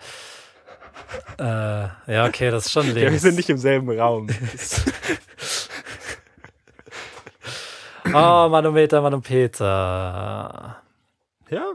Äh, 1.38 1.42
ja, 2.12 2.26
okay, 2.26 2.50
das 2.50 2.66
ist 2.66 2.72
schon 2.72 2.86
links. 2.86 3.00
Ja, 3.02 3.10
wir 3.10 3.18
sind 3.18 3.36
nicht 3.36 3.48
im 3.48 3.58
selben 3.58 3.90
Raum. 3.98 4.28
Oh, 8.12 8.48
Manometer, 8.48 9.02
Manometer. 9.02 10.82
ja? 11.48 11.72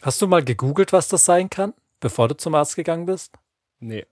Hast 0.00 0.22
du 0.22 0.26
mal 0.26 0.42
gegoogelt, 0.42 0.94
was 0.94 1.08
das 1.08 1.26
sein 1.26 1.50
kann, 1.50 1.74
bevor 2.00 2.28
du 2.28 2.36
zum 2.36 2.54
Arzt 2.54 2.76
gegangen 2.76 3.04
bist? 3.04 3.34
Nee. 3.78 4.06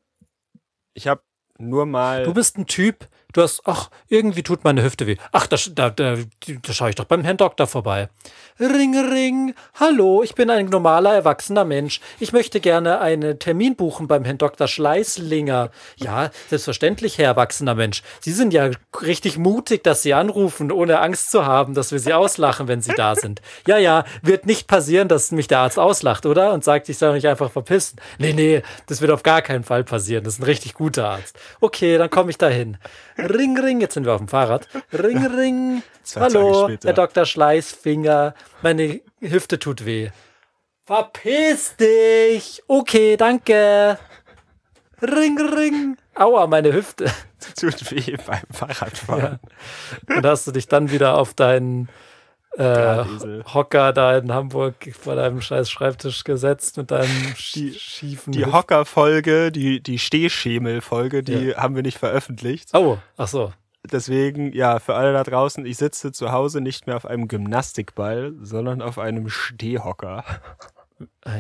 Ich 0.93 1.07
habe 1.09 1.23
nur 1.59 1.87
mal. 1.87 2.25
Du 2.25 2.35
bist 2.35 2.59
ein 2.59 2.67
Typ, 2.67 3.09
du 3.33 3.43
hast, 3.43 3.63
ach, 3.65 3.91
irgendwie 4.09 4.43
tut 4.43 4.65
meine 4.65 4.83
Hüfte 4.83 5.07
weh. 5.07 5.17
Ach, 5.33 5.47
da, 5.47 5.57
da, 5.73 5.91
da, 5.91 6.17
da 6.47 6.73
schaue 6.73 6.91
ich 6.91 6.95
doch 6.95 7.05
beim 7.05 7.23
Herrn 7.23 7.37
Doktor 7.37 7.67
vorbei. 7.67 8.09
Ring, 8.59 8.97
ring. 8.99 9.55
Hallo, 9.79 10.23
ich 10.23 10.35
bin 10.35 10.49
ein 10.49 10.67
normaler, 10.67 11.15
erwachsener 11.15 11.65
Mensch. 11.65 12.01
Ich 12.19 12.33
möchte 12.33 12.61
gerne 12.61 13.01
einen 13.01 13.39
Termin 13.39 13.77
buchen 13.77 14.09
beim 14.09 14.25
Herrn 14.25 14.39
Dr. 14.39 14.67
Schleißlinger. 14.67 15.71
Ja, 15.97 16.31
selbstverständlich, 16.49 17.19
Herr 17.19 17.27
erwachsener 17.27 17.75
Mensch. 17.75 18.03
Sie 18.21 18.33
sind 18.33 18.55
ja 18.55 18.71
richtig 19.03 19.37
mutig, 19.37 19.85
dass 19.85 20.03
Sie 20.03 20.15
anrufen, 20.15 20.73
ohne 20.73 21.01
Angst 21.01 21.31
zu 21.31 21.45
haben, 21.45 21.75
dass 21.75 21.93
wir 21.93 21.99
Sie 21.99 22.15
auslachen, 22.15 22.69
wenn 22.69 22.81
Sie 22.81 22.95
da 22.97 23.15
sind. 23.15 23.43
Ja, 23.67 23.77
ja, 23.77 24.05
wird 24.23 24.47
nicht 24.47 24.69
passieren, 24.69 25.09
dass 25.09 25.33
mich 25.33 25.49
der 25.49 25.59
Arzt 25.59 25.79
auslacht, 25.79 26.25
oder? 26.25 26.53
Und 26.53 26.65
sagt, 26.65 26.89
ich 26.89 26.97
soll 26.97 27.13
mich 27.13 27.29
einfach 27.29 27.51
verpissen. 27.51 27.99
Nee, 28.19 28.33
nee, 28.33 28.63
das 28.87 29.03
wird 29.03 29.11
auf 29.11 29.23
gar 29.23 29.43
keinen 29.43 29.65
Fall 29.65 29.85
passieren. 29.85 30.25
Das 30.25 30.35
ist 30.35 30.41
ein 30.41 30.45
richtig 30.45 30.73
guter 30.75 31.11
Arzt. 31.11 31.39
Okay, 31.61 31.99
dann 31.99 32.09
komme 32.09 32.31
ich 32.31 32.39
dahin. 32.39 32.79
Ring, 33.19 33.59
ring. 33.59 33.81
Jetzt 33.81 33.95
sind 33.95 34.05
wir 34.05 34.13
auf 34.13 34.21
dem 34.21 34.29
Fahrrad. 34.29 34.69
Ring, 34.93 35.25
ring. 35.27 35.83
Zwei 36.03 36.21
Hallo. 36.23 36.69
Herr 36.69 36.93
Dr. 36.93 37.25
Schleißfinger. 37.25 38.35
Meine 38.63 39.01
Hüfte 39.21 39.59
tut 39.59 39.85
weh. 39.87 40.11
Verpiss 40.85 41.77
dich. 41.77 42.63
Okay, 42.69 43.17
danke. 43.17 43.99
Ring, 45.03 45.39
ring. 45.39 45.97
Aua, 46.15 46.47
meine 46.47 46.73
Hüfte. 46.73 47.11
tut 47.61 47.91
weh 47.91 48.17
beim 48.27 48.43
Fahrradfahren. 48.51 49.41
Und 50.09 50.27
hast 50.27 50.47
du 50.47 50.53
dich 50.53 50.69
dann 50.69 50.91
wieder 50.91 51.17
auf 51.17 51.35
deinen 51.35 51.89
äh. 52.59 53.05
Hocker 53.53 53.93
da 53.93 54.17
in 54.17 54.33
Hamburg 54.33 54.75
vor 54.99 55.15
deinem 55.17 55.41
scheiß 55.41 55.71
Schreibtisch 55.71 56.25
gesetzt 56.25 56.77
mit 56.77 56.91
deinem 56.91 57.35
schie 57.37 57.73
schiefen 57.75 58.33
Die 58.33 58.47
Hocker-Folge, 58.47 59.53
die, 59.53 59.83
die 59.83 59.99
Stehschemel-Folge, 59.99 61.23
die 61.23 61.55
haben 61.55 61.75
wir 61.75 61.83
nicht 61.83 61.99
veröffentlicht. 61.99 62.71
Oh, 62.75 62.99
ach 63.17 63.29
so. 63.29 63.53
Deswegen, 63.91 64.53
ja, 64.53 64.79
für 64.79 64.95
alle 64.95 65.13
da 65.13 65.23
draußen, 65.23 65.65
ich 65.65 65.77
sitze 65.77 66.11
zu 66.13 66.33
Hause 66.33 66.61
nicht 66.61 66.87
mehr 66.87 66.97
auf 66.97 67.07
einem 67.07 67.29
Gymnastikball, 67.29 68.35
sondern 68.41 68.83
auf 68.83 68.99
einem 68.99 69.29
Stehhocker. 69.29 70.25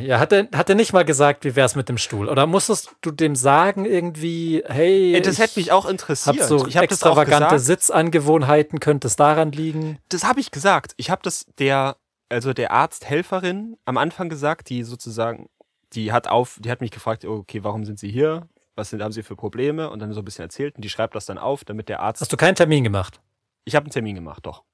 Ja, 0.00 0.18
hat 0.18 0.32
er, 0.32 0.48
hat 0.54 0.68
er 0.68 0.74
nicht 0.74 0.92
mal 0.92 1.04
gesagt, 1.04 1.44
wie 1.44 1.56
wär's 1.56 1.76
mit 1.76 1.88
dem 1.88 1.96
Stuhl? 1.96 2.28
Oder 2.28 2.46
musstest 2.46 2.94
du 3.00 3.10
dem 3.10 3.36
sagen 3.36 3.86
irgendwie, 3.86 4.62
hey, 4.66 5.20
das 5.22 5.38
hätte 5.38 5.58
mich 5.58 5.72
auch 5.72 5.86
interessiert. 5.86 6.40
hab 6.40 6.46
so 6.46 6.66
ich 6.66 6.76
habe 6.76 6.84
extravagante. 6.84 7.58
Sitzangewohnheiten, 7.58 8.80
könnte 8.80 9.06
es 9.06 9.16
daran 9.16 9.52
liegen? 9.52 9.98
Das 10.10 10.24
habe 10.24 10.40
ich 10.40 10.50
gesagt. 10.50 10.92
Ich 10.98 11.10
habe 11.10 11.22
das 11.22 11.46
der, 11.58 11.96
also 12.28 12.52
der 12.52 12.72
Arzthelferin 12.72 13.76
am 13.86 13.96
Anfang 13.96 14.28
gesagt, 14.28 14.68
die 14.68 14.82
sozusagen, 14.82 15.48
die 15.94 16.12
hat 16.12 16.28
auf, 16.28 16.58
die 16.60 16.70
hat 16.70 16.82
mich 16.82 16.90
gefragt, 16.90 17.24
okay, 17.24 17.64
warum 17.64 17.84
sind 17.84 17.98
Sie 17.98 18.10
hier? 18.10 18.48
Was 18.74 18.90
sind, 18.90 19.02
haben 19.02 19.12
Sie 19.12 19.22
für 19.22 19.36
Probleme? 19.36 19.88
Und 19.88 20.00
dann 20.00 20.12
so 20.12 20.20
ein 20.20 20.24
bisschen 20.24 20.42
erzählt 20.42 20.76
und 20.76 20.84
die 20.84 20.90
schreibt 20.90 21.14
das 21.14 21.24
dann 21.24 21.38
auf, 21.38 21.64
damit 21.64 21.88
der 21.88 22.00
Arzt. 22.00 22.20
Hast 22.20 22.32
du 22.32 22.36
keinen 22.36 22.56
Termin 22.56 22.84
gemacht? 22.84 23.20
ich 23.66 23.74
habe 23.74 23.84
einen 23.84 23.92
Termin 23.92 24.14
gemacht, 24.14 24.46
doch. 24.46 24.64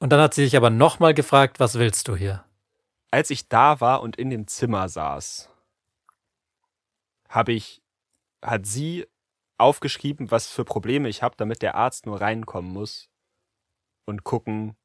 Und 0.00 0.10
dann 0.10 0.20
hat 0.20 0.34
sie 0.34 0.42
dich 0.44 0.56
aber 0.56 0.68
nochmal 0.68 1.14
gefragt, 1.14 1.60
was 1.60 1.78
willst 1.78 2.08
du 2.08 2.16
hier? 2.16 2.44
Als 3.10 3.30
ich 3.30 3.48
da 3.48 3.80
war 3.80 4.02
und 4.02 4.16
in 4.16 4.30
dem 4.30 4.46
Zimmer 4.46 4.88
saß, 4.88 5.48
habe 7.28 7.52
ich, 7.52 7.82
hat 8.42 8.66
sie 8.66 9.06
aufgeschrieben, 9.58 10.30
was 10.30 10.48
für 10.48 10.64
Probleme 10.64 11.08
ich 11.08 11.22
habe, 11.22 11.34
damit 11.36 11.62
der 11.62 11.74
Arzt 11.74 12.06
nur 12.06 12.20
reinkommen 12.20 12.72
muss 12.72 13.08
und 14.06 14.24
gucken, 14.24 14.76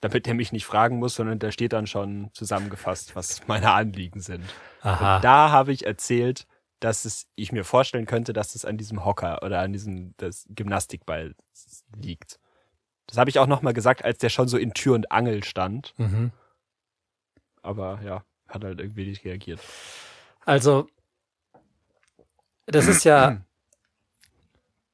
damit 0.00 0.26
er 0.26 0.34
mich 0.34 0.52
nicht 0.52 0.66
fragen 0.66 0.98
muss, 0.98 1.14
sondern 1.14 1.38
da 1.38 1.50
steht 1.50 1.72
dann 1.72 1.86
schon 1.86 2.30
zusammengefasst, 2.32 3.16
was 3.16 3.46
meine 3.48 3.72
Anliegen 3.72 4.20
sind. 4.20 4.44
Aha. 4.82 5.20
Da 5.20 5.50
habe 5.50 5.72
ich 5.72 5.86
erzählt, 5.86 6.46
dass 6.80 7.04
es, 7.04 7.26
ich 7.34 7.50
mir 7.50 7.64
vorstellen 7.64 8.06
könnte, 8.06 8.32
dass 8.32 8.54
es 8.54 8.64
an 8.64 8.76
diesem 8.76 9.04
Hocker 9.04 9.42
oder 9.42 9.60
an 9.60 9.72
diesem 9.72 10.14
das 10.16 10.46
Gymnastikball 10.50 11.34
liegt. 11.96 12.38
Das 13.06 13.16
habe 13.16 13.30
ich 13.30 13.38
auch 13.38 13.46
nochmal 13.46 13.72
gesagt, 13.72 14.04
als 14.04 14.18
der 14.18 14.28
schon 14.28 14.48
so 14.48 14.56
in 14.58 14.74
Tür 14.74 14.94
und 14.94 15.10
Angel 15.10 15.42
stand. 15.42 15.94
Mhm. 15.96 16.30
Aber 17.68 18.00
ja, 18.02 18.24
hat 18.48 18.64
halt 18.64 18.80
irgendwie 18.80 19.06
nicht 19.06 19.26
reagiert. 19.26 19.60
Also, 20.46 20.88
das 22.64 22.86
ist 22.86 23.04
ja. 23.04 23.42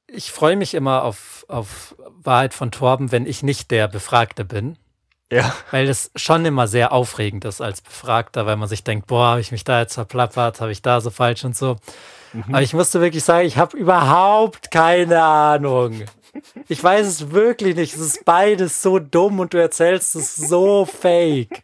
Ich 0.07 0.31
freue 0.31 0.55
mich 0.55 0.75
immer 0.75 1.03
auf, 1.03 1.45
auf 1.49 1.95
Wahrheit 1.97 2.53
von 2.53 2.69
Torben, 2.69 3.11
wenn 3.11 3.25
ich 3.25 3.41
nicht 3.41 3.71
der 3.71 3.87
Befragte 3.87 4.45
bin. 4.45 4.77
Ja. 5.31 5.53
Weil 5.71 5.87
das 5.87 6.11
schon 6.15 6.45
immer 6.45 6.67
sehr 6.67 6.91
aufregend 6.91 7.43
ist 7.43 7.59
als 7.59 7.81
Befragter, 7.81 8.45
weil 8.45 8.55
man 8.55 8.69
sich 8.69 8.83
denkt, 8.83 9.07
boah, 9.07 9.29
habe 9.29 9.41
ich 9.41 9.51
mich 9.51 9.63
da 9.63 9.79
jetzt 9.81 9.95
verplappert, 9.95 10.61
habe 10.61 10.71
ich 10.71 10.83
da 10.83 11.01
so 11.01 11.09
falsch 11.09 11.43
und 11.43 11.57
so. 11.57 11.77
Aber 12.47 12.61
ich 12.61 12.73
musste 12.75 13.01
wirklich 13.01 13.23
sagen, 13.23 13.47
ich 13.47 13.57
habe 13.57 13.75
überhaupt 13.75 14.69
keine 14.69 15.23
Ahnung. 15.23 16.03
Ich 16.67 16.83
weiß 16.83 17.07
es 17.07 17.31
wirklich 17.31 17.75
nicht. 17.75 17.95
Es 17.95 17.99
ist 17.99 18.25
beides 18.25 18.81
so 18.83 18.99
dumm 18.99 19.39
und 19.39 19.53
du 19.53 19.57
erzählst 19.57 20.15
es 20.15 20.35
so 20.35 20.85
fake. 20.85 21.63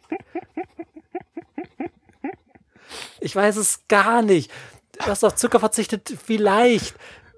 Ich 3.22 3.36
weiß 3.36 3.56
es 3.56 3.80
gar 3.88 4.22
nicht. 4.22 4.50
Du 4.98 5.06
hast 5.06 5.24
auf 5.24 5.36
Zucker 5.36 5.60
verzichtet, 5.60 6.12
vielleicht. 6.24 6.94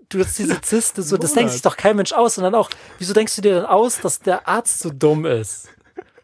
Du 0.09 0.21
hast 0.21 0.39
diese 0.39 0.61
Zyste, 0.61 1.03
so, 1.03 1.17
das 1.17 1.33
denkt 1.33 1.53
sich 1.53 1.63
doch 1.63 1.77
kein 1.77 1.97
Mensch 1.97 2.13
aus. 2.13 2.39
Und 2.39 2.45
dann 2.45 2.55
auch, 2.55 2.71
wieso 2.99 3.15
denkst 3.15 3.37
du 3.37 3.43
dir 3.43 3.55
dann 3.57 3.67
aus, 3.67 4.01
dass 4.01 4.21
der 4.21 4.47
Arzt 4.49 4.81
so 4.81 4.91
dumm 4.91 5.27
ist? 5.27 5.69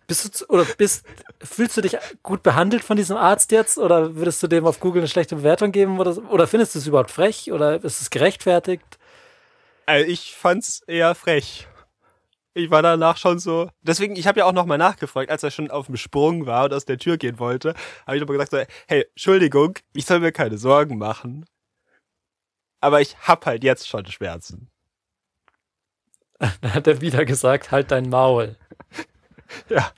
Bist 0.06 0.24
du, 0.24 0.30
zu- 0.30 0.48
oder 0.48 0.64
bist, 0.64 1.04
fühlst 1.42 1.76
du 1.76 1.80
dich 1.80 1.96
gut 2.22 2.42
behandelt 2.42 2.82
von 2.82 2.96
diesem 2.96 3.16
Arzt 3.16 3.52
jetzt? 3.52 3.78
Oder 3.78 4.16
würdest 4.16 4.42
du 4.42 4.48
dem 4.48 4.66
auf 4.66 4.80
Google 4.80 5.02
eine 5.02 5.08
schlechte 5.08 5.36
Bewertung 5.36 5.72
geben? 5.72 5.98
Oder, 5.98 6.16
oder 6.30 6.46
findest 6.46 6.74
du 6.74 6.80
es 6.80 6.86
überhaupt 6.86 7.10
frech? 7.10 7.52
Oder 7.52 7.82
ist 7.82 8.00
es 8.00 8.10
gerechtfertigt? 8.10 8.98
Also 9.86 10.06
ich 10.06 10.34
fand's 10.36 10.82
eher 10.86 11.14
frech. 11.14 11.66
Ich 12.54 12.70
war 12.70 12.82
danach 12.82 13.16
schon 13.16 13.38
so. 13.38 13.70
Deswegen, 13.82 14.16
ich 14.16 14.26
habe 14.26 14.40
ja 14.40 14.44
auch 14.46 14.52
nochmal 14.52 14.78
nachgefragt, 14.78 15.30
als 15.30 15.42
er 15.42 15.50
schon 15.50 15.70
auf 15.70 15.86
dem 15.86 15.96
Sprung 15.96 16.46
war 16.46 16.64
und 16.64 16.74
aus 16.74 16.84
der 16.84 16.98
Tür 16.98 17.16
gehen 17.16 17.38
wollte, 17.38 17.74
habe 18.06 18.16
ich 18.16 18.20
nochmal 18.20 18.38
gesagt, 18.38 18.50
so, 18.68 18.74
hey, 18.88 19.06
Entschuldigung, 19.10 19.78
ich 19.94 20.04
soll 20.06 20.20
mir 20.20 20.32
keine 20.32 20.58
Sorgen 20.58 20.98
machen. 20.98 21.46
Aber 22.80 23.00
ich 23.00 23.16
hab 23.18 23.46
halt 23.46 23.62
jetzt 23.62 23.88
schon 23.88 24.06
Schmerzen. 24.06 24.70
Dann 26.38 26.74
hat 26.74 26.86
er 26.86 27.00
wieder 27.00 27.24
gesagt, 27.24 27.70
halt 27.70 27.90
dein 27.90 28.08
Maul. 28.08 28.56
Ja. 29.68 29.92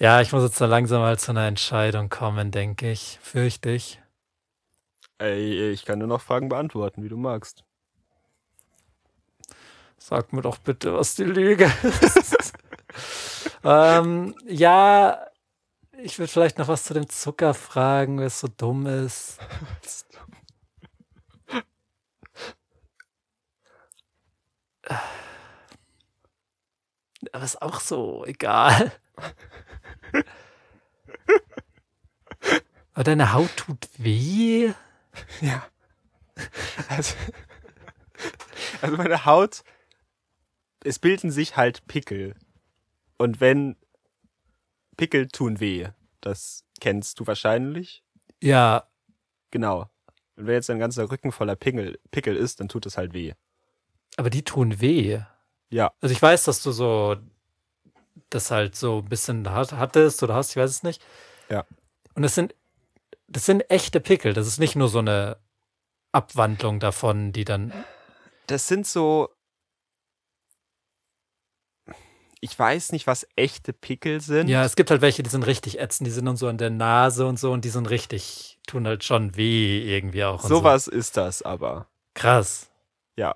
Ja, 0.00 0.20
ich 0.20 0.32
muss 0.32 0.42
jetzt 0.42 0.56
so 0.56 0.66
langsam 0.66 1.00
mal 1.00 1.18
zu 1.18 1.30
einer 1.30 1.46
Entscheidung 1.46 2.08
kommen, 2.08 2.50
denke 2.50 2.90
ich. 2.90 3.18
Fürchte 3.22 3.70
ich. 3.70 4.00
Ey, 5.18 5.70
ich 5.70 5.84
kann 5.84 5.98
nur 5.98 6.06
noch 6.08 6.20
Fragen 6.20 6.48
beantworten, 6.48 7.02
wie 7.02 7.08
du 7.08 7.16
magst. 7.16 7.64
Sag 9.98 10.32
mir 10.32 10.42
doch 10.42 10.58
bitte, 10.58 10.94
was 10.94 11.16
die 11.16 11.24
Lüge 11.24 11.64
ist. 11.82 12.52
ähm, 13.64 14.34
ja, 14.46 15.26
ich 16.00 16.18
würde 16.20 16.30
vielleicht 16.32 16.58
noch 16.58 16.68
was 16.68 16.84
zu 16.84 16.94
dem 16.94 17.08
Zucker 17.08 17.52
fragen, 17.52 18.18
wer 18.20 18.26
es 18.26 18.38
so 18.38 18.46
dumm 18.46 18.86
ist. 18.86 19.38
Aber 27.32 27.44
ist 27.44 27.60
auch 27.60 27.80
so 27.80 28.24
egal. 28.24 28.92
Aber 32.94 33.04
deine 33.04 33.32
Haut 33.32 33.56
tut 33.56 33.88
weh. 33.98 34.72
Ja. 35.40 35.66
Also, 36.88 37.14
also 38.80 38.96
meine 38.96 39.24
Haut, 39.24 39.62
es 40.84 40.98
bilden 40.98 41.30
sich 41.30 41.56
halt 41.56 41.86
Pickel. 41.86 42.34
Und 43.16 43.40
wenn 43.40 43.76
Pickel 44.96 45.28
tun 45.28 45.60
weh, 45.60 45.88
das 46.20 46.64
kennst 46.80 47.18
du 47.20 47.26
wahrscheinlich. 47.26 48.02
Ja, 48.42 48.84
Genau. 49.50 49.88
Und 50.36 50.46
wenn 50.46 50.54
jetzt 50.54 50.68
dein 50.68 50.78
ganzer 50.78 51.10
Rücken 51.10 51.32
voller 51.32 51.56
Pickel, 51.56 51.98
Pickel 52.10 52.36
ist, 52.36 52.60
dann 52.60 52.68
tut 52.68 52.84
es 52.86 52.96
halt 52.98 53.12
weh. 53.14 53.32
aber 54.16 54.30
die 54.30 54.44
tun 54.44 54.80
weh. 54.80 55.20
Ja. 55.70 55.92
Also 56.00 56.12
ich 56.12 56.20
weiß, 56.22 56.44
dass 56.44 56.62
du 56.62 56.70
so 56.70 57.16
das 58.30 58.50
halt 58.50 58.76
so 58.76 58.98
ein 58.98 59.04
bisschen 59.08 59.48
hat- 59.50 59.72
hattest 59.72 60.22
oder 60.22 60.34
hast, 60.34 60.50
ich 60.50 60.56
weiß 60.56 60.70
es 60.70 60.82
nicht. 60.82 61.02
Ja. 61.48 61.64
Und 62.14 62.22
das 62.22 62.34
sind, 62.34 62.54
das 63.28 63.46
sind 63.46 63.70
echte 63.70 64.00
Pickel. 64.00 64.32
Das 64.32 64.46
ist 64.46 64.58
nicht 64.58 64.74
nur 64.74 64.88
so 64.88 64.98
eine 64.98 65.36
Abwandlung 66.12 66.80
davon, 66.80 67.32
die 67.32 67.44
dann. 67.44 67.72
Das 68.46 68.66
sind 68.66 68.86
so. 68.86 69.28
Ich 72.40 72.56
weiß 72.56 72.92
nicht, 72.92 73.06
was 73.06 73.26
echte 73.34 73.72
Pickel 73.72 74.20
sind. 74.20 74.48
Ja, 74.48 74.64
es 74.64 74.76
gibt 74.76 74.90
halt 74.90 75.00
welche, 75.00 75.24
die 75.24 75.30
sind 75.30 75.44
richtig 75.46 75.80
ätzend, 75.80 76.06
die 76.06 76.12
sind 76.12 76.24
dann 76.24 76.36
so 76.36 76.46
an 76.46 76.56
der 76.56 76.70
Nase 76.70 77.26
und 77.26 77.38
so 77.38 77.50
und 77.50 77.64
die 77.64 77.68
sind 77.68 77.90
richtig, 77.90 78.60
tun 78.66 78.86
halt 78.86 79.02
schon 79.02 79.36
weh 79.36 79.82
irgendwie 79.82 80.22
auch. 80.22 80.44
Sowas 80.44 80.86
ist 80.86 81.16
das 81.16 81.42
aber. 81.42 81.88
So. 81.88 82.22
Krass. 82.22 82.70
Ja. 83.16 83.34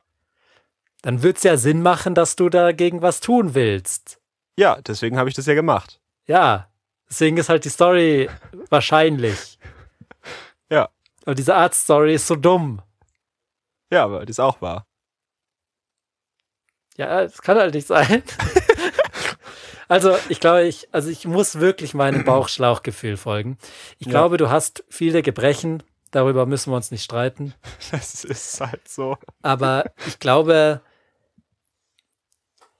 Dann 1.02 1.24
wird 1.24 1.38
es 1.38 1.42
ja 1.42 1.56
Sinn 1.56 1.82
machen, 1.82 2.14
dass 2.14 2.36
du 2.36 2.48
dagegen 2.48 3.02
was 3.02 3.18
tun 3.18 3.54
willst. 3.54 4.20
Ja, 4.56 4.80
deswegen 4.80 5.18
habe 5.18 5.28
ich 5.28 5.34
das 5.34 5.46
ja 5.46 5.54
gemacht. 5.54 6.00
Ja. 6.26 6.68
Deswegen 7.10 7.36
ist 7.38 7.48
halt 7.48 7.64
die 7.64 7.70
Story 7.70 8.30
wahrscheinlich. 8.70 9.58
Ja. 10.72 10.88
Aber 11.24 11.34
diese 11.34 11.54
Art-Story 11.54 12.14
ist 12.14 12.26
so 12.26 12.34
dumm. 12.34 12.80
Ja, 13.90 14.04
aber 14.04 14.20
das 14.20 14.30
ist 14.30 14.40
auch 14.40 14.60
wahr. 14.62 14.86
Ja, 16.96 17.22
das 17.22 17.42
kann 17.42 17.58
halt 17.58 17.74
nicht 17.74 17.86
sein. 17.86 18.22
also, 19.88 20.16
ich 20.28 20.40
glaube, 20.40 20.64
ich, 20.64 20.88
also 20.92 21.10
ich 21.10 21.26
muss 21.26 21.60
wirklich 21.60 21.94
meinem 21.94 22.24
Bauchschlauchgefühl 22.24 23.16
folgen. 23.16 23.58
Ich 23.98 24.06
Ja. 24.06 24.12
glaube, 24.12 24.36
du 24.38 24.50
hast 24.50 24.84
viele 24.88 25.22
Gebrechen. 25.22 25.82
Darüber 26.10 26.44
müssen 26.46 26.70
wir 26.72 26.76
uns 26.76 26.90
nicht 26.90 27.04
streiten. 27.04 27.54
Das 27.90 28.24
ist 28.24 28.60
halt 28.60 28.88
so. 28.88 29.18
Aber 29.42 29.92
ich 30.06 30.18
glaube, 30.18 30.80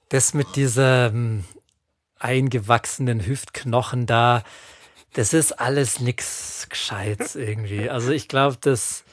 das 0.09 0.33
mit 0.35 0.57
diesem 0.57 1.45
eingewachsenen 2.19 3.25
Hüftknochen 3.25 4.07
da, 4.07 4.43
das 5.15 5.33
ist 5.33 5.53
alles 5.53 6.01
nix 6.01 6.67
Gescheites 6.69 7.35
irgendwie. 7.37 7.89
Also 7.91 8.11
ich 8.13 8.29
glaube, 8.29 8.57
das, 8.61 9.05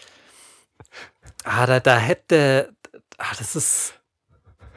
ah, 1.43 1.65
da, 1.65 1.79
da 1.79 1.97
hätte, 1.97 2.73
ah, 3.17 3.33
das 3.37 3.55
ist, 3.55 3.93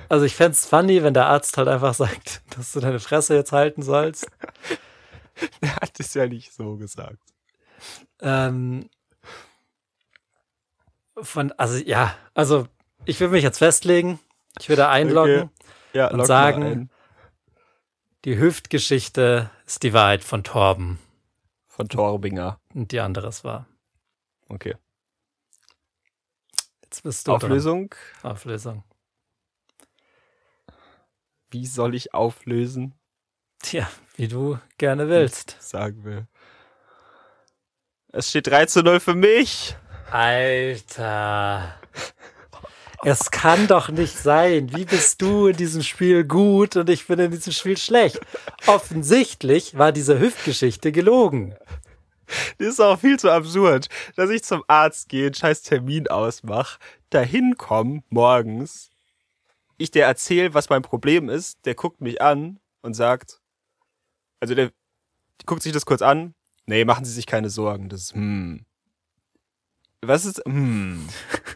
also 0.08 0.24
ich 0.24 0.34
fände 0.34 0.52
es 0.52 0.66
funny, 0.66 1.02
wenn 1.02 1.14
der 1.14 1.26
Arzt 1.26 1.56
halt 1.56 1.68
einfach 1.68 1.94
sagt, 2.04 2.42
dass 2.56 2.72
du 2.72 2.80
deine 2.80 3.00
Fresse 3.00 3.34
jetzt 3.34 3.52
halten 3.52 3.82
sollst. 3.82 4.26
Er 5.62 5.76
hat 5.76 5.98
es 5.98 6.12
ja 6.12 6.26
nicht 6.26 6.52
so 6.52 6.76
gesagt. 6.76 7.18
Ähm, 8.20 8.88
von, 11.20 11.52
also 11.52 11.78
ja, 11.78 12.14
also 12.34 12.68
ich 13.06 13.18
will 13.18 13.28
mich 13.28 13.42
jetzt 13.42 13.58
festlegen. 13.58 14.20
Ich 14.60 14.68
würde 14.68 14.88
einloggen. 14.88 15.42
Okay. 15.44 15.48
Ja, 15.94 16.08
Und 16.10 16.24
sagen- 16.26 16.62
ein. 16.62 16.90
Die 18.24 18.38
Hüftgeschichte 18.38 19.50
ist 19.66 19.82
die 19.82 19.92
Wahrheit 19.94 20.22
von 20.22 20.44
Torben. 20.44 20.98
Von 21.82 21.88
Torbinger. 21.88 22.60
Und 22.74 22.92
die 22.92 23.00
andere 23.00 23.26
ist 23.26 23.42
wahr. 23.42 23.66
Okay. 24.48 24.76
Jetzt 26.84 27.02
bist 27.02 27.26
du 27.26 27.32
Auflösung. 27.32 27.92
Dran. 28.20 28.30
Auflösung. 28.30 28.84
Wie 31.50 31.66
soll 31.66 31.96
ich 31.96 32.14
auflösen? 32.14 32.94
Tja, 33.58 33.90
wie 34.14 34.28
du 34.28 34.60
gerne 34.78 35.08
willst. 35.08 35.56
Sagen 35.60 36.04
will. 36.04 36.28
Es 38.12 38.30
steht 38.30 38.46
3 38.46 38.66
zu 38.66 38.84
0 38.84 39.00
für 39.00 39.16
mich. 39.16 39.74
Alter. 40.12 41.80
Es 43.04 43.32
kann 43.32 43.66
doch 43.66 43.88
nicht 43.88 44.16
sein. 44.16 44.72
Wie 44.76 44.84
bist 44.84 45.20
du 45.20 45.48
in 45.48 45.56
diesem 45.56 45.82
Spiel 45.82 46.22
gut 46.22 46.76
und 46.76 46.88
ich 46.88 47.08
bin 47.08 47.18
in 47.18 47.32
diesem 47.32 47.52
Spiel 47.52 47.76
schlecht? 47.76 48.20
Offensichtlich 48.68 49.76
war 49.76 49.90
diese 49.90 50.20
Hüftgeschichte 50.20 50.92
gelogen. 50.92 51.56
Das 52.58 52.68
ist 52.68 52.80
auch 52.80 53.00
viel 53.00 53.18
zu 53.18 53.30
absurd, 53.30 53.88
dass 54.14 54.30
ich 54.30 54.44
zum 54.44 54.62
Arzt 54.68 55.08
gehe, 55.08 55.26
einen 55.26 55.34
scheiß 55.34 55.62
Termin 55.62 56.06
ausmache, 56.06 56.78
dahin 57.10 57.56
komme 57.58 58.04
morgens, 58.08 58.90
ich 59.78 59.90
dir 59.90 60.04
erzähle, 60.04 60.54
was 60.54 60.70
mein 60.70 60.82
Problem 60.82 61.28
ist, 61.28 61.58
der 61.66 61.74
guckt 61.74 62.00
mich 62.00 62.22
an 62.22 62.60
und 62.82 62.94
sagt, 62.94 63.40
also 64.38 64.54
der 64.54 64.70
guckt 65.44 65.62
sich 65.62 65.72
das 65.72 65.86
kurz 65.86 66.02
an, 66.02 66.34
nee, 66.66 66.84
machen 66.84 67.04
Sie 67.04 67.12
sich 67.12 67.26
keine 67.26 67.50
Sorgen, 67.50 67.88
das 67.88 68.14
hm. 68.14 68.64
Was 70.04 70.24
ist, 70.24 70.42
hm, 70.44 71.06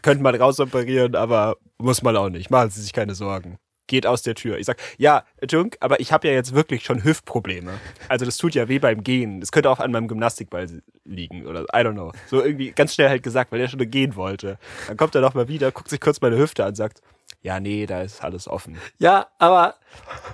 könnte 0.01 0.23
man 0.23 0.33
rausoperieren, 0.33 1.15
aber 1.15 1.57
muss 1.77 2.01
man 2.01 2.15
auch 2.15 2.29
nicht, 2.29 2.49
machen 2.49 2.69
Sie 2.69 2.81
sich 2.81 2.93
keine 2.93 3.13
Sorgen. 3.13 3.57
Geht 3.87 4.07
aus 4.07 4.21
der 4.21 4.35
Tür. 4.35 4.57
Ich 4.57 4.65
sag, 4.65 4.77
ja, 4.97 5.23
Junk, 5.49 5.75
aber 5.81 5.99
ich 5.99 6.13
habe 6.13 6.29
ja 6.29 6.33
jetzt 6.33 6.53
wirklich 6.53 6.85
schon 6.85 7.03
Hüftprobleme. 7.03 7.73
Also 8.07 8.23
das 8.23 8.37
tut 8.37 8.55
ja 8.55 8.69
weh 8.69 8.79
beim 8.79 9.03
Gehen. 9.03 9.41
Das 9.41 9.51
könnte 9.51 9.69
auch 9.69 9.79
an 9.79 9.91
meinem 9.91 10.07
Gymnastikball 10.07 10.81
liegen 11.03 11.45
oder 11.45 11.63
I 11.63 11.85
don't 11.85 11.93
know. 11.93 12.13
So 12.27 12.41
irgendwie 12.41 12.71
ganz 12.71 12.93
schnell 12.93 13.09
halt 13.09 13.23
gesagt, 13.23 13.51
weil 13.51 13.59
er 13.59 13.67
schon 13.67 13.79
gehen 13.91 14.15
wollte. 14.15 14.57
Dann 14.87 14.95
kommt 14.95 15.15
er 15.15 15.21
noch 15.21 15.33
mal 15.33 15.49
wieder, 15.49 15.73
guckt 15.73 15.89
sich 15.89 15.99
kurz 15.99 16.21
meine 16.21 16.37
Hüfte 16.37 16.63
an, 16.63 16.75
sagt, 16.75 17.01
Ja, 17.47 17.61
nee, 17.61 17.85
da 17.85 18.01
ist 18.01 18.21
alles 18.25 18.49
offen. 18.49 18.77
Ja, 18.97 19.27
aber 19.37 19.75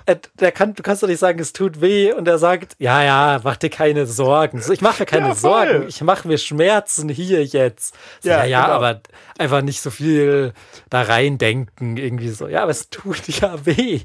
äh, 0.06 0.16
der 0.40 0.50
kann, 0.50 0.74
du 0.74 0.82
kannst 0.82 1.00
doch 1.00 1.06
nicht 1.06 1.20
sagen, 1.20 1.38
es 1.38 1.52
tut 1.52 1.80
weh 1.80 2.12
und 2.12 2.26
er 2.26 2.38
sagt, 2.38 2.74
ja, 2.80 3.04
ja, 3.04 3.40
mach 3.44 3.54
dir 3.56 3.70
keine 3.70 4.04
Sorgen. 4.04 4.60
So, 4.60 4.72
ich 4.72 4.80
mache 4.80 5.02
mir 5.02 5.06
keine 5.06 5.28
Ja. 5.28 5.34
Sorgen, 5.36 5.86
ich 5.86 6.00
mache 6.02 6.26
mir 6.26 6.38
Schmerzen 6.38 7.08
hier 7.08 7.44
jetzt. 7.44 7.94
So, 8.20 8.30
ja, 8.30 8.38
Ja, 8.38 8.44
ja, 8.46 8.62
genau. 8.64 8.74
aber 8.74 9.00
einfach 9.38 9.62
nicht 9.62 9.80
so 9.80 9.90
viel 9.90 10.52
da 10.90 11.02
reindenken, 11.02 11.96
irgendwie 11.96 12.30
so. 12.30 12.48
Ja, 12.48 12.62
aber 12.62 12.72
es 12.72 12.90
tut 12.90 13.28
ja 13.40 13.64
weh. 13.64 14.00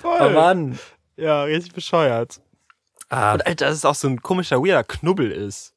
Voll. 0.00 0.20
Oh 0.20 0.28
Mann. 0.30 0.78
Ja, 1.16 1.42
richtig 1.42 1.72
bescheuert. 1.74 2.40
Ah, 3.08 3.32
Und 3.32 3.44
Alter, 3.44 3.66
dass 3.66 3.74
es 3.78 3.84
auch 3.84 3.96
so 3.96 4.06
ein 4.06 4.22
komischer, 4.22 4.58
weirder 4.64 4.84
Knubbel 4.84 5.32
ist. 5.32 5.74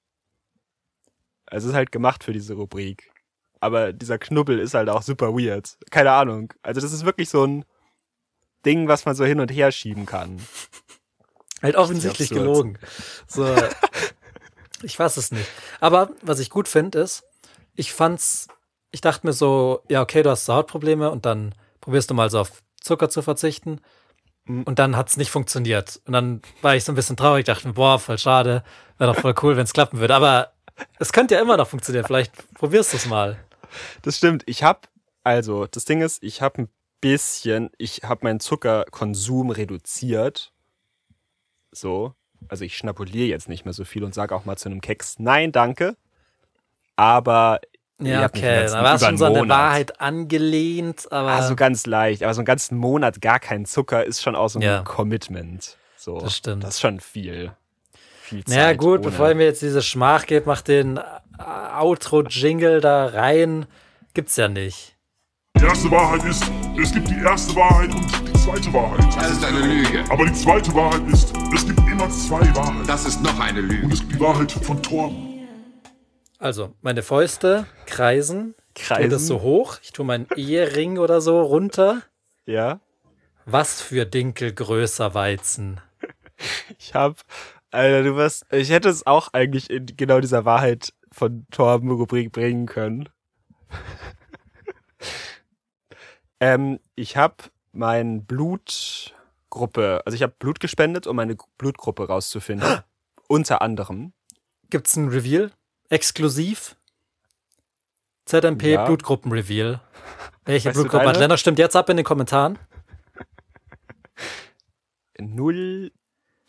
Also 1.48 1.66
es 1.68 1.72
ist 1.72 1.76
halt 1.76 1.92
gemacht 1.92 2.24
für 2.24 2.32
diese 2.32 2.54
Rubrik. 2.54 3.11
Aber 3.62 3.94
dieser 3.94 4.18
Knubbel 4.18 4.60
ist 4.60 4.74
halt 4.74 4.90
auch 4.90 5.04
super 5.04 5.34
weird. 5.34 5.78
Keine 5.92 6.12
Ahnung. 6.12 6.52
Also 6.64 6.82
das 6.82 6.92
ist 6.92 7.06
wirklich 7.06 7.30
so 7.30 7.46
ein 7.46 7.64
Ding, 8.66 8.88
was 8.88 9.06
man 9.06 9.16
so 9.16 9.24
hin 9.24 9.40
und 9.40 9.52
her 9.52 9.72
schieben 9.72 10.06
kann. 10.06 10.42
Halt 11.62 11.76
offensichtlich 11.76 12.30
gelogen. 12.30 12.80
So, 13.28 13.56
ich 14.84 14.98
weiß 14.98 15.18
es 15.18 15.32
nicht. 15.32 15.48
Aber 15.80 16.10
was 16.24 16.40
ich 16.40 16.50
gut 16.50 16.68
finde, 16.68 17.00
ist, 17.00 17.24
ich 17.76 17.94
fand's, 17.94 18.48
ich 18.90 19.02
dachte 19.02 19.28
mir 19.28 19.34
so, 19.34 19.84
ja, 19.90 20.02
okay, 20.02 20.24
du 20.24 20.32
hast 20.32 20.46
so 20.46 20.54
Hautprobleme 20.56 21.12
und 21.12 21.28
dann 21.28 21.54
probierst 21.82 22.10
du 22.10 22.16
mal 22.16 22.32
so 22.32 22.40
auf 22.40 22.64
Zucker 22.82 23.10
zu 23.10 23.22
verzichten. 23.22 23.80
Mhm. 24.46 24.64
Und 24.64 24.80
dann 24.80 24.98
hat's 24.98 25.18
nicht 25.18 25.30
funktioniert. 25.30 26.02
Und 26.06 26.14
dann 26.14 26.42
war 26.64 26.76
ich 26.76 26.84
so 26.84 26.92
ein 26.92 26.96
bisschen 26.96 27.16
traurig, 27.16 27.46
dachte 27.46 27.68
mir, 27.68 27.76
boah, 27.76 28.00
voll 28.00 28.18
schade. 28.18 28.64
Wäre 28.98 29.14
doch 29.14 29.22
voll 29.22 29.36
cool, 29.44 29.56
wenn 29.56 29.66
es 29.66 29.74
klappen 29.74 30.00
würde. 30.00 30.16
Aber 30.16 30.54
es 30.98 31.14
könnte 31.14 31.36
ja 31.36 31.42
immer 31.42 31.58
noch 31.58 31.68
funktionieren. 31.68 32.06
Vielleicht 32.06 32.34
probierst 32.56 32.94
du 32.94 32.98
es 32.98 33.06
mal. 33.06 33.38
Das 34.02 34.18
stimmt. 34.18 34.44
Ich 34.46 34.64
habe, 34.64 34.82
also 35.24 35.68
das 35.68 35.86
Ding 35.86 36.02
ist, 36.02 36.24
ich 36.24 36.42
habe 36.42 36.64
ein 36.64 36.70
bisschen, 37.02 37.72
ich 37.78 38.04
habe 38.04 38.22
meinen 38.24 38.40
Zuckerkonsum 38.40 39.50
reduziert. 39.50 40.52
So. 41.72 42.14
Also 42.48 42.64
ich 42.64 42.78
schnabuliere 42.78 43.28
jetzt 43.28 43.50
nicht 43.50 43.66
mehr 43.66 43.74
so 43.74 43.86
viel 43.86 44.04
und 44.04 44.14
sage 44.14 44.36
auch 44.36 44.46
mal 44.46 44.58
zu 44.58 44.70
einem 44.70 44.82
Keks, 44.82 45.20
nein, 45.20 45.52
danke. 45.52 45.96
Aber 46.96 47.60
ich 48.00 48.08
Ja, 48.08 48.26
okay. 48.26 48.66
Da 48.68 48.84
war 48.84 48.96
es 48.96 49.04
schon 49.04 49.18
so 49.18 49.26
an 49.26 49.34
der 49.34 49.48
Wahrheit 49.48 50.02
angelehnt, 50.02 51.12
aber 51.12 51.30
Also 51.32 51.56
ganz 51.56 51.86
leicht, 51.86 52.24
aber 52.24 52.34
so 52.34 52.40
einen 52.42 52.46
ganzen 52.46 52.78
Monat 52.78 53.22
gar 53.22 53.40
kein 53.40 53.66
Zucker 53.66 54.04
ist 54.06 54.22
schon 54.22 54.36
auch 54.36 54.50
so 54.50 54.60
ein 54.60 54.64
Ja. 54.64 54.84
Commitment. 54.84 55.78
So, 55.98 56.20
Das 56.20 56.36
stimmt. 56.36 56.64
Das 56.64 56.72
ist 56.76 56.82
schon 56.82 57.00
viel. 57.00 57.56
Viel 58.32 58.46
Zeit. 58.46 58.58
naja, 58.58 58.74
gut, 58.74 59.00
ohne- 59.02 59.10
bevor 59.10 59.34
mir 59.36 59.44
jetzt 59.46 59.62
diese 59.62 59.82
Schmach 59.82 60.26
geht, 60.26 60.46
mach 60.46 60.62
den 60.62 60.98
äh, 60.98 61.02
Outro-Jingle 61.78 62.80
da 62.82 63.08
rein. 63.08 63.66
Gibt's 64.14 64.38
ja 64.38 64.48
nicht. 64.48 64.96
Die 65.58 65.64
erste 65.66 65.92
Wahrheit 65.92 66.24
ist, 66.24 66.44
es 66.82 66.94
gibt 66.94 67.10
die 67.10 67.20
erste 67.20 67.54
Wahrheit 67.56 67.94
und 67.94 68.10
die 68.28 68.34
zweite 68.40 68.72
Wahrheit. 68.74 69.06
Das 69.16 69.32
ist 69.32 69.44
eine 69.44 69.60
Lüge. 69.60 70.04
Aber 70.10 70.26
die 70.26 70.34
zweite 70.34 70.74
Wahrheit 70.74 71.02
ist, 71.12 71.34
es 71.54 71.66
gibt 71.68 71.80
immer 71.80 72.10
zwei 72.10 72.56
Wahrheiten. 72.56 72.88
Das 72.88 73.06
ist 73.06 73.22
noch 73.22 73.38
eine 73.40 73.60
Und 73.60 73.68
Lüge. 73.68 73.94
es 73.94 74.00
gibt 74.00 74.14
die 74.14 74.20
Wahrheit 74.20 74.52
von 74.52 74.82
Torben. 74.82 75.48
Also, 76.40 76.74
meine 76.82 77.04
Fäuste 77.04 77.68
kreisen. 77.86 78.56
Ich 78.78 78.88
tue 78.88 78.96
Kreisen. 78.98 79.10
das 79.12 79.28
so 79.28 79.42
hoch. 79.42 79.78
Ich 79.84 79.92
tue 79.92 80.06
meinen 80.06 80.28
Ehering 80.38 80.98
oder 80.98 81.20
so 81.22 81.42
runter. 81.42 82.02
Ja. 82.46 82.80
Was 83.46 83.82
für 83.82 84.06
Dinkelgrößer 84.06 85.14
Weizen. 85.14 85.82
Ich 86.80 86.96
hab, 86.96 87.18
Alter, 87.72 88.04
du 88.04 88.16
wirst, 88.18 88.46
ich 88.52 88.70
hätte 88.70 88.90
es 88.90 89.08
auch 89.08 89.30
eigentlich 89.32 89.70
in 89.70 89.86
genau 89.86 90.20
dieser 90.20 90.44
Wahrheit 90.44 90.94
von 91.12 91.46
Torben 91.52 91.90
Rubrik 91.90 92.34
bringen 92.34 92.66
können. 92.66 93.08
ähm, 96.42 96.80
ich 96.96 97.16
habe 97.16 97.36
mein 97.72 98.26
Blutgruppe, 98.26 100.02
also 100.06 100.16
ich 100.16 100.22
habe 100.22 100.34
Blut 100.38 100.60
gespendet, 100.60 101.08
um 101.08 101.16
meine 101.16 101.38
Blutgruppe 101.58 102.08
rauszufinden. 102.08 102.82
Unter 103.28 103.62
anderem. 103.62 104.12
Gibt's 104.70 104.98
ein 104.98 105.08
Reveal? 105.08 105.52
Exklusiv? 105.90 106.76
ZMP 108.26 108.64
Ja. 108.64 108.86
Blutgruppen-Reveal. 108.86 109.80
Welche 110.46 110.70
Weißt 110.70 110.76
Blutgruppe 110.76 111.08
hat? 111.08 111.18
Lennart? 111.18 111.40
Stimmt 111.40 111.60
jetzt 111.60 111.78
ab 111.78 111.90
in 111.90 111.98
den 111.98 112.06
Kommentaren. 112.06 112.60
Null 115.18 115.92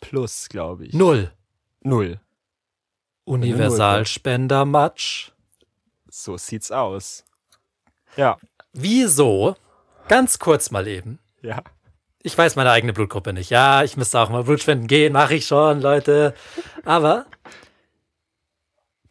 plus, 0.03 0.49
glaube 0.49 0.85
ich. 0.85 0.93
Null. 0.93 1.31
Null. 1.81 2.19
Universalspender-Matsch. 3.25 5.31
So 6.09 6.37
sieht's 6.37 6.71
aus. 6.71 7.23
Ja. 8.15 8.37
Wieso? 8.73 9.55
Ganz 10.07 10.39
kurz 10.39 10.71
mal 10.71 10.87
eben. 10.87 11.19
Ja. 11.41 11.61
Ich 12.21 12.37
weiß 12.37 12.55
meine 12.55 12.71
eigene 12.71 12.93
Blutgruppe 12.93 13.33
nicht. 13.33 13.49
Ja, 13.49 13.83
ich 13.83 13.97
müsste 13.97 14.19
auch 14.19 14.29
mal 14.29 14.43
Blut 14.43 14.61
spenden 14.61 14.87
gehen, 14.87 15.13
mache 15.13 15.35
ich 15.35 15.45
schon, 15.45 15.81
Leute. 15.81 16.33
Aber 16.85 17.25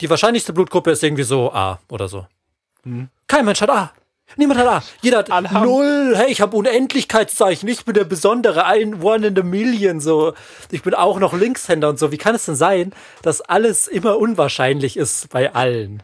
die 0.01 0.09
wahrscheinlichste 0.09 0.53
Blutgruppe 0.53 0.93
ist 0.93 1.03
irgendwie 1.03 1.23
so 1.23 1.53
A 1.53 1.81
oder 1.89 2.09
so. 2.09 2.27
Kein 3.27 3.45
Mensch 3.45 3.61
hat 3.61 3.71
A. 3.71 3.93
Niemand 4.37 4.61
hat 4.61 4.67
A. 4.67 4.83
Jeder 5.03 5.19
hat 5.19 5.31
haben- 5.31 5.65
null. 5.65 6.15
Hey, 6.17 6.31
ich 6.31 6.41
habe 6.41 6.57
Unendlichkeitszeichen. 6.57 7.69
Ich 7.69 7.85
bin 7.85 7.95
der 7.95 8.05
Besondere. 8.05 8.65
Ein 8.67 9.03
One 9.03 9.27
in 9.29 9.39
a 9.39 9.43
Million. 9.43 10.01
So, 10.01 10.35
ich 10.71 10.83
bin 10.83 10.95
auch 10.95 11.19
noch 11.19 11.33
Linkshänder 11.35 11.89
und 11.89 11.99
so. 11.99 12.13
Wie 12.13 12.19
kann 12.19 12.35
es 12.35 12.47
denn 12.47 12.55
sein, 12.57 12.93
dass 13.23 13.41
alles 13.41 13.89
immer 13.89 14.19
unwahrscheinlich 14.19 14.97
ist 14.97 15.29
bei 15.31 15.55
allen? 15.55 16.03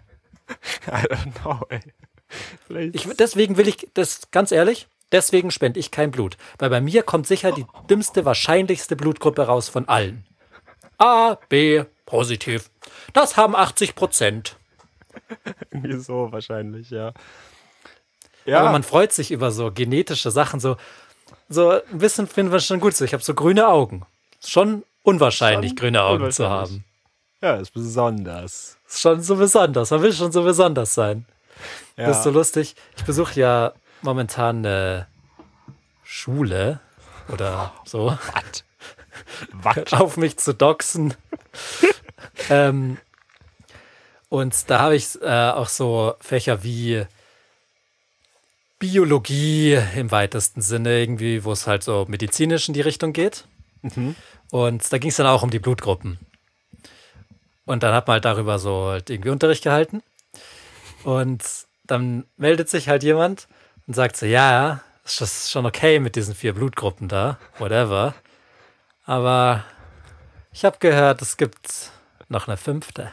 I 0.87 0.91
don't 1.07 1.33
know, 1.43 1.61
ey. 1.69 1.81
Ich, 2.93 3.09
deswegen 3.17 3.57
will 3.57 3.69
ich, 3.69 3.89
das 3.95 4.31
ganz 4.31 4.53
ehrlich, 4.53 4.87
deswegen 5.13 5.51
spende 5.51 5.81
ich 5.81 5.91
kein 5.91 6.11
Blut. 6.11 6.37
Weil 6.59 6.69
bei 6.71 6.81
mir 6.81 7.03
kommt 7.03 7.27
sicher 7.27 7.53
die 7.53 7.65
dümmste, 7.89 8.25
wahrscheinlichste 8.27 8.97
Blutgruppe 8.97 9.43
raus 9.47 9.69
von 9.71 9.89
allen. 9.89 10.27
A, 10.99 11.37
B, 11.49 11.85
positiv. 12.05 12.71
Das 13.15 13.37
haben 13.37 13.57
80 13.57 13.95
Prozent. 13.95 14.57
irgendwie 15.71 15.99
so 15.99 16.31
wahrscheinlich, 16.33 16.91
ja. 16.91 17.13
Ja, 18.45 18.61
Aber 18.61 18.73
man 18.73 18.83
freut 18.83 19.13
sich 19.13 19.31
über 19.31 19.51
so 19.51 19.71
genetische 19.71 20.31
Sachen. 20.31 20.61
So, 20.61 20.77
so 21.49 21.71
ein 21.71 21.99
bisschen 21.99 22.27
finden 22.27 22.53
wir 22.53 22.61
schon 22.61 22.81
gut. 22.81 22.95
So, 22.95 23.05
ich 23.05 23.13
habe 23.13 23.23
so 23.23 23.35
grüne 23.35 23.69
Augen. 23.69 24.07
Schon 24.45 24.85
unwahrscheinlich, 25.03 25.71
Schon 25.71 25.77
grüne 25.77 26.03
Augen 26.03 26.31
zu 26.31 26.45
unwahrscheinlich. 26.45 26.81
haben. 26.81 26.85
ja, 27.43 27.57
ist 27.57 27.73
besonders. 27.73 28.77
Ist 28.89 29.01
schon 29.01 29.23
so 29.23 29.37
besonders. 29.37 29.91
Man 29.91 30.03
will 30.03 30.13
schon 30.13 30.33
so 30.33 30.43
besonders 30.45 30.95
sein. 30.95 31.27
Ja. 31.97 32.07
Das 32.07 32.19
ist 32.19 32.25
so 32.25 32.31
lustig. 32.31 32.77
Ich 32.97 33.05
besuche 33.05 33.39
ja 33.39 33.73
momentan 34.03 34.59
eine 34.65 35.07
Schule 36.05 36.81
oder 37.29 37.73
so. 37.85 38.07
Watt. 38.33 38.65
Watt. 39.53 39.93
auf 39.93 40.17
mich 40.17 40.39
zu 40.39 40.55
doxen. 40.55 41.15
ähm, 42.51 42.99
und 44.29 44.71
da 44.71 44.79
habe 44.81 44.97
ich 44.97 45.21
äh, 45.23 45.51
auch 45.51 45.69
so 45.69 46.15
Fächer 46.21 46.63
wie 46.63 47.05
Biologie 48.79 49.79
im 49.97 50.11
weitesten 50.11 50.61
Sinne, 50.61 51.01
irgendwie, 51.01 51.45
wo 51.45 51.53
es 51.53 51.67
halt 51.67 51.83
so 51.83 52.07
medizinisch 52.09 52.69
in 52.69 52.75
die 52.75 52.81
Richtung 52.81 53.13
geht. 53.13 53.45
Und 54.51 54.93
da 54.93 54.99
ging 54.99 55.11
es 55.11 55.17
dann 55.17 55.27
auch 55.27 55.43
um 55.43 55.51
die 55.51 55.59
Blutgruppen. 55.59 56.19
Und 57.65 57.83
dann 57.83 57.93
hat 57.93 58.07
man 58.07 58.15
halt 58.15 58.25
darüber 58.25 58.59
so 58.59 58.87
halt 58.87 59.11
irgendwie 59.11 59.31
Unterricht 59.31 59.65
gehalten. 59.65 60.03
Und 61.05 61.43
dann 61.87 62.25
meldet 62.37 62.69
sich 62.69 62.89
halt 62.89 63.03
jemand 63.03 63.49
und 63.87 63.95
sagt 63.95 64.17
so, 64.17 64.27
ja, 64.27 64.83
ist 65.05 65.21
das 65.21 65.51
schon 65.51 65.67
okay 65.67 65.99
mit 66.01 66.17
diesen 66.17 66.35
vier 66.35 66.55
Blutgruppen 66.55 67.09
da, 67.09 67.39
whatever. 67.59 68.15
Aber 69.05 69.65
ich 70.53 70.65
habe 70.65 70.79
gehört, 70.79 71.23
es 71.23 71.37
gibt 71.37 71.91
noch 72.29 72.47
eine 72.47 72.57
fünfte. 72.57 73.13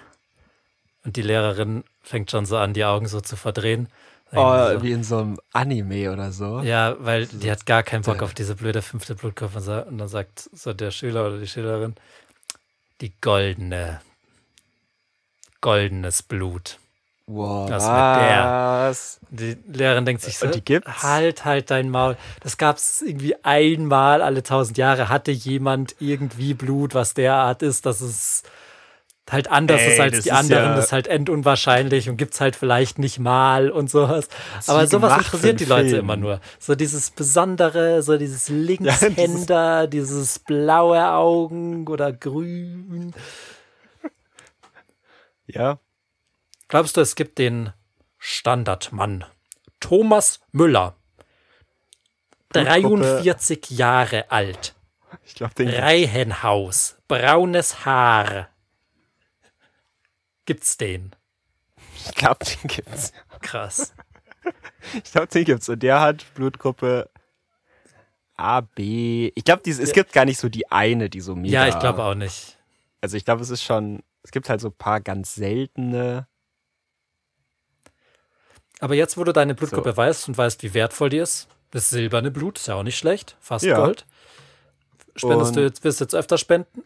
Und 1.04 1.16
die 1.16 1.22
Lehrerin 1.22 1.84
fängt 2.02 2.32
schon 2.32 2.46
so 2.46 2.58
an, 2.58 2.74
die 2.74 2.86
Augen 2.86 3.08
so 3.08 3.22
zu 3.22 3.36
verdrehen. 3.36 3.88
Oh, 4.38 4.70
Irgendwie 4.70 4.88
wie 4.88 4.92
in 4.94 5.04
so 5.04 5.18
einem 5.20 5.40
Anime 5.54 6.12
oder 6.12 6.32
so. 6.32 6.60
so. 6.60 6.66
Ja, 6.66 6.96
weil 7.00 7.28
die 7.28 7.50
hat 7.52 7.66
gar 7.66 7.84
keinen 7.84 8.04
Bock 8.04 8.22
auf 8.22 8.34
diese 8.34 8.56
blöde 8.56 8.82
fünfte 8.82 9.16
Blutgruppe. 9.16 9.86
Und 9.86 9.98
dann 9.98 10.08
sagt 10.08 10.50
so 10.54 10.74
der 10.74 10.92
Schüler 10.92 11.28
oder 11.28 11.38
die 11.40 11.48
Schülerin, 11.48 11.96
die 13.02 13.14
goldene, 13.22 14.02
goldenes 15.62 16.24
Blut. 16.24 16.80
Wow, 17.28 17.68
Das 17.68 17.84
mit 17.84 17.92
der. 17.92 18.86
was? 18.88 19.20
Die 19.32 19.58
Lehrerin 19.68 20.06
denkt 20.06 20.22
sich 20.22 20.38
so, 20.38 20.46
die 20.48 20.64
gibt's? 20.64 21.02
halt, 21.02 21.44
halt 21.44 21.72
dein 21.72 21.90
Maul. 21.90 22.18
Das 22.42 22.58
gab's 22.58 23.02
irgendwie 23.02 23.36
einmal 23.44 24.22
alle 24.22 24.44
tausend 24.44 24.78
Jahre, 24.78 25.10
hatte 25.10 25.32
jemand 25.32 25.96
irgendwie 26.00 26.54
Blut, 26.54 26.94
was 26.94 27.16
derart 27.16 27.64
ist, 27.64 27.88
dass 27.88 28.02
es 28.02 28.44
halt 29.30 29.50
anders 29.50 29.82
Ey, 29.82 29.94
ist 29.94 30.00
als 30.00 30.24
die 30.24 30.32
anderen. 30.32 30.64
ja- 30.64 30.76
das 30.76 30.86
ist 30.86 30.92
halt 30.92 31.08
endunwahrscheinlich 31.08 32.10
und 32.10 32.18
gibt's 32.18 32.40
halt 32.42 32.56
vielleicht 32.56 33.00
nicht 33.00 33.18
mal 33.20 33.72
und 33.72 33.90
sowas. 33.90 34.28
Aber 34.68 34.86
sowas 34.86 35.18
interessiert 35.18 35.60
die 35.60 35.66
Leute 35.66 35.90
Film. 35.90 36.00
immer 36.02 36.16
nur. 36.16 36.40
So 36.60 36.76
dieses 36.76 37.10
Besondere, 37.12 38.04
so 38.04 38.18
dieses 38.18 38.50
Linkshänder, 38.50 39.88
dieses 39.88 40.38
blaue 40.40 41.08
Augen 41.10 41.88
oder 41.88 42.14
grün. 42.14 43.14
Ja. 45.48 45.80
Glaubst 46.68 46.98
du, 46.98 47.02
es 47.02 47.16
gibt 47.16 47.38
den 47.38 47.72
Standardmann? 48.18 49.26
Thomas 49.80 50.40
Müller. 50.52 50.96
Blutgruppe- 52.54 53.22
43 53.22 53.70
Jahre 53.72 54.32
alt. 54.32 54.74
Ich 55.24 55.36
glaube, 55.36 55.54
den 55.56 55.70
Reihenhaus. 55.70 56.98
Braunes 57.08 57.86
Haar. 57.86 58.50
Gibt's 60.46 60.78
den? 60.78 61.12
Ich 61.96 62.14
glaube, 62.16 62.46
den 62.46 62.68
gibt's. 62.68 63.12
Krass. 63.42 63.94
Ich 65.04 65.12
glaube, 65.12 65.28
den 65.28 65.44
gibt's. 65.46 65.68
Und 65.70 65.82
der 65.82 66.00
hat 66.02 66.26
Blutgruppe 66.36 67.10
A, 68.36 68.62
B. 68.62 69.32
Ich 69.36 69.44
glaube, 69.44 69.70
es 69.70 69.92
gibt 69.94 70.14
gar 70.14 70.26
nicht 70.26 70.40
so 70.40 70.50
die 70.50 70.70
eine, 70.72 71.10
die 71.10 71.22
so 71.22 71.36
mega. 71.36 71.66
Ja, 71.66 71.68
ich 71.68 71.80
glaube 71.80 72.04
auch 72.04 72.16
nicht. 72.16 72.58
Also 73.02 73.18
ich 73.18 73.26
glaube, 73.26 73.42
es 73.42 73.50
ist 73.50 73.64
schon. 73.64 74.04
Es 74.24 74.32
gibt 74.32 74.50
halt 74.50 74.60
so 74.62 74.70
ein 74.70 74.74
paar 74.76 75.02
ganz 75.02 75.36
seltene. 75.36 76.28
Aber 78.80 78.94
jetzt, 78.96 79.18
wo 79.18 79.24
du 79.24 79.32
deine 79.32 79.56
Blutgruppe 79.56 79.96
weißt 79.96 80.28
und 80.28 80.38
weißt, 80.38 80.62
wie 80.64 80.74
wertvoll 80.74 81.10
die 81.10 81.18
ist, 81.18 81.48
das 81.72 81.90
silberne 81.90 82.30
Blut 82.32 82.60
ist 82.60 82.68
ja 82.68 82.76
auch 82.76 82.84
nicht 82.84 82.98
schlecht. 82.98 83.38
Fast 83.40 83.64
Ja. 83.66 83.78
Gold. 83.78 84.06
Spendest 85.16 85.50
Und- 85.52 85.56
du 85.58 85.62
jetzt, 85.64 85.84
wirst 85.84 86.02
du 86.02 86.06
jetzt 86.06 86.16
öfter 86.16 86.38
spenden? 86.38 86.84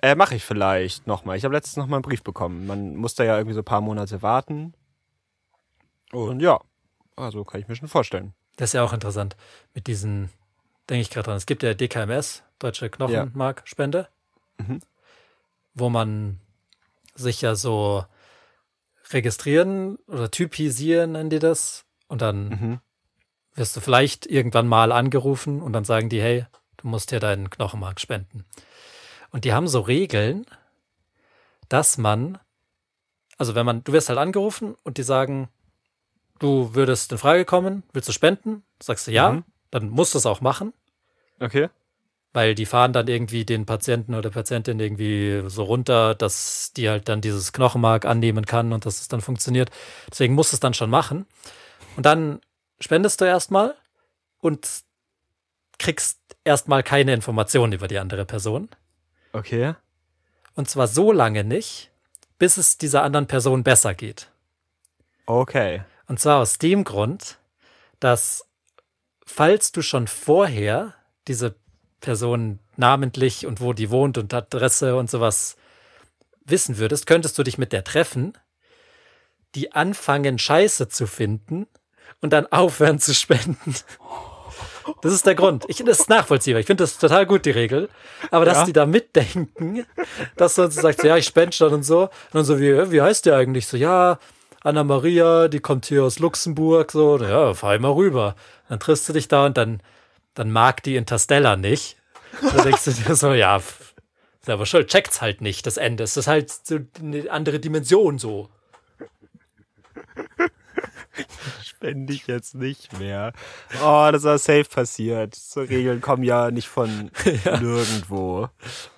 Äh, 0.00 0.14
mache 0.14 0.36
ich 0.36 0.44
vielleicht 0.44 1.06
nochmal. 1.06 1.36
Ich 1.36 1.44
habe 1.44 1.54
letztens 1.54 1.76
noch 1.76 1.86
mal 1.86 1.96
einen 1.96 2.02
Brief 2.02 2.22
bekommen. 2.22 2.66
Man 2.66 2.94
muss 2.96 3.14
da 3.14 3.24
ja 3.24 3.36
irgendwie 3.36 3.54
so 3.54 3.60
ein 3.62 3.64
paar 3.64 3.80
Monate 3.80 4.22
warten. 4.22 4.74
Und 6.12 6.40
ja, 6.40 6.60
also 7.16 7.44
kann 7.44 7.60
ich 7.60 7.68
mir 7.68 7.74
schon 7.76 7.88
vorstellen. 7.88 8.32
Das 8.56 8.70
ist 8.70 8.74
ja 8.74 8.82
auch 8.84 8.92
interessant. 8.92 9.36
Mit 9.74 9.86
diesen, 9.86 10.30
denke 10.88 11.00
ich 11.02 11.10
gerade 11.10 11.26
dran. 11.26 11.36
Es 11.36 11.46
gibt 11.46 11.62
ja 11.62 11.74
DKMS, 11.74 12.42
Deutsche 12.58 12.90
Knochenmarkspende, 12.90 14.08
Mhm. 14.58 14.80
wo 15.74 15.88
man 15.88 16.40
sich 17.14 17.40
ja 17.42 17.54
so 17.54 18.04
registrieren 19.10 19.96
oder 20.06 20.30
typisieren, 20.30 21.12
nennen 21.12 21.30
die 21.30 21.38
das. 21.38 21.84
Und 22.08 22.22
dann 22.22 22.48
Mhm. 22.48 22.80
wirst 23.54 23.76
du 23.76 23.80
vielleicht 23.80 24.26
irgendwann 24.26 24.66
mal 24.68 24.92
angerufen 24.92 25.62
und 25.62 25.72
dann 25.72 25.84
sagen 25.84 26.08
die, 26.08 26.20
hey, 26.20 26.46
du 26.78 26.88
musst 26.88 27.10
dir 27.10 27.20
deinen 27.20 27.50
Knochenmark 27.50 28.00
spenden. 28.00 28.44
Und 29.30 29.44
die 29.44 29.52
haben 29.52 29.68
so 29.68 29.80
Regeln, 29.80 30.46
dass 31.68 31.98
man, 31.98 32.38
also 33.36 33.54
wenn 33.54 33.66
man, 33.66 33.84
du 33.84 33.92
wirst 33.92 34.08
halt 34.08 34.18
angerufen 34.18 34.74
und 34.84 34.98
die 34.98 35.02
sagen, 35.02 35.48
du 36.38 36.74
würdest 36.74 37.12
in 37.12 37.18
Frage 37.18 37.44
kommen, 37.44 37.82
willst 37.92 38.08
du 38.08 38.12
spenden? 38.12 38.62
Sagst 38.82 39.06
du 39.06 39.12
ja, 39.12 39.32
Mhm. 39.32 39.44
dann 39.70 39.90
musst 39.90 40.14
du 40.14 40.18
es 40.18 40.26
auch 40.26 40.40
machen, 40.40 40.72
Okay. 41.40 41.68
weil 42.32 42.54
die 42.54 42.64
fahren 42.66 42.92
dann 42.92 43.08
irgendwie 43.08 43.44
den 43.44 43.66
Patienten 43.66 44.14
oder 44.14 44.30
Patientin 44.30 44.80
irgendwie 44.80 45.42
so 45.48 45.64
runter, 45.64 46.14
dass 46.14 46.72
die 46.74 46.88
halt 46.88 47.08
dann 47.08 47.20
dieses 47.20 47.52
Knochenmark 47.52 48.04
annehmen 48.06 48.46
kann 48.46 48.72
und 48.72 48.86
dass 48.86 49.00
es 49.00 49.08
dann 49.08 49.20
funktioniert. 49.20 49.70
Deswegen 50.10 50.34
musst 50.34 50.52
du 50.52 50.56
es 50.56 50.60
dann 50.60 50.74
schon 50.74 50.90
machen. 50.90 51.26
Und 51.96 52.06
dann 52.06 52.40
spendest 52.80 53.20
du 53.20 53.24
erstmal 53.24 53.74
und 54.40 54.84
kriegst 55.78 56.20
erstmal 56.44 56.82
keine 56.82 57.12
Informationen 57.12 57.72
über 57.72 57.88
die 57.88 57.98
andere 57.98 58.24
Person. 58.24 58.68
Okay. 59.38 59.74
Und 60.54 60.68
zwar 60.68 60.88
so 60.88 61.12
lange 61.12 61.44
nicht, 61.44 61.90
bis 62.38 62.56
es 62.56 62.78
dieser 62.78 63.04
anderen 63.04 63.28
Person 63.28 63.62
besser 63.62 63.94
geht. 63.94 64.30
Okay. 65.26 65.82
Und 66.08 66.18
zwar 66.18 66.40
aus 66.40 66.58
dem 66.58 66.82
Grund, 66.82 67.38
dass 68.00 68.46
falls 69.24 69.70
du 69.70 69.82
schon 69.82 70.08
vorher 70.08 70.94
diese 71.28 71.54
Person 72.00 72.58
namentlich 72.76 73.46
und 73.46 73.60
wo 73.60 73.72
die 73.72 73.90
wohnt 73.90 74.18
und 74.18 74.34
Adresse 74.34 74.96
und 74.96 75.10
sowas 75.10 75.56
wissen 76.44 76.78
würdest, 76.78 77.06
könntest 77.06 77.38
du 77.38 77.42
dich 77.42 77.58
mit 77.58 77.72
der 77.72 77.84
treffen, 77.84 78.36
die 79.54 79.72
anfangen 79.72 80.38
Scheiße 80.38 80.88
zu 80.88 81.06
finden 81.06 81.66
und 82.20 82.32
dann 82.32 82.46
aufhören 82.50 82.98
zu 82.98 83.14
spenden. 83.14 83.74
Das 85.02 85.12
ist 85.12 85.26
der 85.26 85.34
Grund. 85.34 85.64
Ich, 85.68 85.78
das 85.84 86.00
ist 86.00 86.08
nachvollziehbar. 86.08 86.60
Ich 86.60 86.66
finde 86.66 86.84
das 86.84 86.98
total 86.98 87.26
gut, 87.26 87.44
die 87.46 87.50
Regel. 87.50 87.88
Aber 88.30 88.44
dass 88.44 88.58
Ja. 88.58 88.64
die 88.64 88.72
da 88.72 88.86
mitdenken, 88.86 89.84
dass 90.36 90.54
du 90.54 90.70
so 90.70 90.80
sagst, 90.80 91.02
ja, 91.04 91.16
ich 91.16 91.26
spende 91.26 91.52
schon 91.56 91.72
und 91.72 91.82
so. 91.82 92.02
Und 92.02 92.10
dann 92.32 92.44
so, 92.44 92.58
wie, 92.58 92.90
wie 92.90 93.02
heißt 93.02 93.26
der 93.26 93.36
eigentlich? 93.36 93.66
So, 93.66 93.76
ja, 93.76 94.18
Anna 94.62 94.84
Maria, 94.84 95.48
die 95.48 95.60
kommt 95.60 95.86
hier 95.86 96.04
aus 96.04 96.18
Luxemburg, 96.18 96.90
so, 96.92 97.18
ja, 97.18 97.54
fahr 97.54 97.78
mal 97.78 97.92
rüber. 97.92 98.34
Dann 98.68 98.80
triffst 98.80 99.08
du 99.08 99.12
dich 99.12 99.28
da 99.28 99.46
und 99.46 99.56
dann, 99.56 99.80
dann 100.34 100.50
mag 100.50 100.82
die 100.82 100.96
Interstellar 100.96 101.56
nicht. 101.56 101.96
Dann 102.40 102.64
denkst 102.64 102.84
du 102.84 102.90
dir 102.92 103.14
so, 103.14 103.32
ja, 103.32 103.56
ist 103.56 104.48
aber 104.48 104.66
schuld, 104.66 104.88
checkt's 104.88 105.20
halt 105.20 105.40
nicht, 105.40 105.66
das 105.66 105.76
Ende. 105.76 106.04
Es 106.04 106.16
ist 106.16 106.26
halt 106.26 106.50
so 106.50 106.78
eine 107.00 107.30
andere 107.30 107.60
Dimension 107.60 108.18
so. 108.18 108.48
Spende 111.62 112.12
ich 112.12 112.26
jetzt 112.26 112.54
nicht 112.54 112.98
mehr. 112.98 113.32
Oh, 113.82 114.08
das 114.12 114.24
war 114.24 114.38
safe 114.38 114.64
passiert. 114.64 115.34
So 115.34 115.60
Regeln 115.60 116.00
kommen 116.00 116.22
ja 116.22 116.50
nicht 116.50 116.68
von 116.68 117.10
nirgendwo. 117.24 118.48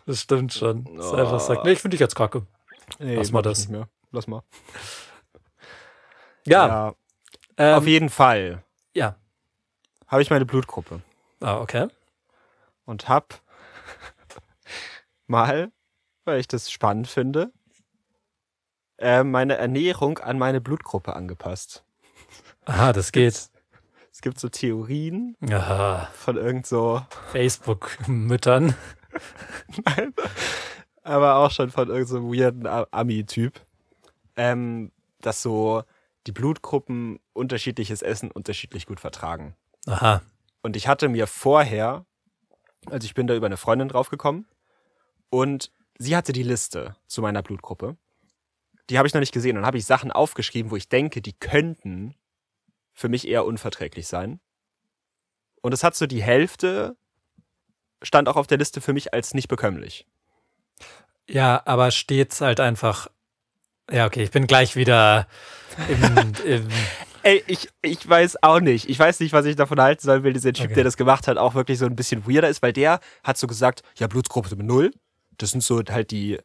Das 0.07 0.21
stimmt 0.21 0.53
schon. 0.53 0.85
Das 0.97 1.13
einfach 1.13 1.41
sagt, 1.41 1.65
nee, 1.65 1.73
ich 1.73 1.81
finde 1.81 1.95
dich 1.95 2.01
jetzt 2.01 2.15
kacke. 2.15 2.47
Nee, 2.99 3.17
Lass 3.17 3.33
mal 3.33 3.43
das. 3.43 3.61
Nicht 3.61 3.71
mehr. 3.71 3.89
Lass 4.13 4.27
mal. 4.27 4.43
Ja, 6.47 6.67
Ja, 6.67 6.95
ähm, 7.59 7.75
auf 7.79 7.87
jeden 7.87 8.09
Fall 8.09 8.65
ja. 8.95 9.15
habe 10.09 10.23
ich 10.23 10.31
meine 10.31 10.47
Blutgruppe 10.47 11.01
Ah, 11.41 11.59
okay. 11.59 11.89
und 12.87 13.09
hab 13.09 13.41
mal, 15.27 15.71
weil 16.25 16.41
ich 16.41 16.49
das 16.49 16.71
spannend 16.71 17.09
finde, 17.09 17.53
äh, 18.99 19.23
meine 19.23 19.57
Ernährung 19.57 20.19
an 20.19 20.39
meine 20.39 20.61
Blutgruppe 20.61 21.15
angepasst. 21.15 21.85
Aha, 22.71 22.93
das 22.93 23.11
geht. 23.11 23.51
Es 24.13 24.21
gibt 24.21 24.39
so 24.39 24.49
Theorien 24.49 25.37
Aha, 25.51 26.09
von 26.15 26.37
irgend 26.37 26.69
so, 26.69 27.03
Facebook-Müttern. 27.33 28.77
aber 31.03 31.37
auch 31.37 31.51
schon 31.51 31.71
von 31.71 31.89
irgend 31.89 32.09
so 32.09 32.33
weirden 32.33 32.69
Ami-Typ, 32.69 33.61
ähm, 34.37 34.93
dass 35.21 35.43
so 35.43 35.83
die 36.29 36.33
Blutgruppen 36.33 37.19
unterschiedliches 37.33 38.03
Essen 38.03 38.31
unterschiedlich 38.31 38.87
gut 38.87 39.01
vertragen. 39.01 39.57
Aha. 39.87 40.23
Und 40.63 40.77
ich 40.77 40.87
hatte 40.87 41.09
mir 41.09 41.27
vorher, 41.27 42.07
also 42.87 43.05
ich 43.05 43.15
bin 43.15 43.27
da 43.27 43.35
über 43.35 43.47
eine 43.47 43.57
Freundin 43.57 43.89
draufgekommen 43.89 44.47
und 45.29 45.73
sie 45.99 46.17
hatte 46.17 46.33
die 46.33 46.45
Liste 46.45 46.95
zu 47.09 47.21
meiner 47.21 47.43
Blutgruppe. 47.43 47.97
Die 48.91 48.99
habe 48.99 49.09
ich 49.09 49.15
noch 49.15 49.21
nicht 49.21 49.35
gesehen 49.35 49.59
und 49.59 49.67
habe 49.67 49.79
ich 49.79 49.87
Sachen 49.87 50.13
aufgeschrieben, 50.13 50.71
wo 50.71 50.77
ich 50.77 50.89
denke, 50.89 51.21
die 51.21 51.33
könnten 51.33 52.15
für 53.01 53.09
mich 53.09 53.27
eher 53.27 53.47
unverträglich 53.47 54.07
sein. 54.07 54.41
Und 55.63 55.73
es 55.73 55.83
hat 55.83 55.97
so 55.97 56.07
die 56.07 56.23
Hälfte 56.23 56.97
stand 58.03 58.29
auch 58.29 58.37
auf 58.37 58.47
der 58.47 58.59
Liste 58.59 58.83
für 58.83 58.93
mich 58.93 59.15
als 59.15 59.33
nicht 59.33 59.49
bekömmlich. 59.49 60.07
Ja, 61.29 61.63
aber 61.65 61.91
steht's 61.93 62.43
halt 62.43 62.61
einfach. 62.61 63.09
Ja, 63.91 64.05
okay, 64.07 64.23
ich 64.23 64.31
bin 64.31 64.47
gleich 64.47 64.77
wieder 64.77 65.27
im, 65.89 66.33
im 66.45 66.69
Ey, 67.23 67.43
ich, 67.47 67.69
ich 67.83 68.07
weiß 68.09 68.43
auch 68.43 68.61
nicht. 68.61 68.89
Ich 68.89 68.99
weiß 68.99 69.21
nicht, 69.21 69.33
was 69.33 69.45
ich 69.47 69.57
davon 69.57 69.81
halten 69.81 70.03
soll, 70.03 70.23
weil 70.25 70.33
dieser 70.35 70.53
Typ, 70.53 70.67
Okay. 70.67 70.75
der 70.75 70.85
das 70.85 70.97
gemacht 70.97 71.27
hat, 71.27 71.39
auch 71.39 71.55
wirklich 71.55 71.79
so 71.79 71.87
ein 71.87 71.97
bisschen 71.97 72.27
weirder 72.27 72.49
ist, 72.49 72.63
weil 72.63 72.73
der 72.73 73.01
hat 73.25 73.37
so 73.39 73.47
gesagt, 73.47 73.83
ja, 73.97 74.07
Blutgruppe 74.09 74.55
null. 74.57 74.93
Das 75.39 75.51
sind 75.51 75.63
so 75.63 75.83
halt 75.89 76.11
die, 76.11 76.39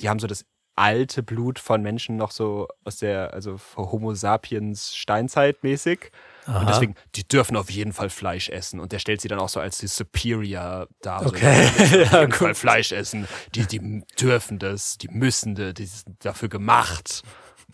die 0.00 0.08
haben 0.08 0.18
so 0.18 0.26
das 0.26 0.44
alte 0.76 1.22
Blut 1.22 1.58
von 1.58 1.82
Menschen 1.82 2.16
noch 2.16 2.30
so 2.30 2.68
aus 2.84 2.96
der, 2.96 3.32
also 3.32 3.58
Homo 3.76 4.14
sapiens 4.14 4.94
Steinzeit 4.94 5.62
mäßig. 5.62 6.10
Und 6.46 6.54
Aha. 6.54 6.64
deswegen, 6.66 6.94
die 7.14 7.26
dürfen 7.26 7.56
auf 7.56 7.70
jeden 7.70 7.92
Fall 7.92 8.10
Fleisch 8.10 8.48
essen. 8.48 8.80
Und 8.80 8.92
der 8.92 8.98
stellt 8.98 9.20
sie 9.20 9.28
dann 9.28 9.38
auch 9.38 9.48
so 9.48 9.60
als 9.60 9.78
die 9.78 9.86
Superior 9.86 10.88
dar. 11.00 11.24
Okay. 11.26 11.66
So, 11.66 11.84
die 11.84 11.84
auf 11.84 11.90
Ja, 12.12 12.20
jeden 12.20 12.32
Fall 12.32 12.48
gut. 12.48 12.56
Fleisch 12.56 12.92
essen. 12.92 13.28
Die, 13.54 13.66
die 13.66 14.02
dürfen 14.20 14.58
das, 14.58 14.98
die 14.98 15.08
müssen 15.08 15.54
das, 15.54 15.74
die 15.74 15.86
sind 15.86 16.24
dafür 16.24 16.48
gemacht. 16.48 17.22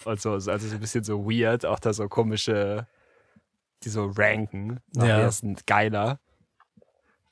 Und 0.05 0.21
so, 0.21 0.33
also 0.33 0.57
so 0.57 0.75
ein 0.75 0.81
bisschen 0.81 1.05
so 1.05 1.25
weird, 1.25 1.65
auch 1.67 1.79
da 1.79 1.93
so 1.93 2.09
komische, 2.09 2.87
die 3.83 3.89
so 3.89 4.13
ranken. 4.17 4.81
Ja. 4.95 5.03
wer 5.03 5.29
ist 5.29 5.43
ein 5.43 5.57
geiler. 5.67 6.21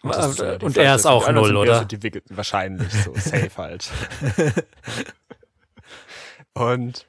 das 0.02 0.30
ist, 0.32 0.40
äh, 0.40 0.58
die 0.58 0.66
Und 0.66 0.76
er 0.76 0.94
ist 0.96 1.06
auch 1.06 1.30
null, 1.30 1.56
oder? 1.56 1.80
So 1.80 1.84
die, 1.84 2.22
wahrscheinlich, 2.30 2.92
so 2.92 3.14
safe 3.14 3.50
halt. 3.56 3.90
Und 6.58 7.06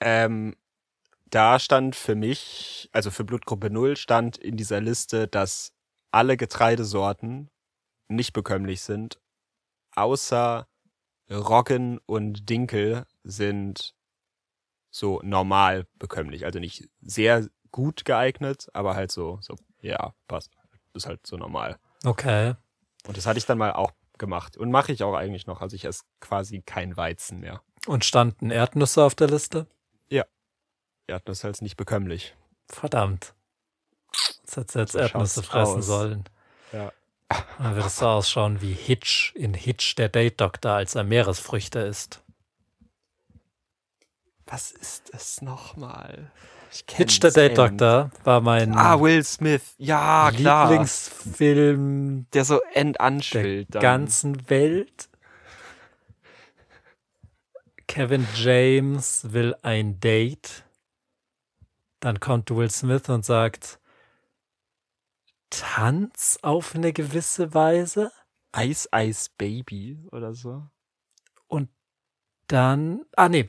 ähm, 0.00 0.56
da 1.26 1.58
stand 1.58 1.96
für 1.96 2.14
mich, 2.14 2.88
also 2.92 3.10
für 3.10 3.24
Blutgruppe 3.24 3.70
0 3.70 3.96
stand 3.96 4.36
in 4.36 4.56
dieser 4.56 4.80
Liste, 4.80 5.26
dass 5.28 5.72
alle 6.10 6.36
Getreidesorten 6.36 7.50
nicht 8.08 8.32
bekömmlich 8.32 8.82
sind, 8.82 9.20
außer 9.96 10.68
Roggen 11.30 11.98
und 12.06 12.48
Dinkel 12.48 13.06
sind 13.22 13.94
so 14.90 15.20
normal 15.24 15.86
bekömmlich. 15.98 16.44
Also 16.44 16.58
nicht 16.58 16.88
sehr 17.00 17.48
gut 17.72 18.04
geeignet, 18.04 18.68
aber 18.72 18.94
halt 18.94 19.10
so, 19.10 19.38
so 19.40 19.56
ja, 19.80 20.14
passt. 20.28 20.52
Ist 20.92 21.06
halt 21.06 21.26
so 21.26 21.36
normal. 21.36 21.78
Okay. 22.04 22.54
Und 23.08 23.16
das 23.16 23.26
hatte 23.26 23.38
ich 23.38 23.46
dann 23.46 23.58
mal 23.58 23.72
auch 23.72 23.90
gemacht. 24.18 24.56
Und 24.56 24.70
mache 24.70 24.92
ich 24.92 25.02
auch 25.02 25.14
eigentlich 25.14 25.46
noch. 25.46 25.60
Also 25.60 25.74
ich 25.74 25.84
esse 25.84 26.04
quasi 26.20 26.62
kein 26.62 26.96
Weizen 26.96 27.40
mehr. 27.40 27.62
Und 27.86 28.04
standen 28.04 28.50
Erdnüsse 28.50 29.02
auf 29.04 29.14
der 29.14 29.28
Liste? 29.28 29.66
Erdnuss 31.06 31.38
ist 31.40 31.44
halt 31.44 31.60
nicht 31.60 31.76
bekömmlich. 31.76 32.34
Verdammt. 32.66 33.34
Jetzt 34.40 34.56
hat 34.56 34.70
sie 34.70 34.78
jetzt 34.78 34.92
So 34.92 34.98
Erdnüsse 35.00 35.42
fressen 35.42 35.78
aus. 35.80 35.86
sollen. 35.86 36.24
Ja. 36.72 36.92
Dann 37.58 37.76
wird 37.76 37.84
es 37.84 37.98
so 37.98 38.06
ausschauen 38.08 38.62
wie 38.62 38.72
Hitch 38.72 39.34
in 39.34 39.52
Hitch, 39.52 39.96
der 39.96 40.08
Date 40.08 40.40
Doktor, 40.40 40.72
als 40.72 40.94
er 40.94 41.04
Meeresfrüchte 41.04 41.80
isst. 41.80 42.22
Was 44.46 44.70
ist 44.72 45.12
das 45.12 45.42
nochmal? 45.42 46.30
Hitch, 46.90 47.20
der 47.20 47.30
Date 47.32 47.50
End. 47.50 47.58
Doktor, 47.58 48.10
war 48.24 48.40
mein 48.40 48.74
Ah, 48.74 48.98
Will 48.98 49.22
Smith. 49.24 49.74
Ja, 49.78 50.30
klar. 50.34 50.68
Lieblingsfilm 50.70 52.26
Der 52.32 52.44
so 52.46 52.60
end 52.72 52.96
der 52.96 53.00
anschwillt. 53.02 53.74
dann. 53.74 53.82
ganzen 53.82 54.48
Welt. 54.48 55.08
Kevin 57.86 58.26
James 58.34 59.32
will 59.32 59.54
ein 59.62 60.00
Date. 60.00 60.64
Dann 62.00 62.20
kommt 62.20 62.50
Will 62.50 62.70
Smith 62.70 63.08
und 63.08 63.24
sagt, 63.24 63.78
Tanz 65.50 66.38
auf 66.42 66.74
eine 66.74 66.92
gewisse 66.92 67.54
Weise. 67.54 68.10
Ice 68.56 68.88
Ice 68.94 69.30
Baby 69.36 69.98
oder 70.12 70.32
so. 70.34 70.66
Und 71.48 71.70
dann, 72.46 73.04
ah 73.16 73.28
nee, 73.28 73.48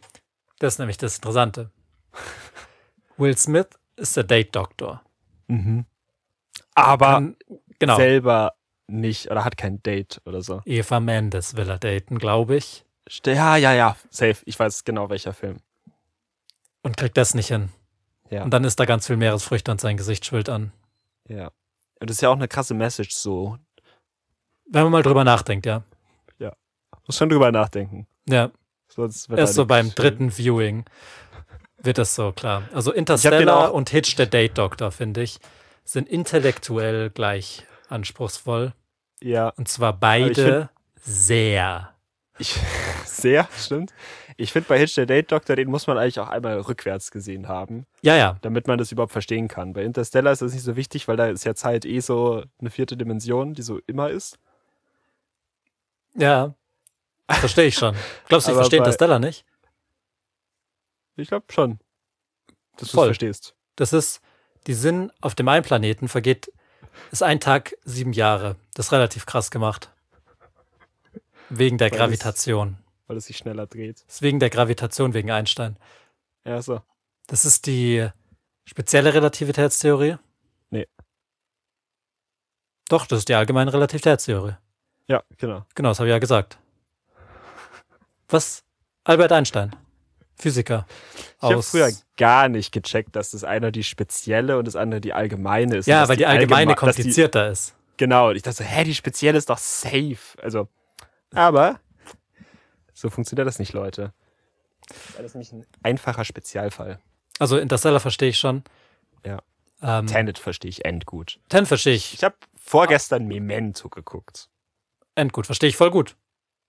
das 0.60 0.76
ist 0.76 0.80
nämlich 0.80 0.98
das 0.98 1.18
Interessante. 1.18 1.72
Will 3.18 3.38
Smith 3.38 3.68
ist 3.96 4.18
der 4.18 4.24
Date-Doktor. 4.24 5.04
Mhm. 5.48 5.86
Aber 6.74 7.06
Kann- 7.14 7.38
Genau, 7.78 7.98
selber 7.98 8.54
nicht 8.88 9.30
oder 9.30 9.44
hat 9.44 9.58
kein 9.58 9.84
Date 9.84 10.22
oder 10.26 10.42
so. 10.42 10.62
Eva 10.66 11.00
Mendes 11.02 11.56
will 11.58 11.70
er 11.70 11.78
daten, 11.78 12.18
glaube 12.20 12.56
ich. 12.56 12.85
Ja, 13.10 13.56
ja, 13.56 13.74
ja. 13.74 13.95
Safe. 14.10 14.38
Ich 14.45 14.60
weiß 14.60 14.84
genau 14.84 15.10
welcher 15.10 15.34
Film. 15.34 15.58
Und 16.82 16.97
kriegt 16.97 17.18
das 17.18 17.34
nicht 17.34 17.47
hin. 17.47 17.70
Ja. 18.30 18.43
Und 18.43 18.51
dann 18.51 18.64
ist 18.64 18.80
da 18.80 18.86
ganz 18.86 19.08
viel 19.08 19.18
Meeresfrüchte 19.18 19.72
und 19.72 19.80
sein 19.82 19.97
Gesicht 19.97 20.26
schwillt 20.26 20.49
an. 20.49 20.72
Ja. 21.28 21.51
Und 21.99 22.10
das 22.10 22.18
ist 22.18 22.22
ja 22.22 22.30
auch 22.30 22.36
eine 22.36 22.47
krasse 22.47 22.74
Message 22.74 23.16
so. 23.16 23.58
Wenn 24.70 24.84
man 24.84 24.91
mal 24.91 25.03
drüber 25.03 25.24
nachdenkt, 25.24 25.66
ja. 25.66 25.84
Muss 27.06 27.18
schon 27.18 27.30
drüber 27.30 27.51
nachdenken. 27.51 28.08
Ja, 28.28 28.51
Sonst 28.88 29.30
wird 29.30 29.39
erst 29.39 29.53
so 29.56 29.66
beim 29.66 29.88
nix. 29.88 29.95
dritten 29.95 30.32
Viewing 30.32 30.86
wird 31.78 31.97
das 31.97 32.16
so 32.16 32.32
klar. 32.32 32.64
Also 32.74 32.91
Interstellar 32.91 33.74
und 33.74 33.89
Hitch, 33.89 34.16
der 34.16 34.26
Date-Doktor, 34.26 34.91
finde 34.91 35.22
ich, 35.22 35.39
sind 35.84 36.10
intellektuell 36.10 37.12
gleich 37.12 37.64
anspruchsvoll. 37.89 38.74
Ja. 39.22 39.49
Und 39.49 39.68
zwar 39.68 39.93
ich 39.93 39.99
beide 39.99 40.70
sehr. 40.95 41.93
Ich, 42.39 42.56
sehr, 43.06 43.47
stimmt. 43.58 43.93
Ich 44.38 44.51
finde 44.51 44.68
bei 44.68 44.78
Hitch 44.78 44.95
der 44.95 45.06
Date 45.06 45.32
Doctor, 45.32 45.56
den 45.56 45.70
muss 45.70 45.88
man 45.88 45.97
eigentlich 45.97 46.20
auch 46.20 46.28
einmal 46.28 46.60
rückwärts 46.60 47.12
gesehen 47.12 47.47
haben, 47.47 47.86
Ja, 48.01 48.16
ja, 48.16 48.38
damit 48.41 48.68
man 48.68 48.78
das 48.78 48.91
überhaupt 48.91 49.14
verstehen 49.14 49.47
kann. 49.47 49.74
Bei 49.74 49.84
Interstellar 49.84 50.34
ist 50.34 50.41
das 50.41 50.53
nicht 50.53 50.64
so 50.64 50.76
wichtig, 50.76 51.08
weil 51.08 51.16
da 51.18 51.28
ist 51.28 51.45
ja 51.45 51.56
Zeit 51.56 51.86
eh 51.86 51.99
so 52.01 52.43
eine 52.60 52.70
vierte 52.70 52.97
Dimension, 52.97 53.53
die 53.53 53.62
so 53.62 53.80
immer 53.88 54.10
ist. 54.10 54.38
ja. 56.16 56.53
Verstehe 57.28 57.66
ich 57.66 57.76
schon. 57.76 57.95
Glaubst 58.28 58.47
du, 58.47 58.51
ich 58.51 58.56
verstehe 58.58 58.78
Interstellar 58.78 59.18
nicht? 59.18 59.45
Ich 61.16 61.30
glaube 61.30 61.45
schon. 61.51 61.80
Dass 62.78 62.91
du 62.91 63.03
verstehst. 63.03 63.56
Das 63.76 63.93
ist, 63.93 64.22
die 64.68 64.76
sind 64.76 65.12
auf 65.22 65.34
dem 65.34 65.47
einen 65.47 65.66
Planeten, 65.66 66.08
vergeht, 66.08 66.51
ist 67.12 67.24
ein 67.24 67.39
Tag 67.39 67.76
sieben 67.84 68.14
Jahre. 68.14 68.58
Das 68.76 68.88
ist 68.88 68.91
relativ 68.91 69.26
krass 69.26 69.49
gemacht. 69.49 69.89
Wegen 71.49 71.80
der 71.80 71.89
Gravitation. 71.89 72.78
Weil 73.08 73.18
es 73.18 73.26
sich 73.26 73.38
schneller 73.38 73.68
dreht. 73.68 74.03
Das 74.08 74.16
ist 74.16 74.22
wegen 74.22 74.39
der 74.39 74.49
Gravitation, 74.49 75.14
wegen 75.14 75.32
Einstein. 75.32 75.78
Ja, 76.45 76.62
so. 76.62 76.82
Das 77.28 77.45
ist 77.45 77.66
die 77.68 78.08
spezielle 78.66 79.14
Relativitätstheorie? 79.14 80.18
Nee. 80.72 80.88
Doch, 82.89 83.06
das 83.08 83.20
ist 83.20 83.30
die 83.30 83.36
allgemeine 83.36 83.74
Relativitätstheorie. 83.74 84.56
Ja, 85.08 85.24
genau. 85.38 85.66
Genau, 85.76 85.89
das 85.89 85.99
habe 85.99 86.10
ich 86.10 86.14
ja 86.14 86.20
gesagt. 86.20 86.58
Was? 88.30 88.64
Albert 89.03 89.32
Einstein, 89.32 89.76
Physiker. 90.36 90.88
Ich 91.38 91.43
habe 91.43 91.62
früher 91.62 91.91
gar 92.18 92.49
nicht 92.49 92.72
gecheckt, 92.72 93.16
dass 93.16 93.32
das 93.32 93.43
eine 93.43 93.72
die 93.72 93.84
spezielle 93.84 94.58
und 94.58 94.66
das 94.66 94.76
andere 94.76 94.99
die 94.99 95.14
allgemeine 95.14 95.78
ist. 95.78 95.86
Ja, 95.86 96.08
weil 96.08 96.18
die 96.18 96.26
allgemeine 96.26 96.72
allgeme- 96.74 96.86
dass 96.88 96.95
die- 96.95 97.03
komplizierter 97.03 97.51
ist. 97.51 97.76
Genau, 97.97 98.30
und 98.30 98.36
ich 98.36 98.41
dachte 98.41 98.58
so, 98.58 98.64
hä, 98.64 98.84
die 98.84 98.95
spezielle 98.95 99.38
ist 99.38 99.49
doch 99.49 99.60
safe. 99.60 100.18
Also, 100.41 100.68
aber 101.34 101.80
so 102.96 103.10
funktioniert 103.12 103.46
das 103.48 103.60
nicht, 103.60 103.74
Leute. 103.74 104.14
Das 105.18 105.26
ist 105.26 105.36
nämlich 105.36 105.52
ein 105.52 105.66
einfacher 105.84 106.24
Spezialfall. 106.26 107.00
Also 107.38 107.58
Interstellar 107.58 108.00
verstehe 108.00 108.30
ich 108.30 108.38
schon. 108.38 108.64
Ja. 109.26 109.39
Ähm, 109.82 110.08
Tenet 110.08 110.39
verstehe 110.39 110.70
ich 110.70 110.86
endgut. 110.86 111.39
Ten 111.50 111.66
verstehe 111.66 111.93
ich. 111.93 112.14
Ich 112.14 112.24
habe 112.24 112.36
vorgestern 112.56 113.28
Memento 113.28 113.89
geguckt. 113.89 114.50
Endgut, 115.16 115.46
verstehe 115.46 115.70
ich 115.70 115.76
voll 115.76 115.91
gut. 115.91 116.16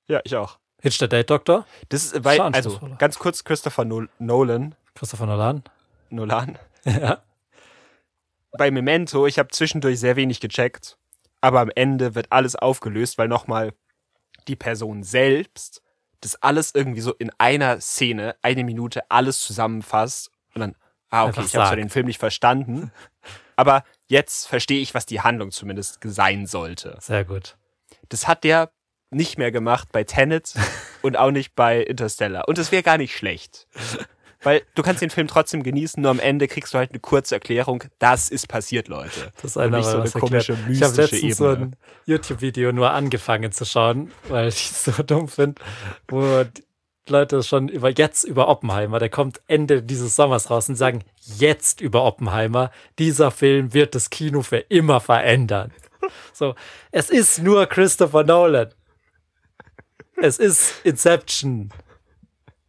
Ja, 0.09 0.20
ich 0.24 0.37
auch. 0.37 0.59
Hitch 0.83 0.99
der 0.99 1.09
Date 1.09 1.31
Doktor, 1.31 1.66
Das 1.89 2.05
ist, 2.05 2.24
weil, 2.24 2.37
Schon 2.37 2.55
also 2.55 2.81
ganz 2.99 3.18
kurz, 3.18 3.45
Christopher 3.45 3.85
Nol 3.85 4.09
Nolan, 4.18 4.74
Christopher 4.95 5.27
Nolan. 5.27 5.62
Nolan. 6.11 6.59
ja. 6.85 7.22
Bei 8.53 8.70
Memento, 8.70 9.27
ich 9.27 9.39
habe 9.39 9.49
zwischendurch 9.49 9.99
sehr 9.99 10.16
wenig 10.16 10.41
gecheckt, 10.41 10.99
aber 11.41 11.61
am 11.61 11.70
Ende 11.74 12.14
wird 12.14 12.31
alles 12.31 12.57
aufgelöst, 12.57 13.18
weil 13.18 13.29
nochmal 13.29 13.72
die 14.49 14.57
Person 14.57 15.03
selbst 15.03 15.83
das 16.27 16.43
alles 16.43 16.74
irgendwie 16.74 17.01
so 17.01 17.14
in 17.14 17.31
einer 17.39 17.81
Szene, 17.81 18.37
eine 18.43 18.64
Minute, 18.64 19.11
alles 19.11 19.41
zusammenfasst 19.41 20.31
und 20.55 20.61
dann, 20.61 20.74
ah, 21.11 21.22
okay, 21.22 21.29
Einfach 21.29 21.45
ich 21.45 21.55
habe 21.55 21.66
zwar 21.68 21.77
den 21.77 21.89
Film 21.89 22.07
nicht 22.07 22.18
verstanden, 22.18 22.91
aber 23.57 23.85
jetzt 24.09 24.49
verstehe 24.49 24.81
ich, 24.81 24.93
was 24.95 25.07
die 25.07 25.20
Handlung 25.20 25.53
zumindest 25.53 26.01
sein 26.03 26.47
sollte. 26.47 26.99
Sehr 27.01 27.24
gut. 27.24 27.57
Das 28.09 28.27
hat 28.27 28.45
der 28.45 28.72
nicht 29.11 29.39
mehr 29.39 29.53
gemacht 29.53 29.89
bei 29.93 30.03
Tenet 30.03 30.55
und 31.03 31.16
auch 31.16 31.31
nicht 31.31 31.55
bei 31.55 31.81
Interstellar. 31.81 32.49
Und 32.49 32.59
das 32.59 32.72
wäre 32.72 32.83
gar 32.83 32.99
nicht 32.99 33.16
schlecht. 33.16 33.68
Weil 34.47 34.62
du 34.76 34.84
kannst 34.84 35.03
den 35.03 35.11
Film 35.11 35.26
trotzdem 35.26 35.64
genießen, 35.64 36.01
nur 36.01 36.12
am 36.12 36.20
Ende 36.20 36.47
kriegst 36.47 36.72
du 36.72 36.78
halt 36.78 36.90
eine 36.90 37.01
kurze 37.01 37.34
Erklärung, 37.34 37.82
das 37.99 38.28
ist 38.28 38.47
passiert, 38.47 38.86
Leute. 38.86 39.32
Das 39.42 39.57
ist 39.57 39.57
nicht 39.57 39.84
so 39.84 39.99
eine 39.99 40.11
komische, 40.11 40.53
erklärt. 40.53 40.70
Ich 40.70 40.82
habe 40.84 40.97
mystische 40.97 41.01
letztens 41.03 41.36
so 41.36 41.51
Ebene. 41.51 41.66
ein 41.66 41.76
YouTube-Video 42.05 42.70
nur 42.70 42.92
angefangen 42.92 43.51
zu 43.51 43.64
schauen, 43.64 44.12
weil 44.28 44.47
ich 44.47 44.70
es 44.70 44.84
so 44.84 44.92
dumm 45.03 45.26
finde, 45.26 45.61
wo 46.07 46.44
Leute 47.09 47.42
schon 47.42 47.68
über 47.68 47.90
jetzt 47.90 48.22
über 48.22 48.47
Oppenheimer, 48.47 49.01
der 49.01 49.09
kommt 49.09 49.40
Ende 49.49 49.82
dieses 49.82 50.14
Sommers 50.14 50.49
raus 50.49 50.68
und 50.68 50.76
sagen 50.76 51.03
jetzt 51.24 51.80
über 51.80 52.05
Oppenheimer, 52.05 52.70
dieser 53.01 53.32
Film 53.32 53.74
wird 53.74 53.97
das 53.97 54.11
Kino 54.11 54.42
für 54.42 54.59
immer 54.59 55.01
verändern. 55.01 55.72
So, 56.32 56.55
es 56.92 57.11
ist 57.11 57.42
nur 57.42 57.66
Christopher 57.66 58.22
Nolan. 58.22 58.68
Es 60.14 60.38
ist 60.38 60.84
Inception. 60.84 61.72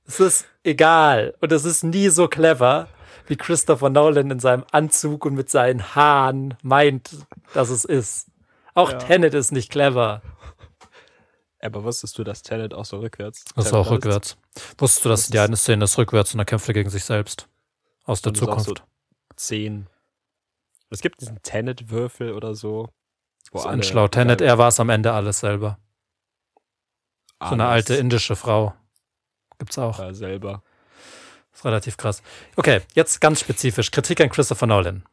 Es 0.07 0.19
ist 0.19 0.45
egal. 0.63 1.35
Und 1.41 1.51
es 1.51 1.65
ist 1.65 1.83
nie 1.83 2.09
so 2.09 2.27
clever, 2.27 2.87
wie 3.27 3.35
Christopher 3.35 3.89
Nolan 3.89 4.31
in 4.31 4.39
seinem 4.39 4.63
Anzug 4.71 5.25
und 5.25 5.35
mit 5.35 5.49
seinen 5.49 5.95
Haaren 5.95 6.55
meint, 6.63 7.11
dass 7.53 7.69
es 7.69 7.85
ist. 7.85 8.27
Auch 8.73 8.91
Ja. 8.91 8.97
Tenet 8.97 9.33
ist 9.33 9.51
nicht 9.51 9.69
clever. 9.71 10.21
Aber 11.59 11.83
wusstest 11.83 12.17
du, 12.17 12.23
dass 12.23 12.43
Tenet 12.43 12.73
auch 12.73 12.85
so 12.85 12.99
rückwärts? 12.99 13.43
Das 13.55 13.65
ist 13.67 13.73
auch 13.73 13.89
rückwärts. 13.89 14.37
Wusstest 14.77 15.05
du, 15.05 15.09
dass 15.09 15.21
Das 15.23 15.29
die 15.31 15.39
eine 15.39 15.57
Szene 15.57 15.83
ist 15.83 15.97
rückwärts 15.97 16.33
und 16.33 16.39
er 16.39 16.45
kämpft 16.45 16.67
gegen 16.67 16.89
sich 16.89 17.03
selbst? 17.03 17.49
Aus 18.05 18.21
der 18.21 18.33
Zukunft. 18.33 18.83
Zehn. 19.35 19.87
Es 20.89 21.01
gibt 21.01 21.19
diesen 21.19 21.41
Tenet-Würfel 21.41 22.31
oder 22.33 22.55
so. 22.55 22.89
wo 23.51 23.59
so 23.59 23.67
ein 23.67 23.83
schlau 23.83 24.07
Tenet, 24.07 24.39
er 24.41 24.57
war 24.57 24.69
es 24.69 24.79
am 24.79 24.89
Ende 24.89 25.11
alles 25.11 25.39
selber. 25.39 25.79
So 27.41 27.49
eine 27.49 27.65
alles 27.65 27.89
alte 27.89 27.95
indische 27.95 28.35
Frau. 28.35 28.73
Gibt's 29.59 29.77
auch. 29.77 29.99
war 29.99 30.13
selber. 30.13 30.61
Ist 31.53 31.65
relativ 31.65 31.97
krass. 31.97 32.21
Okay, 32.55 32.81
jetzt 32.93 33.19
ganz 33.21 33.39
spezifisch. 33.39 33.89
Kritik 33.91 34.21
an 34.21 34.29
Christopher 34.29 34.67
Nolan. 34.67 35.03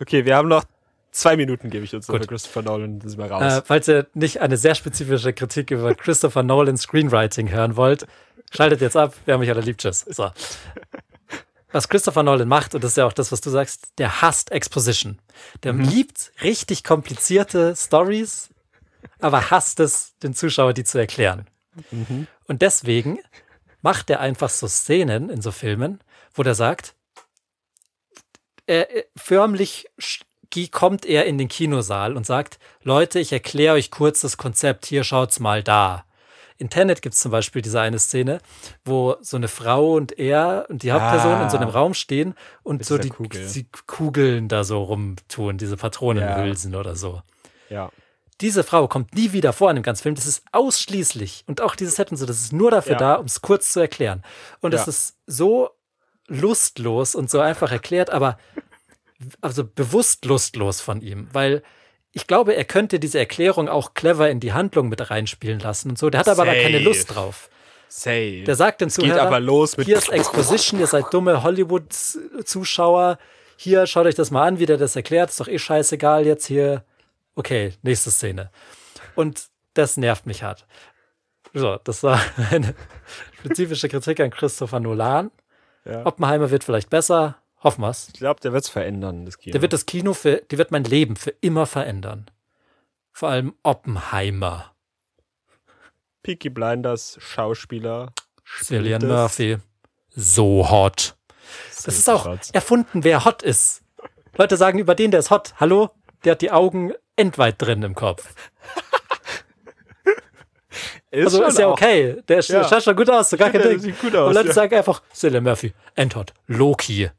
Okay, 0.00 0.24
wir 0.24 0.36
haben 0.36 0.48
noch 0.48 0.64
zwei 1.10 1.36
Minuten, 1.36 1.70
gebe 1.70 1.84
ich 1.84 1.94
uns 1.94 2.06
Gut. 2.06 2.22
für 2.22 2.28
Christopher 2.28 2.62
Nolan. 2.62 3.00
Das 3.00 3.12
ist 3.12 3.18
mal 3.18 3.28
Äh, 3.30 3.32
raus. 3.34 3.62
falls 3.66 3.88
ihr 3.88 4.06
nicht 4.14 4.40
eine 4.40 4.56
sehr 4.56 4.74
spezifische 4.76 5.32
Kritik 5.32 5.70
über 5.72 5.94
Christopher 5.96 6.42
Nolans 6.44 6.82
Screenwriting 6.82 7.50
hören 7.50 7.74
wollt, 7.76 8.06
schaltet 8.52 8.80
jetzt 8.80 8.96
ab. 8.96 9.14
Wir 9.24 9.34
haben 9.34 9.40
mich 9.40 9.50
alle 9.50 9.62
lieb. 9.62 9.78
Tschüss. 9.78 10.00
So. 10.08 10.30
Was 11.72 11.88
Christopher 11.88 12.22
Nolan 12.24 12.48
macht, 12.48 12.74
und 12.74 12.82
das 12.82 12.92
ist 12.92 12.96
ja 12.96 13.06
auch 13.06 13.12
das, 13.12 13.30
was 13.30 13.40
du 13.40 13.50
sagst, 13.50 13.88
der 13.98 14.22
hasst 14.22 14.50
Exposition. 14.50 15.18
Der 15.62 15.72
liebt 15.72 16.32
richtig 16.42 16.82
komplizierte 16.82 17.74
Stories, 17.76 18.48
aber 19.20 19.50
hasst 19.50 19.78
es, 19.80 20.16
den 20.18 20.34
Zuschauer 20.34 20.72
die 20.72 20.82
zu 20.84 20.98
erklären. 20.98 21.46
Und 22.48 22.62
deswegen 22.62 23.20
macht 23.82 24.10
er 24.10 24.20
einfach 24.20 24.50
so 24.50 24.66
Szenen 24.68 25.30
in 25.30 25.40
so 25.42 25.50
Filmen, 25.52 26.00
wo 26.34 26.42
der 26.42 26.54
sagt, 26.54 26.94
er, 28.66 28.90
er- 28.94 29.04
förmlich 29.16 29.88
sch- 29.98 30.22
gi- 30.50 30.68
kommt 30.68 31.04
er 31.06 31.26
in 31.26 31.38
den 31.38 31.48
Kinosaal 31.48 32.16
und 32.16 32.26
sagt, 32.26 32.58
Leute, 32.82 33.18
ich 33.20 33.32
erkläre 33.32 33.74
euch 33.74 33.90
kurz 33.90 34.20
das 34.20 34.36
Konzept, 34.36 34.86
hier 34.86 35.04
schaut's 35.04 35.40
mal 35.40 35.62
da. 35.62 36.04
in 36.58 36.68
Tenet 36.68 37.00
gibt 37.00 37.14
es 37.14 37.20
zum 37.22 37.30
Beispiel 37.30 37.62
diese 37.62 37.80
eine 37.80 37.98
Szene, 37.98 38.38
wo 38.84 39.16
so 39.22 39.38
eine 39.38 39.48
Frau 39.48 39.94
und 39.94 40.18
er 40.18 40.66
und 40.68 40.82
die 40.82 40.92
Hauptperson 40.92 41.32
Ah. 41.32 41.44
in 41.44 41.48
so 41.50 41.56
einem 41.56 41.70
Raum 41.70 41.94
stehen 41.94 42.34
und 42.62 42.84
so 42.84 42.98
die, 42.98 43.08
Kugel. 43.08 43.50
die 43.50 43.66
Kugeln 43.86 44.48
da 44.48 44.62
so 44.62 44.82
rumtun, 44.82 45.56
diese 45.56 45.78
Patronenhülsen 45.78 46.74
oder 46.74 46.96
so. 46.96 47.22
Ja. 47.70 47.90
Diese 48.40 48.64
Frau 48.64 48.88
kommt 48.88 49.14
nie 49.14 49.32
wieder 49.32 49.52
vor 49.52 49.70
in 49.70 49.76
dem 49.76 49.82
ganzen 49.82 50.02
Film. 50.02 50.14
Das 50.14 50.26
ist 50.26 50.42
ausschließlich 50.52 51.44
und 51.46 51.60
auch 51.60 51.74
dieses 51.76 51.96
Set 51.96 52.10
und 52.10 52.16
so, 52.16 52.26
das 52.26 52.40
ist 52.40 52.52
nur 52.52 52.70
dafür 52.70 52.92
Ja. 52.92 52.98
da, 52.98 53.14
um 53.16 53.26
es 53.26 53.40
kurz 53.42 53.72
zu 53.72 53.80
erklären. 53.80 54.22
Und 54.60 54.72
es 54.74 54.82
Ja. 54.86 54.88
ist 54.88 55.16
so 55.26 55.70
lustlos 56.26 57.14
und 57.14 57.28
so 57.30 57.40
einfach 57.40 57.70
erklärt, 57.72 58.10
aber 58.10 58.38
also 59.40 59.64
bewusst 59.64 60.24
lustlos 60.24 60.80
von 60.80 61.02
ihm, 61.02 61.28
weil 61.32 61.62
ich 62.12 62.26
glaube, 62.26 62.54
er 62.56 62.64
könnte 62.64 62.98
diese 62.98 63.18
Erklärung 63.18 63.68
auch 63.68 63.94
clever 63.94 64.30
in 64.30 64.40
die 64.40 64.52
Handlung 64.52 64.88
mit 64.88 65.10
reinspielen 65.10 65.60
lassen 65.60 65.90
und 65.90 65.98
so. 65.98 66.10
Der 66.10 66.20
hat 66.20 66.28
aber 66.28 66.44
da 66.44 66.54
keine. 66.54 66.78
Lust 66.80 67.14
drauf. 67.14 67.48
Safe. 67.88 68.44
Der 68.44 68.54
sagt 68.56 68.80
den 68.80 68.88
geht 68.88 68.94
Zuhörer, 68.94 69.22
aber 69.22 69.40
los 69.40 69.76
mit 69.76 69.86
hier 69.86 69.96
ist 69.98 70.08
Exposition, 70.10 70.78
ihr 70.80 70.86
seid 70.86 71.06
dumme 71.12 71.42
Hollywood-Zuschauer. 71.42 73.18
Hier, 73.56 73.86
schaut 73.86 74.06
euch 74.06 74.14
das 74.14 74.30
mal 74.30 74.46
an, 74.46 74.58
wie 74.58 74.66
der 74.66 74.76
das 74.78 74.96
erklärt. 74.96 75.30
Ist 75.30 75.40
doch 75.40 75.48
eh 75.48 75.58
scheißegal 75.58 76.24
jetzt 76.26 76.46
hier. 76.46 76.84
Okay, 77.34 77.74
nächste 77.82 78.10
Szene. 78.10 78.50
Und 79.14 79.48
das 79.74 79.96
nervt 79.96 80.26
mich 80.26 80.42
hart. 80.42 80.66
So, 81.52 81.78
das 81.84 82.02
war 82.02 82.20
eine 82.50 82.74
spezifische 83.38 83.88
Kritik 83.88 84.20
an 84.20 84.30
Christopher 84.30 84.80
Nolan. 84.80 85.30
Ja. 85.84 86.06
Oppenheimer 86.06 86.50
wird 86.50 86.64
vielleicht 86.64 86.90
besser. 86.90 87.36
Hoffen 87.62 87.82
wir's. 87.82 88.08
Ich 88.08 88.20
glaube, 88.20 88.40
der 88.40 88.52
wird 88.52 88.64
es 88.64 88.70
verändern, 88.70 89.26
das 89.26 89.38
Kino. 89.38 89.52
Der 89.52 89.62
wird 89.62 89.72
das 89.72 89.86
Kino 89.86 90.14
für, 90.14 90.42
die 90.50 90.58
wird 90.58 90.70
mein 90.70 90.84
Leben 90.84 91.16
für 91.16 91.30
immer 91.40 91.66
verändern. 91.66 92.30
Vor 93.12 93.28
allem 93.28 93.54
Oppenheimer. 93.62 94.74
Peaky 96.22 96.50
Blinders 96.50 97.18
Schauspieler. 97.20 98.12
Cillian. 98.62 99.06
Murphy. 99.06 99.58
So 100.10 100.70
hot. 100.70 101.16
Das 101.84 101.86
ist 101.86 102.08
auch 102.08 102.38
erfunden, 102.52 103.04
wer 103.04 103.24
hot 103.24 103.42
ist. 103.42 103.82
Leute 104.36 104.56
sagen 104.56 104.78
über 104.78 104.94
den, 104.94 105.10
der 105.10 105.20
ist 105.20 105.30
hot. 105.30 105.54
Hallo? 105.58 105.90
Der 106.24 106.32
hat 106.32 106.42
die 106.42 106.50
Augen 106.50 106.92
endweit 107.20 107.56
drin 107.60 107.82
im 107.82 107.94
Kopf. 107.94 108.32
Ist 111.12 111.24
Also 111.26 111.42
ist 111.44 111.58
ja 111.58 111.68
okay. 111.68 112.22
Der 112.28 112.38
Ja. 112.40 112.68
schaut 112.68 112.84
schon 112.84 112.94
gut 112.94 113.10
aus, 113.10 113.30
so 113.30 113.36
gar 113.36 113.48
Ja, 113.48 113.52
kein 113.54 113.62
der 113.62 113.70
Ding. 113.72 113.80
sieht 113.80 114.00
gut 114.00 114.14
aus, 114.14 114.28
Und 114.28 114.34
Leute 114.34 114.48
ja. 114.48 114.54
sagen 114.54 114.76
einfach, 114.76 115.02
Cillian 115.12 115.42
Murphy, 115.42 115.74
endhot. 115.96 116.32
Loki. 116.46 117.10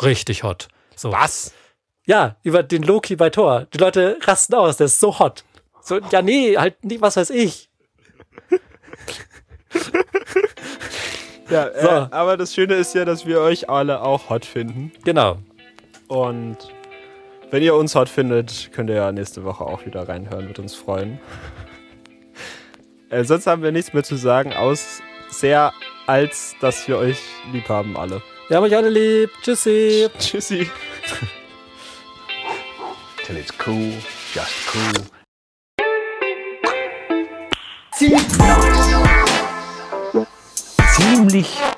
Richtig 0.00 0.44
hot. 0.44 0.68
So. 0.96 1.12
Was? 1.12 1.52
Ja, 2.06 2.36
über 2.42 2.62
den 2.62 2.82
Loki 2.82 3.16
bei 3.16 3.28
Thor. 3.28 3.66
Die 3.74 3.78
Leute 3.78 4.16
rasten 4.22 4.54
aus, 4.54 4.78
der 4.78 4.86
ist 4.86 4.98
so 4.98 5.18
hot. 5.18 5.44
So, 5.82 5.98
ja, 6.10 6.22
nee, 6.22 6.56
halt 6.56 6.82
nicht, 6.84 7.02
was 7.02 7.16
weiß 7.18 7.28
ich. 7.30 7.68
Ja, 11.50 11.66
äh, 11.68 11.82
So. 11.82 11.88
aber 12.10 12.36
das 12.36 12.54
Schöne 12.54 12.74
ist 12.74 12.94
ja, 12.94 13.06
dass 13.06 13.24
wir 13.24 13.40
euch 13.40 13.70
alle 13.70 14.02
auch 14.02 14.28
hot 14.28 14.44
finden. 14.44 14.92
Genau. 15.04 15.38
Und 16.08 16.58
wenn 17.50 17.62
ihr 17.62 17.74
uns 17.74 17.94
hot 17.94 18.08
findet, 18.08 18.70
könnt 18.72 18.90
ihr 18.90 18.96
ja 18.96 19.12
nächste 19.12 19.44
Woche 19.44 19.64
auch 19.64 19.86
wieder 19.86 20.08
reinhören, 20.08 20.48
wird 20.48 20.58
uns 20.58 20.74
freuen. 20.74 21.18
Äh, 23.10 23.24
sonst 23.24 23.46
haben 23.46 23.62
wir 23.62 23.72
nichts 23.72 23.94
mehr 23.94 24.02
zu 24.04 24.16
sagen, 24.16 24.52
aus 24.52 25.00
sehr 25.30 25.72
als 26.06 26.54
dass 26.60 26.86
wir 26.88 26.98
euch 26.98 27.18
lieb 27.52 27.68
haben 27.68 27.96
alle. 27.96 28.22
Wir 28.48 28.56
haben 28.56 28.64
euch 28.64 28.76
alle 28.76 28.90
lieb. 28.90 29.30
Tschüssi. 29.42 30.08
Tschüssi. 30.18 30.68
Till 33.24 33.36
it's 33.36 33.52
cool, 33.66 33.92
just 34.32 34.54
cool. 34.74 35.04
Ziemlich. 37.92 38.18
Ziemlich. 40.96 41.77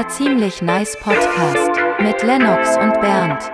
Der 0.00 0.08
ziemlich 0.08 0.62
nice 0.62 0.96
Podcast 0.98 1.72
mit 2.00 2.22
Lennox 2.22 2.74
und 2.78 2.98
Bernd. 3.02 3.52